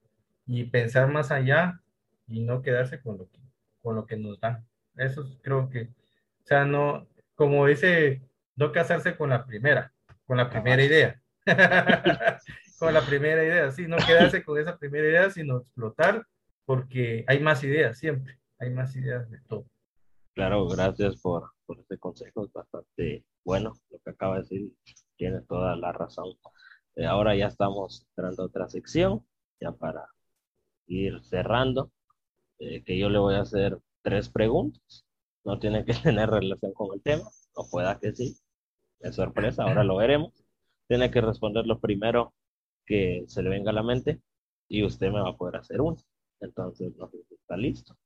y 0.47 0.65
pensar 0.65 1.09
más 1.09 1.31
allá 1.31 1.81
y 2.29 2.41
no 2.41 2.63
quedarse 2.63 3.01
con 3.01 3.19
lo 3.19 3.29
que, 3.31 3.39
con 3.83 3.97
lo 3.97 4.07
que 4.07 4.17
nos 4.17 4.41
dan. 4.41 4.65
Eso 4.97 5.25
creo 5.43 5.69
que, 5.69 5.83
o 5.83 6.47
sea, 6.47 6.65
no, 6.65 7.07
como 7.35 7.67
dice, 7.67 8.23
no 8.55 8.73
casarse 8.73 9.17
con 9.17 9.31
la 9.31 9.45
primera, 9.45 9.93
con 10.27 10.37
la 10.37 10.49
primera 10.49 10.83
idea 10.83 11.21
con 12.79 12.93
la 12.93 13.05
primera 13.07 13.45
idea, 13.45 13.71
sí, 13.71 13.87
no 13.87 13.97
quedarse 13.97 14.45
con 14.45 14.59
esa 14.59 14.77
primera 14.77 15.09
idea, 15.09 15.31
sino 15.31 15.59
explotar, 15.59 16.27
porque 16.65 17.25
hay 17.29 17.41
más 17.41 17.63
ideas 17.63 17.99
siempre, 17.99 18.39
hay 18.59 18.71
más 18.71 18.95
ideas 18.97 19.31
de 19.31 19.39
todo. 19.43 19.67
Claro, 20.35 20.67
gracias 20.67 21.17
por, 21.17 21.53
por 21.65 21.79
este 21.79 21.99
consejo, 21.99 22.45
es 22.45 22.53
bastante 22.53 23.25
bueno 23.45 23.73
lo 23.91 23.99
que 24.01 24.11
acaba 24.11 24.37
de 24.37 24.43
decir, 24.43 24.73
tiene 25.17 25.41
toda 25.43 25.77
la 25.77 25.93
razón. 25.93 26.35
Eh, 26.97 27.07
ahora 27.07 27.37
ya 27.37 27.47
estamos 27.49 28.07
entrando 28.11 28.43
a 28.45 28.47
otra 28.47 28.69
sección, 28.69 29.27
ya 29.61 29.73
para 29.73 30.07
ir 30.87 31.23
cerrando, 31.25 31.93
eh, 32.59 32.83
que 32.85 32.99
yo 32.99 33.11
le 33.11 33.19
voy 33.19 33.35
a 33.37 33.43
hacer 33.43 33.79
tres 34.03 34.29
preguntas, 34.31 35.07
no 35.45 35.59
tiene 35.59 35.85
que 35.85 35.95
tener 35.95 36.31
relación 36.31 36.73
con 36.75 36.95
el 36.95 37.03
tema, 37.03 37.29
o 37.55 37.69
pueda 37.71 37.99
que 37.99 38.13
sí, 38.15 38.37
es 39.01 39.15
sorpresa, 39.17 39.65
ahora 39.65 39.85
lo 39.85 39.97
veremos 39.97 40.47
tiene 40.89 41.11
que 41.11 41.21
responder 41.21 41.67
lo 41.67 41.81
primero 41.81 42.35
que 42.85 43.25
se 43.29 43.43
le 43.43 43.51
venga 43.51 43.71
a 43.71 43.75
la 43.75 43.83
mente 43.83 44.21
y 44.69 44.85
usted 44.85 45.11
me 45.11 45.21
va 45.21 45.31
a 45.31 45.37
poder 45.37 45.57
hacer 45.57 45.81
uno. 45.81 45.97
Entonces, 46.41 46.95
no 46.97 47.11
está 47.31 47.57
listo. 47.57 47.97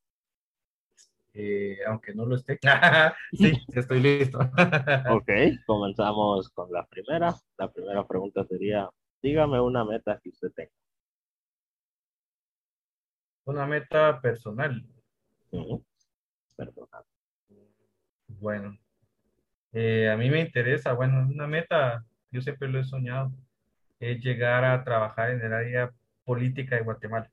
Eh, 1.33 1.79
aunque 1.87 2.15
no 2.15 2.27
lo 2.27 2.37
esté. 2.37 2.59
sí, 3.33 3.53
estoy 3.75 4.01
listo. 4.01 4.39
ok, 4.39 5.31
comenzamos 5.67 6.49
con 6.51 6.73
la 6.73 6.87
primera. 6.87 7.35
La 7.59 7.71
primera 7.71 8.07
pregunta 8.07 8.45
sería, 8.45 8.89
dígame 9.23 9.61
una 9.61 9.85
meta 9.85 10.19
que 10.23 10.31
usted 10.31 10.51
tenga. 10.53 10.73
Una 13.45 13.67
meta 13.67 14.21
personal. 14.21 14.85
Personal. 16.57 17.05
Bueno, 18.29 18.79
eh, 19.73 20.09
a 20.09 20.17
mí 20.17 20.31
me 20.31 20.41
interesa, 20.41 20.93
bueno, 20.93 21.27
una 21.29 21.47
meta 21.47 22.05
yo 22.31 22.41
siempre 22.41 22.69
lo 22.69 22.79
he 22.79 22.85
soñado, 22.85 23.33
es 23.99 24.21
llegar 24.21 24.65
a 24.65 24.85
trabajar 24.85 25.31
en 25.31 25.43
el 25.43 25.53
área 25.53 25.93
política 26.25 26.77
de 26.77 26.83
Guatemala. 26.83 27.31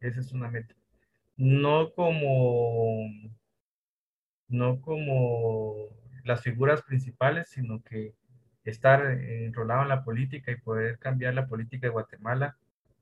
Esa 0.00 0.20
es 0.20 0.32
una 0.32 0.50
meta. 0.50 0.74
No 1.36 1.92
como, 1.94 3.08
no 4.48 4.80
como 4.80 5.88
las 6.24 6.42
figuras 6.42 6.82
principales, 6.82 7.48
sino 7.48 7.82
que 7.82 8.14
estar 8.64 9.04
enrolado 9.04 9.82
en 9.82 9.88
la 9.88 10.04
política 10.04 10.52
y 10.52 10.60
poder 10.60 10.98
cambiar 10.98 11.34
la 11.34 11.46
política 11.46 11.86
de 11.86 11.92
Guatemala 11.92 12.56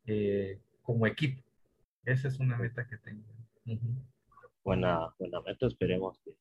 eh, 0.06 0.58
como 0.82 1.06
equipo. 1.06 1.42
Esa 2.04 2.28
es 2.28 2.40
una 2.40 2.56
meta 2.56 2.86
que 2.86 2.96
tengo. 2.96 3.24
buena, 4.64 5.14
buena 5.18 5.40
meta, 5.42 5.66
esperemos 5.66 6.18
que 6.24 6.34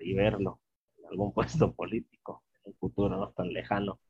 ahí 0.00 0.12
verlo 0.14 0.60
en 0.98 1.06
algún 1.06 1.32
puesto 1.32 1.72
político 1.72 2.42
en 2.56 2.72
un 2.72 2.74
futuro 2.74 3.16
no 3.16 3.30
tan 3.30 3.52
lejano. 3.52 4.00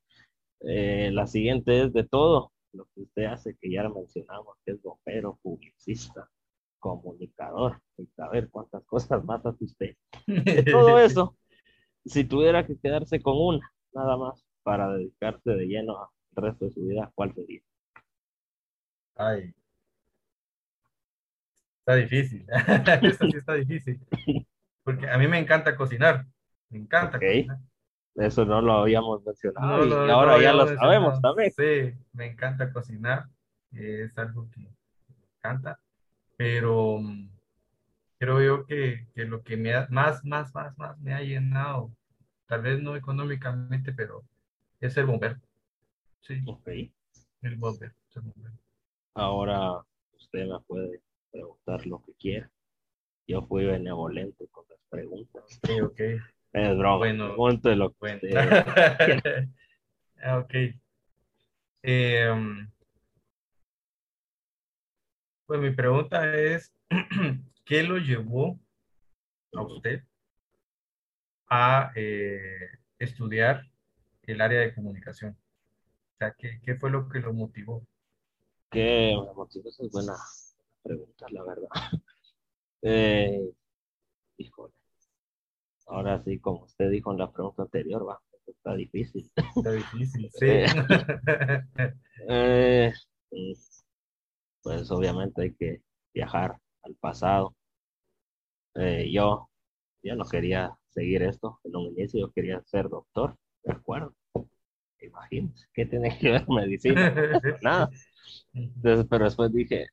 Eh, 0.61 1.11
la 1.12 1.26
siguiente 1.26 1.85
es 1.85 1.93
de 1.93 2.05
todo 2.05 2.53
lo 2.72 2.87
que 2.95 3.03
usted 3.03 3.24
hace, 3.26 3.57
que 3.57 3.70
ya 3.70 3.89
mencionamos, 3.89 4.57
que 4.64 4.72
es 4.72 4.82
bombero, 4.82 5.39
publicista, 5.43 6.30
comunicador. 6.85 7.80
Y 7.97 8.07
a 8.18 8.28
ver 8.28 8.51
cuántas 8.51 8.85
cosas 8.85 9.22
hace 9.26 9.64
usted. 9.64 9.97
De 10.26 10.62
todo 10.64 10.99
eso, 10.99 11.35
si 12.05 12.24
tuviera 12.24 12.66
que 12.66 12.78
quedarse 12.78 13.22
con 13.22 13.37
una, 13.39 13.72
nada 13.95 14.18
más, 14.18 14.45
para 14.62 14.93
dedicarse 14.93 15.51
de 15.51 15.66
lleno 15.66 15.99
al 15.99 16.09
resto 16.45 16.66
de 16.66 16.72
su 16.72 16.85
vida, 16.85 17.11
¿cuál 17.14 17.35
sería? 17.35 17.62
Ay. 19.16 19.55
Está 21.78 21.95
difícil. 21.95 22.47
Eso 23.03 23.24
sí 23.30 23.37
está 23.39 23.55
difícil. 23.55 24.01
Porque 24.82 25.09
a 25.09 25.16
mí 25.16 25.26
me 25.26 25.39
encanta 25.39 25.76
cocinar. 25.76 26.26
Me 26.68 26.80
encanta 26.80 27.18
cocinar. 27.18 27.59
Eso 28.14 28.45
no 28.45 28.61
lo 28.61 28.74
habíamos 28.74 29.24
mencionado 29.24 29.87
y 29.87 30.11
ahora 30.11 30.41
ya 30.41 30.53
lo 30.53 30.66
sabemos 30.76 31.20
también. 31.20 31.51
Sí, 31.51 31.99
me 32.12 32.26
encanta 32.26 32.72
cocinar, 32.72 33.24
es 33.72 34.16
algo 34.16 34.49
que 34.51 34.61
me 34.61 34.70
encanta, 35.39 35.80
pero 36.37 36.99
mm, 36.99 37.28
creo 38.18 38.43
yo 38.43 38.66
que, 38.66 39.07
que 39.14 39.24
lo 39.24 39.43
que 39.43 39.57
me 39.57 39.74
ha, 39.74 39.87
más, 39.91 40.24
más, 40.24 40.55
más, 40.55 40.76
más 40.78 40.99
me 41.01 41.14
ha 41.14 41.20
llenado, 41.20 41.91
tal 42.47 42.62
vez 42.62 42.80
no 42.80 42.97
económicamente, 42.97 43.93
pero 43.93 44.24
es 44.80 44.97
el 44.97 45.07
bombero. 45.07 45.37
Sí, 46.20 46.43
el 47.43 47.57
bombero, 47.57 47.93
el 48.14 48.22
bombero. 48.22 48.55
Ahora 49.14 49.85
usted 50.12 50.47
me 50.47 50.59
puede 50.61 51.01
preguntar 51.30 51.87
lo 51.87 52.03
que 52.03 52.14
quiera. 52.14 52.51
Yo 53.26 53.43
fui 53.43 53.64
benevolente 53.64 54.47
con 54.49 54.64
las 54.68 54.78
preguntas. 54.89 55.43
Ok, 55.62 55.82
ok. 55.82 56.01
Es 56.53 56.78
broma. 56.78 56.99
Bueno, 56.99 57.28
lo 57.74 57.95
bueno. 57.99 58.20
ok. 60.39 60.55
Em, 61.82 62.70
pues 65.47 65.61
mi 65.61 65.70
pregunta 65.70 66.34
es, 66.36 66.72
¿qué 67.64 67.82
lo 67.82 67.99
llevó 67.99 68.59
a 69.55 69.62
usted 69.62 70.03
a 71.49 71.92
eh, 71.95 72.70
estudiar 72.99 73.64
el 74.22 74.40
área 74.40 74.61
de 74.61 74.74
comunicación? 74.74 75.32
O 75.32 76.16
sea, 76.18 76.34
¿qué, 76.38 76.61
¿qué, 76.62 76.76
fue 76.76 76.90
lo 76.90 77.09
que 77.09 77.20
lo 77.20 77.32
motivó? 77.32 77.86
¿Qué 78.70 79.14
me 79.18 79.32
motivó? 79.34 79.68
Esa 79.68 79.84
es 79.84 79.90
buena 79.90 80.16
pregunta, 80.82 81.26
la 81.30 81.42
verdad. 81.45 81.68
Eh, 82.86 83.51
híjole. 84.36 84.74
Ahora 85.86 86.20
sí, 86.22 86.38
como 86.38 86.64
usted 86.64 86.90
dijo 86.90 87.12
en 87.12 87.16
la 87.16 87.32
pregunta 87.32 87.62
anterior, 87.62 88.07
va, 88.07 88.20
está 88.47 88.74
difícil. 88.74 89.32
Está 89.57 89.72
difícil, 89.72 90.30
sí. 90.34 90.47
Eh, 92.28 92.92
pues 94.64 94.90
obviamente 94.90 95.42
hay 95.42 95.54
que 95.54 95.82
viajar 96.14 96.58
al 96.82 96.94
pasado. 96.96 97.54
Eh, 98.74 99.10
yo, 99.12 99.50
yo 100.02 100.16
no 100.16 100.24
quería 100.24 100.74
seguir 100.88 101.22
esto 101.22 101.60
en 101.64 101.76
un 101.76 101.86
inicio, 101.88 102.20
yo 102.20 102.32
quería 102.32 102.62
ser 102.64 102.88
doctor, 102.88 103.36
¿de 103.62 103.74
acuerdo? 103.74 104.14
Imagínense, 105.00 105.66
¿qué 105.74 105.84
tiene 105.84 106.18
que 106.18 106.30
ver 106.30 106.48
medicina? 106.48 107.14
Nada. 107.62 107.90
pero 108.82 109.24
después 109.24 109.52
dije, 109.52 109.86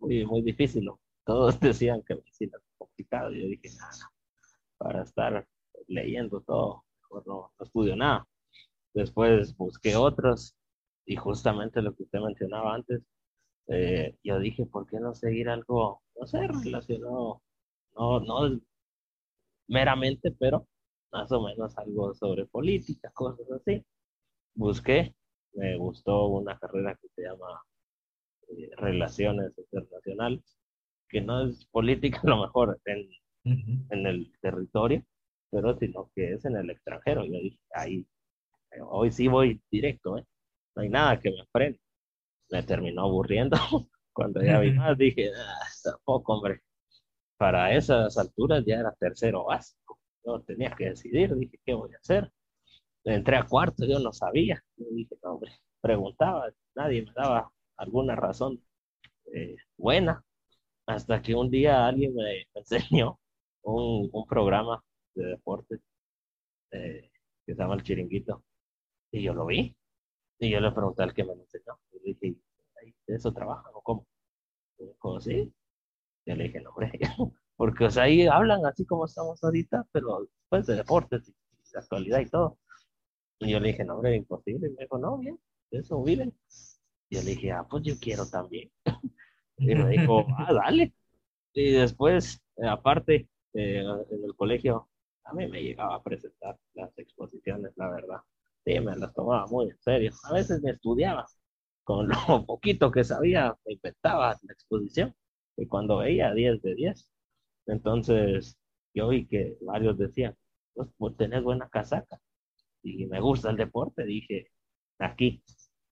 muy, 0.00 0.26
muy 0.26 0.42
difícil. 0.42 0.90
Todos 1.24 1.58
decían 1.60 2.02
que 2.06 2.14
medicina 2.14 2.58
es 2.58 2.64
complicado. 2.76 3.30
Yo 3.30 3.46
dije, 3.46 3.70
nada, 3.78 4.12
para 4.76 5.02
estar 5.02 5.48
leyendo 5.86 6.42
todo, 6.42 6.84
mejor 7.02 7.26
no, 7.26 7.52
estudio 7.58 7.96
nada. 7.96 8.26
Después 8.92 9.56
busqué 9.56 9.96
otros 9.96 10.54
y 11.06 11.16
justamente 11.16 11.80
lo 11.80 11.94
que 11.94 12.02
usted 12.02 12.20
mencionaba 12.20 12.74
antes, 12.74 13.02
eh, 13.68 14.16
yo 14.24 14.38
dije, 14.40 14.66
¿por 14.66 14.86
qué 14.86 14.98
no 15.00 15.14
seguir 15.14 15.48
algo, 15.48 16.02
no 16.20 16.26
sé, 16.26 16.46
relacionado, 16.46 17.42
no, 17.96 18.20
no 18.20 18.60
meramente, 19.68 20.30
pero 20.32 20.66
más 21.12 21.30
o 21.32 21.42
menos 21.42 21.76
algo 21.78 22.14
sobre 22.14 22.46
política, 22.46 23.10
cosas 23.14 23.50
así. 23.50 23.84
Busqué, 24.54 25.14
me 25.54 25.76
gustó 25.78 26.26
una 26.28 26.58
carrera 26.58 26.96
que 27.00 27.08
se 27.16 27.22
llama 27.22 27.62
eh, 28.50 28.70
Relaciones 28.76 29.52
Internacionales, 29.58 30.42
que 31.08 31.20
no 31.20 31.46
es 31.48 31.66
política 31.66 32.20
a 32.24 32.28
lo 32.30 32.42
mejor 32.42 32.80
en, 32.86 33.08
en 33.90 34.06
el 34.06 34.32
territorio, 34.40 35.04
pero 35.50 35.76
sino 35.78 36.10
que 36.14 36.34
es 36.34 36.44
en 36.44 36.56
el 36.56 36.70
extranjero. 36.70 37.24
Yo 37.24 37.32
dije, 37.32 37.58
ahí, 37.72 38.06
hoy 38.82 39.10
sí 39.12 39.28
voy 39.28 39.60
directo, 39.70 40.18
¿eh? 40.18 40.24
no 40.76 40.82
hay 40.82 40.88
nada 40.90 41.20
que 41.20 41.30
me 41.30 41.44
frene. 41.52 41.80
Me 42.50 42.62
terminó 42.62 43.02
aburriendo. 43.04 43.56
Cuando 44.12 44.42
ya 44.42 44.58
vi 44.60 44.72
más, 44.72 44.96
dije, 44.98 45.30
ah, 45.36 45.66
tampoco, 45.84 46.34
hombre. 46.34 46.60
Para 47.38 47.74
esas 47.74 48.18
alturas 48.18 48.64
ya 48.66 48.76
era 48.80 48.92
tercero 48.98 49.44
básico. 49.46 49.98
Yo 50.24 50.40
tenía 50.42 50.70
que 50.72 50.90
decidir, 50.90 51.34
dije, 51.36 51.58
¿qué 51.64 51.74
voy 51.74 51.92
a 51.94 51.98
hacer? 51.98 52.30
Entré 53.04 53.36
a 53.36 53.44
cuarto, 53.46 53.84
yo 53.86 53.98
no 54.00 54.12
sabía. 54.12 54.62
Yo 54.76 54.86
dije, 54.92 55.16
no, 55.22 55.34
hombre, 55.34 55.52
preguntaba, 55.80 56.50
nadie 56.74 57.02
me 57.04 57.12
daba 57.14 57.52
alguna 57.76 58.16
razón 58.16 58.62
eh, 59.34 59.56
buena. 59.76 60.24
Hasta 60.86 61.22
que 61.22 61.34
un 61.34 61.50
día 61.50 61.86
alguien 61.86 62.14
me 62.14 62.46
enseñó 62.54 63.20
un, 63.62 64.10
un 64.12 64.26
programa 64.26 64.82
de 65.14 65.26
deportes 65.26 65.80
eh, 66.72 67.10
que 67.46 67.54
se 67.54 67.60
llama 67.60 67.74
El 67.74 67.82
Chiringuito. 67.82 68.44
Y 69.12 69.22
yo 69.22 69.34
lo 69.34 69.46
vi. 69.46 69.76
Y 70.40 70.50
yo 70.50 70.60
le 70.60 70.72
pregunté 70.72 71.02
al 71.02 71.14
que 71.14 71.24
me 71.24 71.34
lo 71.34 71.42
enseñó. 71.42 71.78
Le 72.14 72.86
dije, 72.86 72.98
¿de 73.06 73.16
eso 73.16 73.32
trabajan 73.32 73.72
o 73.74 73.82
cómo? 73.82 74.06
Y 74.78 74.86
dijo, 74.86 75.20
sí. 75.20 75.52
Y 76.24 76.34
le 76.34 76.44
dije, 76.44 76.60
no, 76.60 76.70
hombre, 76.70 76.92
porque 77.56 77.84
o 77.86 77.90
sea, 77.90 78.04
ahí 78.04 78.26
hablan 78.26 78.64
así 78.66 78.84
como 78.86 79.06
estamos 79.06 79.42
ahorita, 79.42 79.86
pero 79.92 80.20
después 80.20 80.66
de 80.66 80.76
deportes 80.76 81.28
y, 81.28 81.32
de 81.72 81.78
actualidad 81.78 82.20
y 82.20 82.26
todo. 82.26 82.58
Y 83.40 83.50
yo 83.50 83.60
le 83.60 83.68
dije, 83.68 83.84
no, 83.84 83.96
hombre, 83.96 84.16
imposible. 84.16 84.68
Y 84.68 84.70
me 84.72 84.82
dijo, 84.82 84.98
no, 84.98 85.18
bien, 85.18 85.38
de 85.70 85.78
eso 85.78 86.02
viven. 86.02 86.34
Y 87.08 87.16
yo 87.16 87.22
le 87.22 87.30
dije, 87.30 87.52
ah, 87.52 87.66
pues 87.68 87.82
yo 87.84 87.94
quiero 88.00 88.26
también. 88.26 88.70
y 89.58 89.74
me 89.74 89.88
dijo, 89.88 90.26
ah, 90.36 90.52
dale. 90.52 90.92
Y 91.52 91.72
después, 91.72 92.40
eh, 92.56 92.66
aparte, 92.66 93.28
eh, 93.54 93.84
en 94.10 94.24
el 94.24 94.34
colegio 94.36 94.88
a 95.24 95.34
mí 95.34 95.46
me 95.46 95.62
llegaba 95.62 95.96
a 95.96 96.02
presentar 96.02 96.58
las 96.74 96.96
exposiciones, 96.98 97.72
la 97.76 97.90
verdad. 97.90 98.20
Sí, 98.64 98.78
me 98.80 98.96
las 98.96 99.12
tomaba 99.14 99.46
muy 99.46 99.70
en 99.70 99.78
serio. 99.80 100.12
A 100.24 100.32
veces 100.32 100.62
me 100.62 100.70
estudiaba. 100.70 101.26
Con 101.88 102.06
lo 102.06 102.14
poquito 102.46 102.90
que 102.90 103.02
sabía, 103.02 103.56
me 103.64 103.72
inventaba 103.72 104.38
la 104.42 104.52
exposición. 104.52 105.14
Y 105.56 105.66
cuando 105.66 105.96
veía 105.96 106.34
10 106.34 106.60
de 106.60 106.74
10. 106.74 107.10
Entonces, 107.64 108.58
yo 108.92 109.08
vi 109.08 109.26
que 109.26 109.56
varios 109.62 109.96
decían, 109.96 110.36
pues, 110.74 110.90
pues 110.98 111.16
tenés 111.16 111.42
buena 111.42 111.66
casaca. 111.70 112.20
Y 112.82 113.06
me 113.06 113.20
gusta 113.20 113.48
el 113.48 113.56
deporte. 113.56 114.04
Dije, 114.04 114.50
aquí, 114.98 115.42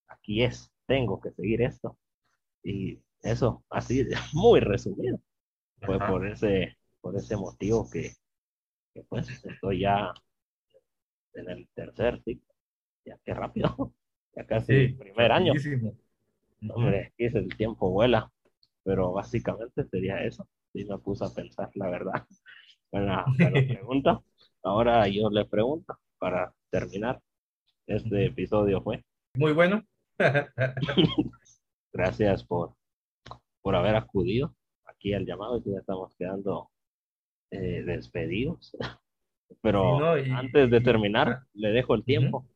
aquí 0.09 0.43
es, 0.43 0.71
tengo 0.87 1.19
que 1.19 1.31
seguir 1.33 1.63
esto. 1.63 1.99
Y 2.63 3.01
eso, 3.23 3.65
así, 3.71 4.07
muy 4.35 4.61
resumido. 4.61 5.19
Fue 5.81 5.99
por 5.99 6.27
ese, 6.29 6.77
por 7.01 7.17
ese 7.17 7.39
motivo 7.39 7.89
que, 7.91 8.13
pues 9.09 9.31
estoy 9.31 9.81
ya 9.81 10.13
en 11.33 11.49
el 11.49 11.67
tercer 11.75 12.21
ciclo. 12.23 12.55
Ya 13.07 13.19
qué 13.25 13.33
rápido. 13.33 13.95
Ya 14.37 14.47
casi 14.47 14.75
el 14.75 14.97
primer 14.97 15.33
año. 15.33 15.53
Hombre, 16.69 17.07
aquí 17.07 17.25
el 17.25 17.49
tiempo 17.57 17.91
vuela. 17.91 18.31
Pero 18.85 19.13
básicamente 19.13 19.85
sería 19.85 20.23
eso. 20.23 20.47
Si 20.73 20.85
me 20.85 20.99
puse 20.99 21.25
a 21.25 21.35
pensar, 21.35 21.71
la 21.75 21.91
verdad. 21.91 22.27
Bueno, 22.93 23.17
la 23.17 23.25
pregunta. 23.51 24.23
Ahora 24.63 25.09
yo 25.09 25.29
le 25.29 25.45
pregunto 25.45 25.99
para 26.19 26.55
terminar. 26.71 27.21
Este 27.87 28.27
episodio 28.27 28.81
fue. 28.81 29.05
Muy 29.35 29.53
bueno. 29.53 29.85
Gracias 31.93 32.45
por, 32.45 32.75
por 33.61 33.75
haber 33.75 33.97
acudido 33.97 34.55
aquí 34.85 35.13
al 35.15 35.27
llamado. 35.27 35.61
Ya 35.65 35.81
estamos 35.81 36.15
quedando 36.17 36.71
eh, 37.51 37.83
despedidos. 37.85 38.77
Pero 39.63 40.15
antes 40.15 40.71
de 40.71 40.81
terminar, 40.81 41.29
ah, 41.29 41.47
le 41.55 41.71
dejo 41.71 41.95
el 41.95 42.05
tiempo 42.05 42.47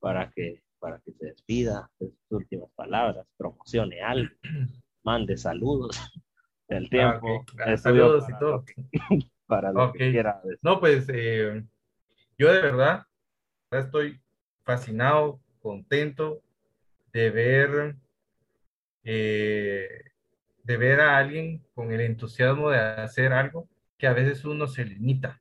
para, 0.00 0.30
que, 0.30 0.62
para 0.78 0.98
que 1.00 1.12
se 1.12 1.26
despida 1.26 1.90
de 1.98 2.08
sus 2.08 2.30
últimas 2.30 2.70
palabras, 2.74 3.26
promocione 3.36 4.00
algo, 4.00 4.34
mande 5.04 5.36
saludos. 5.36 5.96
El 6.68 6.84
ah, 6.84 6.88
tiempo. 6.90 7.46
Saludos 7.78 8.24
y 8.28 8.38
todo. 8.38 8.62
para 9.48 9.72
lo 9.72 9.92
que 9.92 10.12
quiera. 10.12 10.40
No, 10.62 10.78
pues 10.78 11.08
eh, 11.08 11.64
yo 12.36 12.52
de 12.52 12.60
verdad 12.60 13.06
estoy 13.70 14.20
fascinado, 14.62 15.40
contento 15.60 16.42
de 17.12 17.30
ver, 17.30 17.96
eh, 19.02 19.88
de 20.62 20.76
ver 20.76 21.00
a 21.00 21.16
alguien 21.16 21.64
con 21.74 21.90
el 21.90 22.02
entusiasmo 22.02 22.70
de 22.70 22.78
hacer 22.78 23.32
algo 23.32 23.66
que 23.96 24.06
a 24.06 24.12
veces 24.12 24.44
uno 24.44 24.68
se 24.68 24.84
limita. 24.84 25.40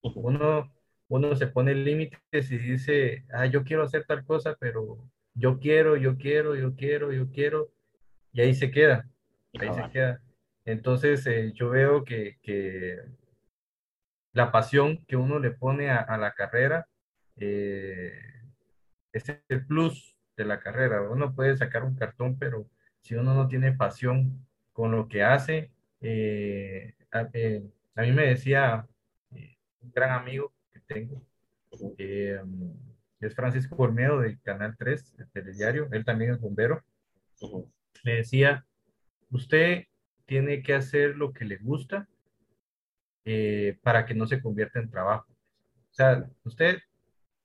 Uno, 0.00 0.71
uno 1.12 1.36
se 1.36 1.46
pone 1.46 1.74
límites 1.74 2.50
y 2.50 2.56
dice, 2.56 3.26
ah, 3.34 3.44
yo 3.44 3.64
quiero 3.64 3.82
hacer 3.82 4.06
tal 4.06 4.24
cosa, 4.24 4.56
pero 4.58 4.96
yo 5.34 5.58
quiero, 5.58 5.96
yo 5.96 6.16
quiero, 6.16 6.54
yo 6.56 6.74
quiero, 6.74 7.12
yo 7.12 7.30
quiero, 7.30 7.70
y 8.32 8.40
ahí 8.40 8.54
se 8.54 8.70
queda, 8.70 9.06
ahí 9.58 9.70
se 9.74 9.90
queda. 9.90 10.22
Entonces, 10.64 11.26
eh, 11.26 11.52
yo 11.54 11.68
veo 11.68 12.02
que, 12.02 12.38
que, 12.42 12.98
la 14.32 14.50
pasión 14.50 15.04
que 15.06 15.16
uno 15.16 15.38
le 15.38 15.50
pone 15.50 15.90
a, 15.90 16.16
la 16.16 16.32
carrera 16.32 16.88
eh, 17.36 18.14
es 19.12 19.28
el 19.50 19.66
plus 19.66 20.16
de 20.34 20.46
la 20.46 20.60
carrera. 20.60 21.02
Uno 21.02 21.34
puede 21.34 21.58
sacar 21.58 21.84
un 21.84 21.94
cartón, 21.94 22.38
pero 22.38 22.66
si 23.02 23.14
uno 23.16 23.34
no 23.34 23.48
tiene 23.48 23.72
pasión 23.72 24.46
con 24.72 24.92
lo 24.92 25.08
que 25.08 25.22
hace, 25.22 25.72
eh, 26.00 26.94
eh 27.34 27.62
a 27.94 28.02
mí 28.02 28.12
me 28.12 28.28
decía 28.28 28.86
un 29.30 29.92
gran 29.92 30.12
amigo 30.12 30.54
tengo, 30.92 31.22
mm, 32.44 32.70
es 33.20 33.34
Francisco 33.34 33.76
Olmedo 33.78 34.20
del 34.20 34.40
Canal 34.40 34.76
3, 34.76 35.16
del 35.16 35.30
telediario, 35.30 35.88
él 35.92 36.04
también 36.04 36.32
es 36.32 36.40
bombero. 36.40 36.82
Me 38.04 38.14
decía, 38.16 38.64
usted 39.30 39.84
tiene 40.26 40.62
que 40.62 40.74
hacer 40.74 41.16
lo 41.16 41.32
que 41.32 41.44
le 41.44 41.56
gusta 41.56 42.08
eh, 43.24 43.78
para 43.82 44.04
que 44.04 44.14
no 44.14 44.26
se 44.26 44.40
convierta 44.40 44.80
en 44.80 44.90
trabajo. 44.90 45.26
O 45.30 45.94
sea, 45.94 46.28
usted 46.44 46.78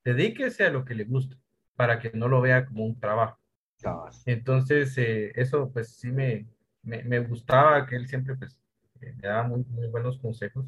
dedíquese 0.03 0.65
a 0.65 0.71
lo 0.71 0.85
que 0.85 0.95
le 0.95 1.03
gusta 1.03 1.37
para 1.75 1.99
que 1.99 2.11
no 2.13 2.27
lo 2.27 2.41
vea 2.41 2.65
como 2.65 2.85
un 2.85 2.99
trabajo. 2.99 3.39
Entonces, 4.25 4.97
eh, 4.97 5.31
eso 5.35 5.71
pues 5.71 5.97
sí 5.97 6.11
me, 6.11 6.47
me, 6.81 7.03
me, 7.03 7.19
gustaba 7.19 7.85
que 7.85 7.95
él 7.95 8.07
siempre 8.07 8.35
pues 8.35 8.59
me 8.99 9.13
da 9.21 9.43
muy, 9.43 9.63
muy 9.65 9.87
buenos 9.87 10.17
consejos 10.17 10.65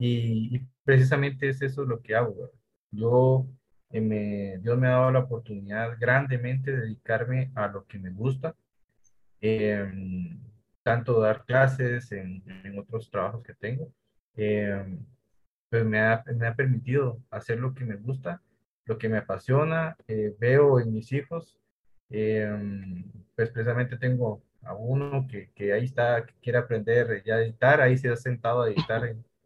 y, 0.00 0.60
precisamente 0.84 1.48
es 1.50 1.62
eso 1.62 1.84
lo 1.84 2.00
que 2.02 2.16
hago. 2.16 2.50
Yo, 2.90 3.46
eh, 3.90 4.00
me, 4.00 4.58
Dios 4.58 4.78
me 4.78 4.88
ha 4.88 4.92
dado 4.92 5.12
la 5.12 5.20
oportunidad 5.20 5.96
grandemente 6.00 6.72
de 6.72 6.80
dedicarme 6.82 7.52
a 7.54 7.68
lo 7.68 7.86
que 7.86 7.98
me 7.98 8.10
gusta, 8.10 8.56
em, 9.40 10.40
tanto 10.82 11.20
dar 11.20 11.44
clases 11.44 12.10
en, 12.12 12.42
otros 12.78 13.10
trabajos 13.10 13.42
que 13.42 13.54
tengo, 13.54 13.92
em, 14.36 15.04
pues 15.68 15.84
me 15.84 16.00
ha, 16.00 16.24
me 16.36 16.46
ha, 16.46 16.54
permitido 16.54 17.20
hacer 17.30 17.58
lo 17.60 17.74
que 17.74 17.84
me 17.84 17.96
gusta, 17.96 18.42
lo 18.86 18.98
que 18.98 19.08
me 19.08 19.18
apasiona, 19.18 19.96
eh, 20.08 20.34
veo 20.38 20.80
en 20.80 20.92
mis 20.92 21.12
hijos, 21.12 21.58
em, 22.10 23.04
pues 23.36 23.50
precisamente 23.50 23.96
tengo 23.98 24.42
a 24.62 24.74
uno 24.74 25.26
que, 25.28 25.50
que, 25.54 25.72
ahí 25.72 25.84
está, 25.84 26.26
que 26.26 26.34
quiere 26.42 26.58
aprender 26.58 27.22
ya 27.24 27.36
a 27.36 27.42
editar, 27.42 27.80
ahí 27.80 27.96
se 27.98 28.08
ha 28.10 28.16
sentado 28.16 28.62
a 28.62 28.70
editar 28.70 29.04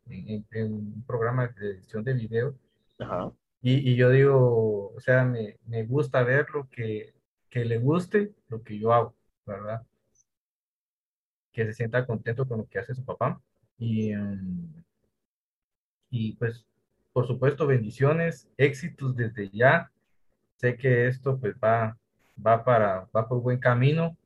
en, 0.09 0.47
en 0.51 0.73
un 0.73 1.05
programa 1.07 1.49
de 1.49 1.71
edición 1.73 2.05
de 2.05 2.15
video. 2.15 2.55
Y, 3.63 3.93
y, 3.93 3.97
yo 3.97 4.11
digo, 4.11 4.93
o 4.95 5.01
sea, 5.01 5.25
me, 5.25 5.59
me, 5.67 5.85
gusta 5.85 6.23
ver 6.23 6.47
lo 6.53 6.69
que, 6.69 7.15
que 7.49 7.65
le 7.65 7.79
guste, 7.79 8.33
lo 8.49 8.63
que 8.63 8.79
yo 8.79 8.93
hago, 8.93 9.15
¿verdad? 9.47 9.83
Que 11.53 11.65
se 11.67 11.73
sienta 11.73 12.07
contento 12.07 12.47
con 12.47 12.59
lo 12.59 12.67
que 12.67 12.79
hace 12.79 12.95
su 12.95 13.05
papá. 13.05 13.41
Y, 13.79 14.13
em, 14.13 14.69
y 16.11 16.35
pues, 16.35 16.67
por 17.13 17.27
supuesto, 17.27 17.67
bendiciones, 17.67 18.49
éxitos 18.57 19.17
desde 19.17 19.51
ya. 19.51 19.91
Sé 20.57 20.77
que 20.77 21.09
esto 21.09 21.39
pues 21.39 21.57
va, 21.57 21.99
va, 22.45 22.65
para, 22.65 23.09
va 23.15 23.29
por 23.29 23.41
buen 23.41 23.59
camino 23.59 24.17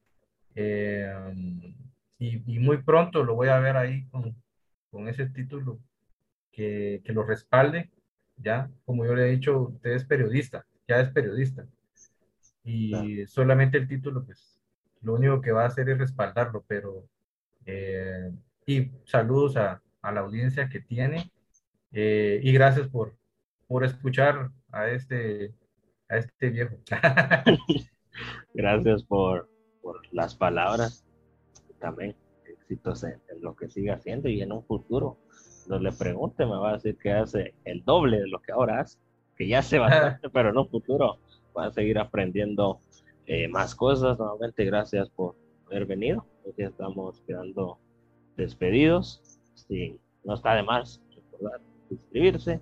eh, 0.60 1.14
y, 2.18 2.58
muy 2.58 2.78
pronto 2.78 3.22
lo 3.22 3.36
voy 3.36 3.48
a 3.48 3.60
ver 3.60 3.76
ahí 3.76 4.04
con, 4.08 4.34
con 4.90 5.08
ese 5.08 5.26
título 5.26 5.78
que, 6.52 7.02
que, 7.04 7.12
lo 7.12 7.24
respalde, 7.24 7.90
ya, 8.36 8.70
como 8.84 9.04
yo 9.04 9.14
le 9.14 9.28
he 9.28 9.30
dicho, 9.32 9.68
usted 9.68 9.92
es 9.92 10.04
periodista, 10.04 10.66
ya 10.86 11.00
es 11.00 11.10
periodista. 11.10 11.66
y 12.64 13.26
solamente 13.26 13.78
el 13.78 13.88
título, 13.88 14.24
pues 14.24 14.58
lo 15.02 15.14
único 15.14 15.40
que 15.40 15.52
va 15.52 15.64
a 15.64 15.68
hacer 15.68 15.88
es 15.88 15.98
respaldarlo, 15.98 16.64
pero 16.66 17.04
eh, 17.66 18.30
y 18.66 18.90
saludos 19.04 19.56
a, 19.56 19.82
a, 20.02 20.12
la 20.12 20.20
audiencia 20.20 20.68
que 20.68 20.80
tiene 20.80 21.30
eh, 21.92 22.40
y 22.42 22.52
gracias 22.52 22.88
por, 22.88 23.16
por 23.66 23.84
escuchar 23.84 24.50
a 24.72 24.88
este, 24.88 25.54
a 26.08 26.16
este 26.16 26.50
viejo. 26.50 26.76
gracias 28.54 29.02
por, 29.04 29.48
por 29.82 30.00
las 30.12 30.34
palabras 30.34 31.04
también 31.78 32.16
éxitos 32.68 33.04
en, 33.04 33.20
lo 33.40 33.54
que 33.54 33.68
sigue 33.68 33.90
haciendo 33.90 34.28
y 34.28 34.42
en 34.42 34.52
un 34.52 34.62
futuro 34.64 35.18
no 35.68 35.78
le 35.78 35.92
pregunte 35.92 36.44
me 36.44 36.56
va 36.56 36.70
a 36.70 36.72
decir 36.74 36.96
que 36.96 37.12
hace 37.12 37.54
el 37.64 37.84
doble 37.84 38.20
de 38.20 38.28
lo 38.28 38.40
que 38.40 38.52
ahora 38.52 38.80
hace 38.80 38.98
que 39.36 39.46
ya 39.46 39.62
se 39.62 39.78
va 39.78 40.18
pero 40.32 40.50
en 40.50 40.58
un 40.58 40.68
futuro 40.68 41.18
va 41.56 41.66
a 41.66 41.72
seguir 41.72 41.98
aprendiendo 41.98 42.80
eh, 43.26 43.48
más 43.48 43.74
cosas. 43.74 44.18
Nuevamente, 44.18 44.64
gracias 44.64 45.10
por 45.10 45.34
haber 45.66 45.86
venido. 45.86 46.24
ya 46.56 46.68
estamos 46.68 47.20
quedando 47.26 47.78
despedidos. 48.36 49.20
Sí, 49.54 49.98
no 50.24 50.34
está 50.34 50.54
de 50.54 50.62
más 50.62 51.00
recordar 51.14 51.60
suscribirse 51.88 52.60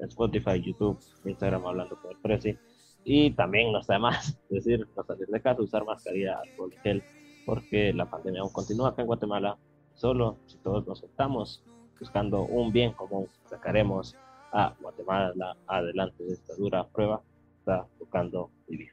en 0.00 0.08
Spotify, 0.08 0.60
YouTube, 0.60 0.98
Instagram, 1.24 1.66
hablando 1.66 2.00
con 2.00 2.10
el 2.10 2.18
Prezi. 2.18 2.56
Y 3.04 3.30
también 3.32 3.72
no 3.72 3.80
está 3.80 3.94
de 3.94 4.00
más 4.00 4.38
decir, 4.50 4.86
no 4.96 5.04
salir 5.04 5.28
de 5.28 5.40
casa, 5.40 5.62
usar 5.62 5.84
mascarilla, 5.84 6.40
alcohol 6.40 6.74
gel, 6.82 7.02
porque 7.48 7.94
la 7.94 8.04
pandemia 8.04 8.42
aún 8.42 8.52
continúa 8.52 8.90
acá 8.90 9.00
en 9.00 9.06
Guatemala. 9.06 9.56
Solo 9.94 10.36
si 10.44 10.58
todos 10.58 10.86
nos 10.86 11.02
estamos 11.02 11.64
buscando 11.98 12.42
un 12.42 12.70
bien 12.72 12.92
común, 12.92 13.26
sacaremos 13.46 14.14
a 14.52 14.74
Guatemala 14.78 15.56
adelante 15.66 16.24
de 16.24 16.34
esta 16.34 16.54
dura 16.56 16.86
prueba. 16.86 17.22
Está 17.60 17.86
tocando 17.98 18.50
vivir. 18.68 18.90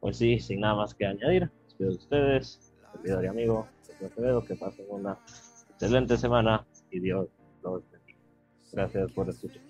Pues 0.00 0.16
sí, 0.16 0.40
sin 0.40 0.62
nada 0.62 0.74
más 0.74 0.96
que 0.96 1.06
añadir, 1.06 1.48
despido 1.62 1.90
de 1.90 1.96
ustedes, 1.96 2.74
servidor 2.90 3.24
y 3.24 3.28
amigo, 3.28 3.68
que 4.48 4.56
pasen 4.56 4.86
una 4.88 5.16
excelente 5.70 6.16
semana 6.16 6.66
y 6.90 6.98
Dios 6.98 7.28
los 7.62 7.88
bendiga. 7.92 8.18
Gracias 8.72 9.12
por 9.12 9.28
escuchar. 9.28 9.62